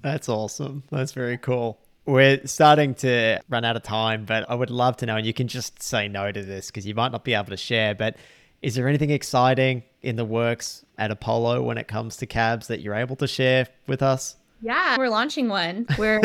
That's 0.00 0.28
awesome. 0.28 0.82
That's 0.90 1.12
very 1.12 1.38
cool. 1.38 1.78
We're 2.06 2.46
starting 2.46 2.94
to 2.96 3.40
run 3.48 3.64
out 3.64 3.76
of 3.76 3.82
time, 3.82 4.24
but 4.24 4.48
I 4.50 4.54
would 4.54 4.70
love 4.70 4.96
to 4.98 5.06
know, 5.06 5.16
and 5.16 5.26
you 5.26 5.32
can 5.32 5.48
just 5.48 5.82
say 5.82 6.06
no 6.06 6.30
to 6.30 6.42
this 6.42 6.66
because 6.66 6.86
you 6.86 6.94
might 6.94 7.12
not 7.12 7.24
be 7.24 7.32
able 7.34 7.46
to 7.46 7.56
share, 7.56 7.94
but 7.94 8.16
is 8.60 8.74
there 8.74 8.88
anything 8.88 9.10
exciting 9.10 9.82
in 10.02 10.16
the 10.16 10.24
works 10.24 10.84
at 10.98 11.10
Apollo 11.10 11.62
when 11.62 11.78
it 11.78 11.88
comes 11.88 12.16
to 12.18 12.26
cabs 12.26 12.66
that 12.68 12.80
you're 12.80 12.94
able 12.94 13.16
to 13.16 13.26
share 13.26 13.68
with 13.86 14.02
us? 14.02 14.36
Yeah, 14.60 14.96
we're 14.96 15.10
launching 15.10 15.48
one. 15.48 15.86
We're 15.98 16.20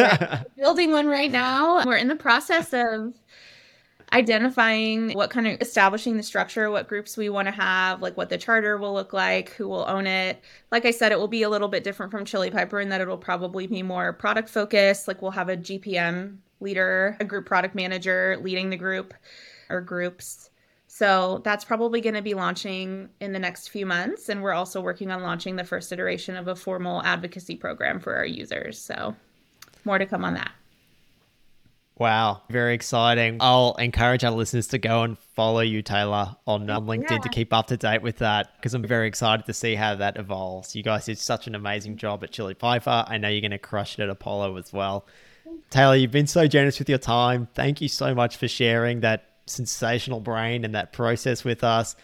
building 0.57 0.91
one 0.91 1.07
right 1.07 1.31
now. 1.31 1.83
We're 1.85 1.97
in 1.97 2.07
the 2.07 2.15
process 2.15 2.73
of 2.73 3.13
identifying 4.13 5.11
what 5.13 5.29
kind 5.29 5.47
of 5.47 5.61
establishing 5.61 6.17
the 6.17 6.23
structure, 6.23 6.71
what 6.71 6.87
groups 6.87 7.17
we 7.17 7.29
want 7.29 7.47
to 7.47 7.51
have, 7.51 8.01
like 8.01 8.17
what 8.17 8.29
the 8.29 8.37
charter 8.37 8.77
will 8.77 8.93
look 8.93 9.13
like, 9.13 9.49
who 9.51 9.67
will 9.67 9.85
own 9.87 10.07
it. 10.07 10.41
Like 10.71 10.85
I 10.85 10.91
said, 10.91 11.11
it 11.11 11.19
will 11.19 11.27
be 11.27 11.43
a 11.43 11.49
little 11.49 11.67
bit 11.67 11.83
different 11.83 12.11
from 12.11 12.25
Chili 12.25 12.49
Piper 12.49 12.79
in 12.79 12.89
that 12.89 13.01
it'll 13.01 13.17
probably 13.17 13.67
be 13.67 13.83
more 13.83 14.13
product 14.13 14.49
focused. 14.49 15.07
Like 15.07 15.21
we'll 15.21 15.31
have 15.31 15.49
a 15.49 15.57
GPM 15.57 16.37
leader, 16.59 17.17
a 17.19 17.25
group 17.25 17.45
product 17.45 17.75
manager 17.75 18.37
leading 18.41 18.69
the 18.69 18.77
group 18.77 19.13
or 19.69 19.81
groups. 19.81 20.49
So 20.87 21.41
that's 21.43 21.63
probably 21.63 22.01
going 22.01 22.15
to 22.15 22.21
be 22.21 22.33
launching 22.33 23.09
in 23.19 23.31
the 23.31 23.39
next 23.39 23.69
few 23.69 23.85
months. 23.85 24.27
And 24.27 24.41
we're 24.41 24.53
also 24.53 24.81
working 24.81 25.11
on 25.11 25.21
launching 25.21 25.55
the 25.55 25.63
first 25.63 25.91
iteration 25.91 26.35
of 26.35 26.47
a 26.47 26.55
formal 26.55 27.03
advocacy 27.03 27.55
program 27.55 27.99
for 27.99 28.15
our 28.15 28.25
users. 28.25 28.79
So 28.79 29.15
more 29.85 29.99
to 29.99 30.05
come 30.05 30.25
on 30.25 30.33
that. 30.33 30.51
Wow, 31.99 32.43
very 32.49 32.73
exciting. 32.75 33.37
I'll 33.41 33.75
encourage 33.77 34.23
our 34.23 34.31
listeners 34.31 34.67
to 34.67 34.77
go 34.77 35.03
and 35.03 35.17
follow 35.35 35.59
you, 35.59 35.81
Taylor, 35.81 36.33
on, 36.47 36.69
um, 36.69 36.89
on 36.89 36.99
LinkedIn 36.99 37.11
Yeah. 37.11 37.17
to 37.17 37.29
keep 37.29 37.53
up 37.53 37.67
to 37.67 37.77
date 37.77 38.01
with 38.01 38.19
that 38.19 38.55
because 38.55 38.73
I'm 38.73 38.83
very 38.83 39.05
excited 39.07 39.45
to 39.47 39.53
see 39.53 39.75
how 39.75 39.95
that 39.95 40.17
evolves. 40.17 40.77
You 40.77 40.81
guys 40.81 41.05
did 41.05 41.17
such 41.17 41.45
an 41.47 41.55
amazing 41.55 41.97
job 41.97 42.23
at 42.23 42.31
Chili 42.31 42.53
Piper. 42.53 43.03
I 43.05 43.17
know 43.17 43.27
you're 43.27 43.41
going 43.41 43.51
to 43.51 43.57
crush 43.57 43.99
it 43.99 44.03
at 44.03 44.09
Apollo 44.09 44.55
as 44.55 44.71
well. 44.71 45.05
Taylor, 45.71 45.97
you've 45.97 46.09
been 46.11 46.25
so 46.27 46.47
generous 46.47 46.79
with 46.79 46.87
your 46.87 46.99
time. 46.99 47.49
Thank 47.53 47.81
you 47.81 47.89
so 47.89 48.15
much 48.15 48.37
for 48.37 48.47
sharing 48.47 49.01
that 49.01 49.25
sensational 49.45 50.21
brain 50.21 50.63
and 50.63 50.73
that 50.75 50.93
process 50.93 51.43
with 51.43 51.65
us. 51.65 51.97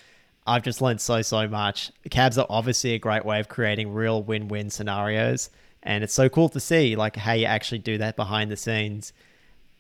I've 0.46 0.64
just 0.64 0.82
learned 0.82 1.00
so, 1.00 1.22
so 1.22 1.48
much. 1.48 1.92
Cabs 2.12 2.38
are 2.38 2.46
obviously 2.50 2.94
a 2.96 3.00
great 3.00 3.24
way 3.24 3.40
of 3.40 3.48
creating 3.48 3.94
real 3.94 4.22
win 4.22 4.50
win 4.50 4.70
scenarios. 4.70 5.50
And 5.84 6.04
it's 6.04 6.14
so 6.14 6.28
cool 6.28 6.50
to 6.50 6.60
see 6.60 6.98
like 6.98 7.16
how 7.16 7.32
you 7.34 7.46
actually 7.46 7.80
do 7.80 7.98
that 8.00 8.18
behind 8.18 8.52
the 8.52 8.58
scenes. 8.58 9.14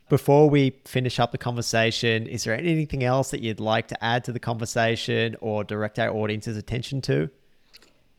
Before 0.08 0.47
we 0.49 0.76
finish 0.86 1.20
up 1.20 1.32
the 1.32 1.38
conversation, 1.39 2.28
is 2.28 2.43
there 2.43 2.56
anything 2.56 3.03
else 3.03 3.32
that 3.32 3.41
you'd 3.41 3.60
like 3.60 3.88
to 3.88 4.03
add 4.03 4.24
to 4.26 4.32
the 4.32 4.39
conversation 4.39 5.36
or 5.41 5.64
direct 5.64 5.97
our 5.97 6.10
audience's 6.10 6.58
attention 6.58 7.01
to? 7.01 7.30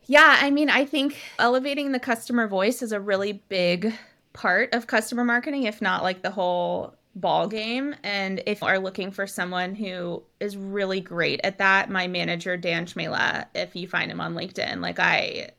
Yeah, 0.07 0.39
I 0.41 0.51
mean, 0.51 0.69
I 0.69 0.85
think 0.85 1.17
elevating 1.39 1.93
the 1.93 2.01
customer 2.01 2.49
voice 2.49 2.83
is 2.83 2.93
a 2.93 3.01
really 3.01 3.35
big 3.49 3.95
part 4.33 4.75
of 4.75 4.87
customer 4.87 5.25
marketing, 5.25 5.65
if 5.65 5.81
not 5.81 6.03
like 6.03 6.23
the 6.23 6.31
whole 6.31 6.95
ball 7.15 7.49
game. 7.49 7.95
And 8.03 8.43
if 8.47 8.61
you 8.61 8.67
are 8.67 8.79
looking 8.79 9.11
for 9.11 9.27
someone 9.27 9.75
who 9.75 10.23
is 10.41 10.57
really 10.57 11.01
great 11.01 11.41
at 11.45 11.59
that, 11.59 11.91
my 11.91 12.09
manager 12.09 12.57
Dan 12.57 12.87
Chmela, 12.87 13.47
if 13.55 13.75
you 13.75 13.89
find 13.89 14.11
him 14.11 14.21
on 14.21 14.35
LinkedIn, 14.35 14.81
like 14.81 14.99
I 14.99 15.51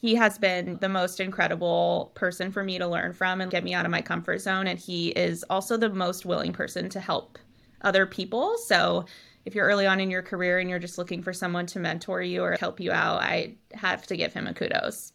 he 0.00 0.14
has 0.14 0.38
been 0.38 0.78
the 0.80 0.88
most 0.88 1.20
incredible 1.20 2.10
person 2.14 2.50
for 2.50 2.64
me 2.64 2.78
to 2.78 2.86
learn 2.86 3.12
from 3.12 3.42
and 3.42 3.50
get 3.50 3.62
me 3.62 3.74
out 3.74 3.84
of 3.84 3.90
my 3.90 4.00
comfort 4.00 4.38
zone 4.40 4.66
and 4.66 4.78
he 4.78 5.08
is 5.10 5.44
also 5.50 5.76
the 5.76 5.90
most 5.90 6.24
willing 6.24 6.54
person 6.54 6.88
to 6.88 7.00
help 7.00 7.38
other 7.82 8.06
people. 8.06 8.56
So 8.66 9.04
if 9.44 9.54
you're 9.54 9.66
early 9.66 9.86
on 9.86 10.00
in 10.00 10.10
your 10.10 10.22
career 10.22 10.58
and 10.58 10.70
you're 10.70 10.78
just 10.78 10.96
looking 10.96 11.22
for 11.22 11.34
someone 11.34 11.66
to 11.66 11.78
mentor 11.78 12.22
you 12.22 12.42
or 12.42 12.56
help 12.58 12.80
you 12.80 12.92
out, 12.92 13.20
I 13.20 13.56
have 13.74 14.06
to 14.06 14.16
give 14.16 14.32
him 14.32 14.46
a 14.46 14.54
kudos. 14.54 15.12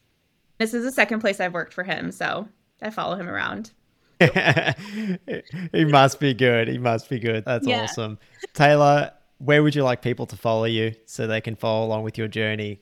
This 0.59 0.75
is 0.75 0.83
the 0.83 0.91
second 0.91 1.19
place 1.19 1.39
I've 1.39 1.53
worked 1.53 1.73
for 1.73 1.83
him, 1.83 2.11
so 2.11 2.47
I 2.81 2.91
follow 2.91 3.15
him 3.15 3.27
around. 3.27 3.71
he 4.19 5.85
must 5.85 6.19
be 6.19 6.33
good. 6.33 6.67
He 6.67 6.77
must 6.77 7.09
be 7.09 7.19
good. 7.19 7.43
That's 7.43 7.67
Yeah. 7.67 7.83
awesome. 7.83 8.19
Taylor, 8.53 9.11
where 9.39 9.63
would 9.63 9.73
you 9.75 9.83
like 9.83 10.01
people 10.01 10.25
to 10.27 10.37
follow 10.37 10.65
you 10.65 10.93
so 11.05 11.25
they 11.27 11.41
can 11.41 11.55
follow 11.55 11.85
along 11.85 12.03
with 12.03 12.17
your 12.17 12.27
journey? 12.27 12.81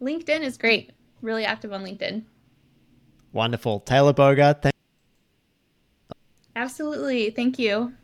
LinkedIn 0.00 0.40
is 0.40 0.56
great. 0.56 0.92
Really 1.22 1.44
active 1.44 1.72
on 1.72 1.84
LinkedIn. 1.84 2.24
Wonderful. 3.32 3.80
Taylor 3.80 4.12
Bogar, 4.12 4.60
thank 4.60 4.74
Absolutely. 6.54 7.30
Thank 7.30 7.58
you. 7.58 7.94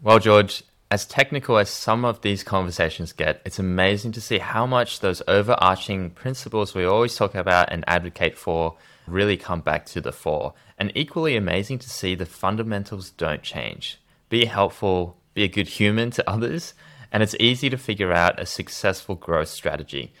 Well, 0.00 0.18
George, 0.18 0.62
as 0.90 1.06
technical 1.06 1.58
as 1.58 1.68
some 1.68 2.04
of 2.04 2.22
these 2.22 2.42
conversations 2.42 3.12
get, 3.12 3.40
it's 3.44 3.58
amazing 3.58 4.12
to 4.12 4.20
see 4.20 4.38
how 4.38 4.66
much 4.66 5.00
those 5.00 5.22
overarching 5.28 6.10
principles 6.10 6.74
we 6.74 6.84
always 6.84 7.14
talk 7.14 7.34
about 7.34 7.72
and 7.72 7.84
advocate 7.86 8.36
for 8.36 8.76
really 9.06 9.36
come 9.36 9.60
back 9.60 9.86
to 9.86 10.00
the 10.00 10.12
fore. 10.12 10.54
And 10.78 10.92
equally 10.94 11.36
amazing 11.36 11.78
to 11.80 11.90
see 11.90 12.14
the 12.14 12.26
fundamentals 12.26 13.10
don't 13.10 13.42
change. 13.42 14.00
Be 14.28 14.46
helpful, 14.46 15.18
be 15.34 15.44
a 15.44 15.48
good 15.48 15.68
human 15.68 16.10
to 16.12 16.30
others, 16.30 16.74
and 17.12 17.22
it's 17.22 17.36
easy 17.38 17.68
to 17.70 17.76
figure 17.76 18.12
out 18.12 18.40
a 18.40 18.46
successful 18.46 19.14
growth 19.14 19.48
strategy. 19.48 20.12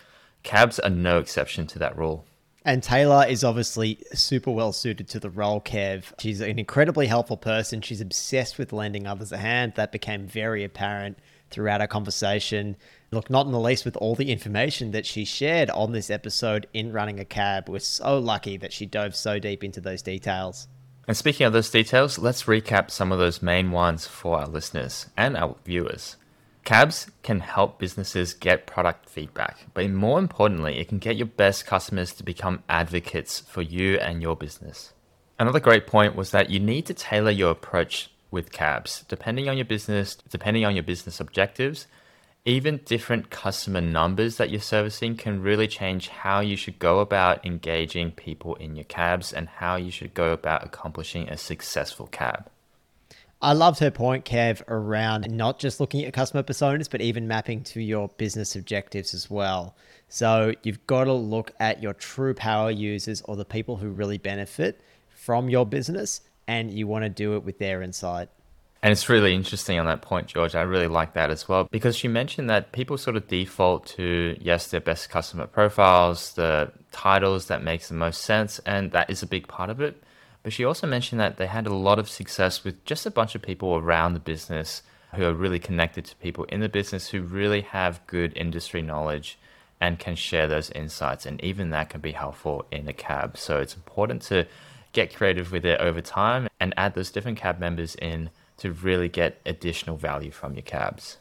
Cabs 0.42 0.78
are 0.78 0.90
no 0.90 1.18
exception 1.18 1.66
to 1.68 1.78
that 1.78 1.96
rule. 1.96 2.24
And 2.64 2.82
Taylor 2.82 3.26
is 3.26 3.42
obviously 3.42 3.98
super 4.12 4.50
well 4.50 4.72
suited 4.72 5.08
to 5.08 5.20
the 5.20 5.30
role, 5.30 5.60
Kev. 5.60 6.12
She's 6.20 6.40
an 6.40 6.58
incredibly 6.58 7.08
helpful 7.08 7.36
person. 7.36 7.80
She's 7.80 8.00
obsessed 8.00 8.56
with 8.56 8.72
lending 8.72 9.06
others 9.06 9.32
a 9.32 9.38
hand. 9.38 9.74
That 9.74 9.90
became 9.90 10.28
very 10.28 10.62
apparent 10.62 11.18
throughout 11.50 11.80
our 11.80 11.88
conversation. 11.88 12.76
Look, 13.10 13.28
not 13.28 13.46
in 13.46 13.52
the 13.52 13.60
least 13.60 13.84
with 13.84 13.96
all 13.96 14.14
the 14.14 14.30
information 14.30 14.92
that 14.92 15.06
she 15.06 15.24
shared 15.24 15.70
on 15.70 15.92
this 15.92 16.08
episode 16.08 16.68
in 16.72 16.92
running 16.92 17.18
a 17.18 17.24
cab. 17.24 17.68
We're 17.68 17.80
so 17.80 18.18
lucky 18.18 18.56
that 18.58 18.72
she 18.72 18.86
dove 18.86 19.16
so 19.16 19.40
deep 19.40 19.64
into 19.64 19.80
those 19.80 20.02
details. 20.02 20.68
And 21.08 21.16
speaking 21.16 21.46
of 21.46 21.52
those 21.52 21.68
details, 21.68 22.16
let's 22.16 22.44
recap 22.44 22.90
some 22.90 23.10
of 23.10 23.18
those 23.18 23.42
main 23.42 23.72
ones 23.72 24.06
for 24.06 24.38
our 24.38 24.46
listeners 24.46 25.06
and 25.16 25.36
our 25.36 25.56
viewers. 25.64 26.16
Cabs 26.64 27.10
can 27.24 27.40
help 27.40 27.80
businesses 27.80 28.34
get 28.34 28.66
product 28.66 29.08
feedback, 29.08 29.66
but 29.74 29.90
more 29.90 30.20
importantly, 30.20 30.78
it 30.78 30.88
can 30.88 30.98
get 30.98 31.16
your 31.16 31.26
best 31.26 31.66
customers 31.66 32.12
to 32.14 32.22
become 32.22 32.62
advocates 32.68 33.40
for 33.40 33.62
you 33.62 33.96
and 33.98 34.22
your 34.22 34.36
business. 34.36 34.92
Another 35.40 35.58
great 35.58 35.88
point 35.88 36.14
was 36.14 36.30
that 36.30 36.50
you 36.50 36.60
need 36.60 36.86
to 36.86 36.94
tailor 36.94 37.32
your 37.32 37.50
approach 37.50 38.10
with 38.30 38.52
cabs, 38.52 39.04
depending 39.08 39.48
on 39.48 39.56
your 39.56 39.64
business, 39.64 40.16
depending 40.30 40.64
on 40.64 40.76
your 40.76 40.84
business 40.84 41.18
objectives. 41.18 41.88
Even 42.44 42.80
different 42.84 43.30
customer 43.30 43.80
numbers 43.80 44.36
that 44.36 44.50
you're 44.50 44.60
servicing 44.60 45.16
can 45.16 45.42
really 45.42 45.66
change 45.66 46.08
how 46.08 46.40
you 46.40 46.56
should 46.56 46.78
go 46.78 47.00
about 47.00 47.44
engaging 47.44 48.12
people 48.12 48.54
in 48.56 48.76
your 48.76 48.84
cabs 48.84 49.32
and 49.32 49.48
how 49.48 49.74
you 49.74 49.90
should 49.90 50.14
go 50.14 50.32
about 50.32 50.64
accomplishing 50.64 51.28
a 51.28 51.36
successful 51.36 52.06
cab. 52.06 52.48
I 53.42 53.54
loved 53.54 53.80
her 53.80 53.90
point, 53.90 54.24
Kev, 54.24 54.62
around 54.68 55.28
not 55.28 55.58
just 55.58 55.80
looking 55.80 56.04
at 56.04 56.12
customer 56.12 56.44
personas, 56.44 56.88
but 56.88 57.00
even 57.00 57.26
mapping 57.26 57.64
to 57.64 57.82
your 57.82 58.08
business 58.16 58.54
objectives 58.54 59.14
as 59.14 59.28
well. 59.28 59.74
So 60.08 60.54
you've 60.62 60.86
got 60.86 61.04
to 61.04 61.12
look 61.12 61.52
at 61.58 61.82
your 61.82 61.92
true 61.92 62.34
power 62.34 62.70
users 62.70 63.20
or 63.22 63.34
the 63.34 63.44
people 63.44 63.78
who 63.78 63.88
really 63.88 64.18
benefit 64.18 64.80
from 65.10 65.48
your 65.48 65.66
business, 65.66 66.20
and 66.46 66.72
you 66.72 66.86
want 66.86 67.04
to 67.04 67.08
do 67.08 67.34
it 67.34 67.42
with 67.42 67.58
their 67.58 67.82
insight. 67.82 68.28
And 68.80 68.92
it's 68.92 69.08
really 69.08 69.34
interesting 69.34 69.78
on 69.78 69.86
that 69.86 70.02
point, 70.02 70.28
George. 70.28 70.54
I 70.54 70.62
really 70.62 70.88
like 70.88 71.14
that 71.14 71.30
as 71.30 71.48
well 71.48 71.68
because 71.70 71.96
she 71.96 72.08
mentioned 72.08 72.48
that 72.50 72.72
people 72.72 72.98
sort 72.98 73.16
of 73.16 73.26
default 73.28 73.86
to, 73.86 74.36
yes, 74.40 74.68
their 74.68 74.80
best 74.80 75.10
customer 75.10 75.46
profiles, 75.46 76.34
the 76.34 76.70
titles 76.92 77.46
that 77.46 77.62
makes 77.62 77.88
the 77.88 77.94
most 77.94 78.22
sense, 78.22 78.60
and 78.60 78.92
that 78.92 79.10
is 79.10 79.22
a 79.22 79.26
big 79.26 79.48
part 79.48 79.70
of 79.70 79.80
it. 79.80 80.02
But 80.42 80.52
she 80.52 80.64
also 80.64 80.86
mentioned 80.86 81.20
that 81.20 81.36
they 81.36 81.46
had 81.46 81.66
a 81.66 81.74
lot 81.74 81.98
of 81.98 82.08
success 82.08 82.64
with 82.64 82.84
just 82.84 83.06
a 83.06 83.10
bunch 83.10 83.34
of 83.34 83.42
people 83.42 83.76
around 83.76 84.14
the 84.14 84.20
business 84.20 84.82
who 85.14 85.24
are 85.24 85.34
really 85.34 85.58
connected 85.58 86.04
to 86.06 86.16
people 86.16 86.44
in 86.44 86.60
the 86.60 86.68
business 86.68 87.08
who 87.08 87.22
really 87.22 87.60
have 87.60 88.06
good 88.06 88.36
industry 88.36 88.82
knowledge 88.82 89.38
and 89.80 89.98
can 89.98 90.14
share 90.14 90.48
those 90.48 90.70
insights. 90.70 91.26
And 91.26 91.42
even 91.42 91.70
that 91.70 91.90
can 91.90 92.00
be 92.00 92.12
helpful 92.12 92.64
in 92.70 92.88
a 92.88 92.92
cab. 92.92 93.36
So 93.36 93.60
it's 93.60 93.76
important 93.76 94.22
to 94.22 94.46
get 94.92 95.14
creative 95.14 95.52
with 95.52 95.64
it 95.64 95.80
over 95.80 96.00
time 96.00 96.48
and 96.60 96.74
add 96.76 96.94
those 96.94 97.10
different 97.10 97.38
cab 97.38 97.58
members 97.58 97.94
in 97.96 98.30
to 98.58 98.72
really 98.72 99.08
get 99.08 99.40
additional 99.44 99.96
value 99.96 100.30
from 100.30 100.54
your 100.54 100.62
cabs. 100.62 101.18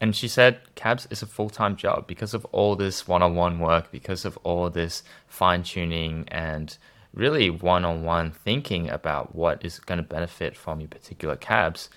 And 0.00 0.14
she 0.14 0.28
said 0.28 0.58
cabs 0.74 1.06
is 1.10 1.22
a 1.22 1.26
full 1.26 1.50
time 1.50 1.76
job 1.76 2.06
because 2.06 2.34
of 2.34 2.44
all 2.46 2.76
this 2.76 3.06
one 3.06 3.22
on 3.22 3.36
one 3.36 3.58
work, 3.58 3.90
because 3.90 4.24
of 4.24 4.36
all 4.38 4.68
this 4.70 5.02
fine 5.28 5.62
tuning 5.62 6.24
and 6.28 6.76
really 7.14 7.48
one 7.48 7.84
on 7.84 8.04
one 8.04 8.32
thinking 8.32 8.90
about 8.90 9.34
what 9.34 9.64
is 9.64 9.78
going 9.78 9.98
to 9.98 10.02
benefit 10.02 10.56
from 10.56 10.80
your 10.80 10.88
particular 10.88 11.36
cabs. 11.36 11.88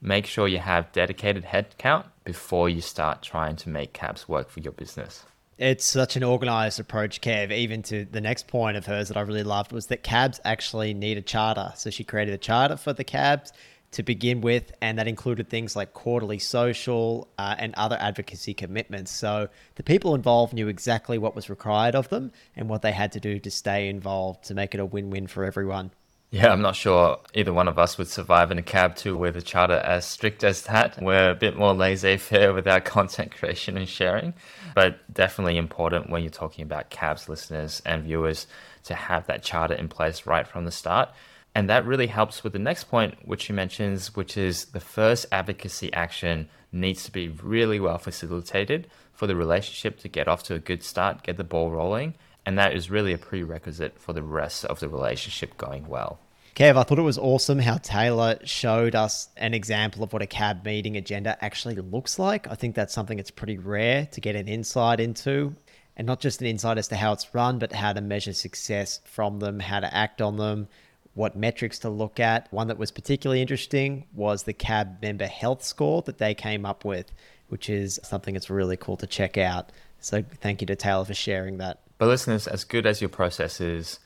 Make 0.00 0.26
sure 0.26 0.48
you 0.48 0.58
have 0.58 0.92
dedicated 0.92 1.44
headcount 1.44 2.04
before 2.24 2.68
you 2.68 2.80
start 2.80 3.22
trying 3.22 3.56
to 3.56 3.68
make 3.68 3.92
cabs 3.92 4.28
work 4.28 4.50
for 4.50 4.60
your 4.60 4.72
business. 4.72 5.24
It's 5.56 5.84
such 5.84 6.16
an 6.16 6.24
organized 6.24 6.80
approach, 6.80 7.20
Kev. 7.20 7.52
Even 7.52 7.82
to 7.84 8.04
the 8.04 8.20
next 8.20 8.48
point 8.48 8.76
of 8.76 8.86
hers 8.86 9.08
that 9.08 9.16
I 9.16 9.20
really 9.20 9.44
loved 9.44 9.72
was 9.72 9.86
that 9.86 10.02
cabs 10.02 10.40
actually 10.44 10.94
need 10.94 11.16
a 11.16 11.22
charter. 11.22 11.72
So 11.76 11.90
she 11.90 12.02
created 12.02 12.34
a 12.34 12.38
charter 12.38 12.76
for 12.76 12.92
the 12.92 13.04
cabs 13.04 13.52
to 13.94 14.02
begin 14.02 14.40
with, 14.40 14.72
and 14.80 14.98
that 14.98 15.08
included 15.08 15.48
things 15.48 15.74
like 15.74 15.94
quarterly 15.94 16.38
social 16.38 17.28
uh, 17.38 17.54
and 17.58 17.74
other 17.76 17.96
advocacy 18.00 18.54
commitments. 18.54 19.10
So 19.10 19.48
the 19.76 19.82
people 19.82 20.14
involved 20.14 20.52
knew 20.52 20.68
exactly 20.68 21.18
what 21.18 21.34
was 21.34 21.50
required 21.50 21.94
of 21.94 22.08
them 22.10 22.32
and 22.54 22.68
what 22.68 22.82
they 22.82 22.92
had 22.92 23.12
to 23.12 23.20
do 23.20 23.38
to 23.40 23.50
stay 23.50 23.88
involved 23.88 24.44
to 24.44 24.54
make 24.54 24.74
it 24.74 24.80
a 24.80 24.84
win 24.84 25.10
win 25.10 25.26
for 25.26 25.44
everyone. 25.44 25.90
Yeah, 26.34 26.52
I'm 26.52 26.62
not 26.62 26.74
sure 26.74 27.20
either 27.32 27.52
one 27.52 27.68
of 27.68 27.78
us 27.78 27.96
would 27.96 28.08
survive 28.08 28.50
in 28.50 28.58
a 28.58 28.62
cab 28.62 28.96
too 28.96 29.16
with 29.16 29.36
a 29.36 29.42
charter 29.42 29.74
as 29.74 30.04
strict 30.04 30.42
as 30.42 30.62
that. 30.62 31.00
We're 31.00 31.30
a 31.30 31.34
bit 31.36 31.56
more 31.56 31.72
laissez 31.72 32.16
faire 32.16 32.52
with 32.52 32.66
our 32.66 32.80
content 32.96 33.30
creation 33.30 33.76
and 33.76 33.88
sharing, 33.88 34.34
but 34.74 34.98
definitely 35.14 35.56
important 35.56 36.10
when 36.10 36.22
you're 36.22 36.30
talking 36.32 36.64
about 36.64 36.90
cabs 36.90 37.28
listeners 37.28 37.80
and 37.86 38.02
viewers 38.02 38.48
to 38.82 38.94
have 38.94 39.28
that 39.28 39.44
charter 39.44 39.74
in 39.74 39.88
place 39.88 40.26
right 40.26 40.48
from 40.48 40.64
the 40.64 40.72
start. 40.72 41.10
And 41.54 41.70
that 41.70 41.86
really 41.86 42.08
helps 42.08 42.42
with 42.42 42.52
the 42.52 42.58
next 42.58 42.84
point, 42.84 43.16
which 43.24 43.42
she 43.42 43.52
mentions, 43.52 44.16
which 44.16 44.36
is 44.36 44.66
the 44.66 44.80
first 44.80 45.26
advocacy 45.30 45.92
action 45.92 46.48
needs 46.72 47.04
to 47.04 47.12
be 47.12 47.28
really 47.28 47.78
well 47.78 47.98
facilitated 47.98 48.88
for 49.12 49.28
the 49.28 49.36
relationship 49.36 49.98
to 50.00 50.08
get 50.08 50.26
off 50.26 50.42
to 50.44 50.54
a 50.54 50.58
good 50.58 50.82
start, 50.82 51.22
get 51.22 51.36
the 51.36 51.44
ball 51.44 51.70
rolling. 51.70 52.14
And 52.44 52.58
that 52.58 52.74
is 52.74 52.90
really 52.90 53.12
a 53.12 53.18
prerequisite 53.18 53.98
for 53.98 54.12
the 54.12 54.22
rest 54.22 54.64
of 54.64 54.80
the 54.80 54.88
relationship 54.88 55.56
going 55.56 55.86
well. 55.86 56.18
Kev, 56.56 56.76
I 56.76 56.84
thought 56.84 56.98
it 56.98 57.02
was 57.02 57.18
awesome 57.18 57.58
how 57.58 57.78
Taylor 57.78 58.38
showed 58.44 58.94
us 58.94 59.28
an 59.36 59.54
example 59.54 60.04
of 60.04 60.12
what 60.12 60.22
a 60.22 60.26
cab 60.26 60.64
meeting 60.64 60.96
agenda 60.96 61.36
actually 61.44 61.74
looks 61.74 62.18
like. 62.18 62.48
I 62.48 62.54
think 62.54 62.76
that's 62.76 62.94
something 62.94 63.16
that's 63.16 63.30
pretty 63.30 63.58
rare 63.58 64.06
to 64.12 64.20
get 64.20 64.36
an 64.36 64.46
insight 64.46 65.00
into, 65.00 65.54
and 65.96 66.06
not 66.06 66.20
just 66.20 66.40
an 66.40 66.46
insight 66.46 66.78
as 66.78 66.86
to 66.88 66.96
how 66.96 67.12
it's 67.12 67.34
run, 67.34 67.58
but 67.58 67.72
how 67.72 67.92
to 67.92 68.00
measure 68.00 68.32
success 68.32 69.00
from 69.04 69.40
them, 69.40 69.58
how 69.58 69.80
to 69.80 69.92
act 69.92 70.22
on 70.22 70.36
them, 70.36 70.68
what 71.14 71.36
metrics 71.36 71.78
to 71.80 71.88
look 71.88 72.20
at. 72.20 72.52
One 72.52 72.68
that 72.68 72.78
was 72.78 72.90
particularly 72.90 73.40
interesting 73.40 74.06
was 74.14 74.42
the 74.42 74.52
cab 74.52 75.00
member 75.00 75.26
health 75.26 75.64
score 75.64 76.02
that 76.02 76.18
they 76.18 76.34
came 76.34 76.66
up 76.66 76.84
with, 76.84 77.12
which 77.48 77.70
is 77.70 77.98
something 78.02 78.34
that's 78.34 78.50
really 78.50 78.76
cool 78.76 78.96
to 78.98 79.06
check 79.06 79.38
out. 79.38 79.70
So 80.00 80.22
thank 80.40 80.60
you 80.60 80.66
to 80.66 80.76
Taylor 80.76 81.04
for 81.04 81.14
sharing 81.14 81.58
that. 81.58 81.80
But 81.98 82.08
listeners, 82.08 82.46
as 82.46 82.64
good 82.64 82.86
as 82.86 83.00
your 83.00 83.08
process 83.08 83.60
is, 83.60 84.00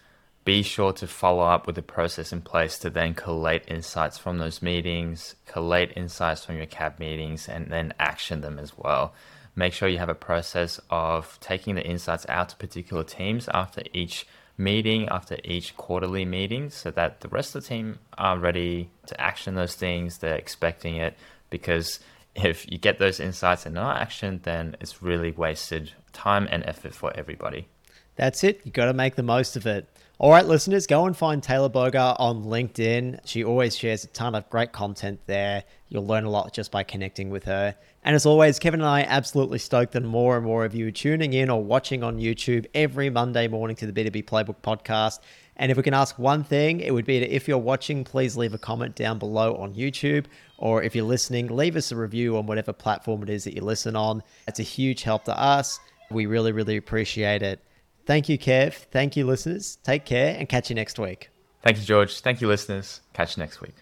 be 0.45 0.63
sure 0.63 0.93
to 0.95 1.07
follow 1.07 1.43
up 1.43 1.67
with 1.67 1.77
a 1.77 1.83
process 1.83 2.33
in 2.33 2.41
place 2.41 2.79
to 2.79 2.91
then 2.91 3.15
collate 3.15 3.65
insights 3.69 4.17
from 4.17 4.39
those 4.39 4.63
meetings, 4.63 5.35
collate 5.47 5.93
insights 5.97 6.45
from 6.45 6.57
your 6.57 6.67
cab 6.67 6.99
meetings, 6.99 7.49
and 7.49 7.67
then 7.67 7.93
action 7.99 8.41
them 8.41 8.59
as 8.59 8.73
well. 8.77 9.13
Make 9.57 9.73
sure 9.73 9.89
you 9.89 9.99
have 9.99 10.09
a 10.09 10.15
process 10.15 10.81
of 10.89 11.39
taking 11.41 11.75
the 11.75 11.85
insights 11.85 12.25
out 12.29 12.51
to 12.51 12.57
particular 12.57 13.05
teams 13.05 13.49
after 13.53 13.83
each 13.93 14.27
meeting, 14.59 15.09
after 15.09 15.39
each 15.45 15.77
quarterly 15.77 16.25
meeting, 16.25 16.69
so 16.69 16.91
that 16.91 17.21
the 17.21 17.29
rest 17.29 17.55
of 17.55 17.63
the 17.63 17.69
team 17.69 17.99
are 18.19 18.39
ready 18.39 18.91
to 19.07 19.19
action 19.21 19.55
those 19.55 19.75
things. 19.75 20.19
They're 20.19 20.35
expecting 20.35 20.97
it 20.97 21.17
because 21.49 22.01
if 22.35 22.71
you 22.71 22.79
get 22.79 22.99
those 22.99 23.21
insights 23.21 23.65
and 23.67 23.75
not 23.75 24.01
action, 24.01 24.41
then 24.43 24.77
it's 24.81 25.03
really 25.03 25.31
wasted 25.31 25.93
time 26.13 26.49
and 26.51 26.65
effort 26.67 26.95
for 26.95 27.17
everybody. 27.17 27.69
That's 28.17 28.43
it. 28.43 28.61
You've 28.65 28.75
got 28.75 28.87
to 28.87 28.93
make 28.93 29.15
the 29.15 29.23
most 29.23 29.57
of 29.57 29.67
it. 29.67 29.89
All 30.19 30.31
right, 30.33 30.45
listeners, 30.45 30.89
go 30.89 31.07
and 31.07 31.17
find 31.17 31.41
Taylor 31.41 31.69
Bogar 31.69 32.17
on 32.19 32.43
LinkedIn. 32.43 33.21
She 33.25 33.45
always 33.45 33.77
shares 33.77 34.03
a 34.03 34.09
ton 34.09 34.35
of 34.35 34.51
great 34.51 34.73
content 34.73 35.21
there. 35.27 35.63
You'll 35.89 36.07
learn 36.07 36.25
a 36.25 36.31
lot 36.31 36.53
just 36.53 36.71
by 36.71 36.83
connecting 36.83 37.31
with 37.31 37.45
her. 37.45 37.75
And 38.05 38.15
as 38.15 38.27
always, 38.27 38.59
Kevin 38.59 38.81
and 38.81 38.89
I 38.89 39.03
absolutely 39.03 39.59
stoked 39.59 39.93
that 39.93 40.03
more 40.03 40.37
and 40.37 40.45
more 40.45 40.65
of 40.65 40.75
you 40.75 40.93
tuning 40.93 41.33
in 41.33 41.49
or 41.49 41.63
watching 41.63 42.03
on 42.03 42.19
YouTube 42.19 42.67
every 42.75 43.09
Monday 43.11 43.49
morning 43.49 43.77
to 43.77 43.91
the 43.91 43.93
B2B 43.93 44.25
Playbook 44.25 44.57
podcast. 44.63 45.21
And 45.57 45.71
if 45.73 45.77
we 45.77 45.83
can 45.83 45.95
ask 45.95 46.19
one 46.19 46.45
thing, 46.45 46.81
it 46.81 46.93
would 46.93 47.05
be 47.05 47.19
that 47.21 47.35
if 47.35 47.49
you're 47.49 47.59
watching, 47.59 48.05
please 48.05 48.37
leave 48.37 48.55
a 48.55 48.59
comment 48.59 48.95
down 48.95 49.19
below 49.19 49.57
on 49.57 49.75
YouTube. 49.75 50.27
Or 50.59 50.83
if 50.83 50.95
you're 50.95 51.05
listening, 51.05 51.49
leave 51.49 51.75
us 51.75 51.91
a 51.91 51.97
review 51.97 52.37
on 52.37 52.47
whatever 52.47 52.73
platform 52.73 53.23
it 53.23 53.31
is 53.31 53.45
that 53.45 53.55
you 53.55 53.63
listen 53.63 53.97
on. 53.97 54.23
It's 54.47 54.61
a 54.61 54.65
huge 54.65 55.03
help 55.03 55.25
to 55.25 55.39
us. 55.39 55.81
We 56.11 56.27
really, 56.27 56.53
really 56.53 56.77
appreciate 56.77 57.43
it. 57.43 57.61
Thank 58.07 58.29
you, 58.29 58.39
Kev. 58.39 58.75
Thank 58.75 59.17
you, 59.17 59.27
listeners. 59.27 59.79
Take 59.83 60.05
care 60.05 60.37
and 60.39 60.49
catch 60.49 60.71
you 60.71 60.77
next 60.77 60.99
week. 60.99 61.31
Thank 61.63 61.79
you, 61.79 61.83
George. 61.83 62.21
Thank 62.21 62.41
you, 62.41 62.49
listeners. 62.49 63.01
Catch 63.13 63.37
you 63.37 63.43
next 63.43 63.61
week. 63.61 63.75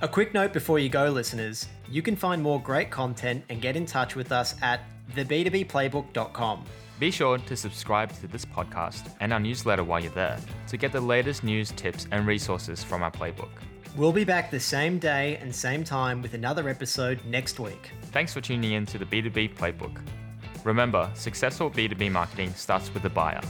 A 0.00 0.06
quick 0.06 0.32
note 0.32 0.52
before 0.52 0.78
you 0.78 0.88
go, 0.88 1.10
listeners 1.10 1.66
you 1.90 2.02
can 2.02 2.14
find 2.14 2.40
more 2.40 2.60
great 2.62 2.88
content 2.88 3.44
and 3.48 3.60
get 3.60 3.74
in 3.74 3.84
touch 3.84 4.14
with 4.14 4.30
us 4.30 4.54
at 4.62 4.80
theb2bplaybook.com. 5.16 6.64
Be 7.00 7.10
sure 7.10 7.38
to 7.38 7.56
subscribe 7.56 8.12
to 8.20 8.28
this 8.28 8.44
podcast 8.44 9.12
and 9.18 9.32
our 9.32 9.40
newsletter 9.40 9.82
while 9.82 10.00
you're 10.00 10.12
there 10.12 10.38
to 10.68 10.76
get 10.76 10.92
the 10.92 11.00
latest 11.00 11.42
news, 11.42 11.72
tips, 11.72 12.06
and 12.12 12.28
resources 12.28 12.84
from 12.84 13.02
our 13.02 13.10
playbook. 13.10 13.50
We'll 13.96 14.12
be 14.12 14.24
back 14.24 14.52
the 14.52 14.60
same 14.60 15.00
day 15.00 15.36
and 15.38 15.52
same 15.52 15.82
time 15.82 16.22
with 16.22 16.34
another 16.34 16.68
episode 16.68 17.24
next 17.24 17.58
week. 17.58 17.90
Thanks 18.12 18.32
for 18.32 18.40
tuning 18.40 18.72
in 18.72 18.86
to 18.86 18.98
the 18.98 19.04
B2B 19.04 19.56
Playbook. 19.56 20.00
Remember, 20.62 21.10
successful 21.14 21.70
B2B 21.70 22.12
marketing 22.12 22.52
starts 22.54 22.92
with 22.94 23.02
the 23.02 23.10
buyer. 23.10 23.40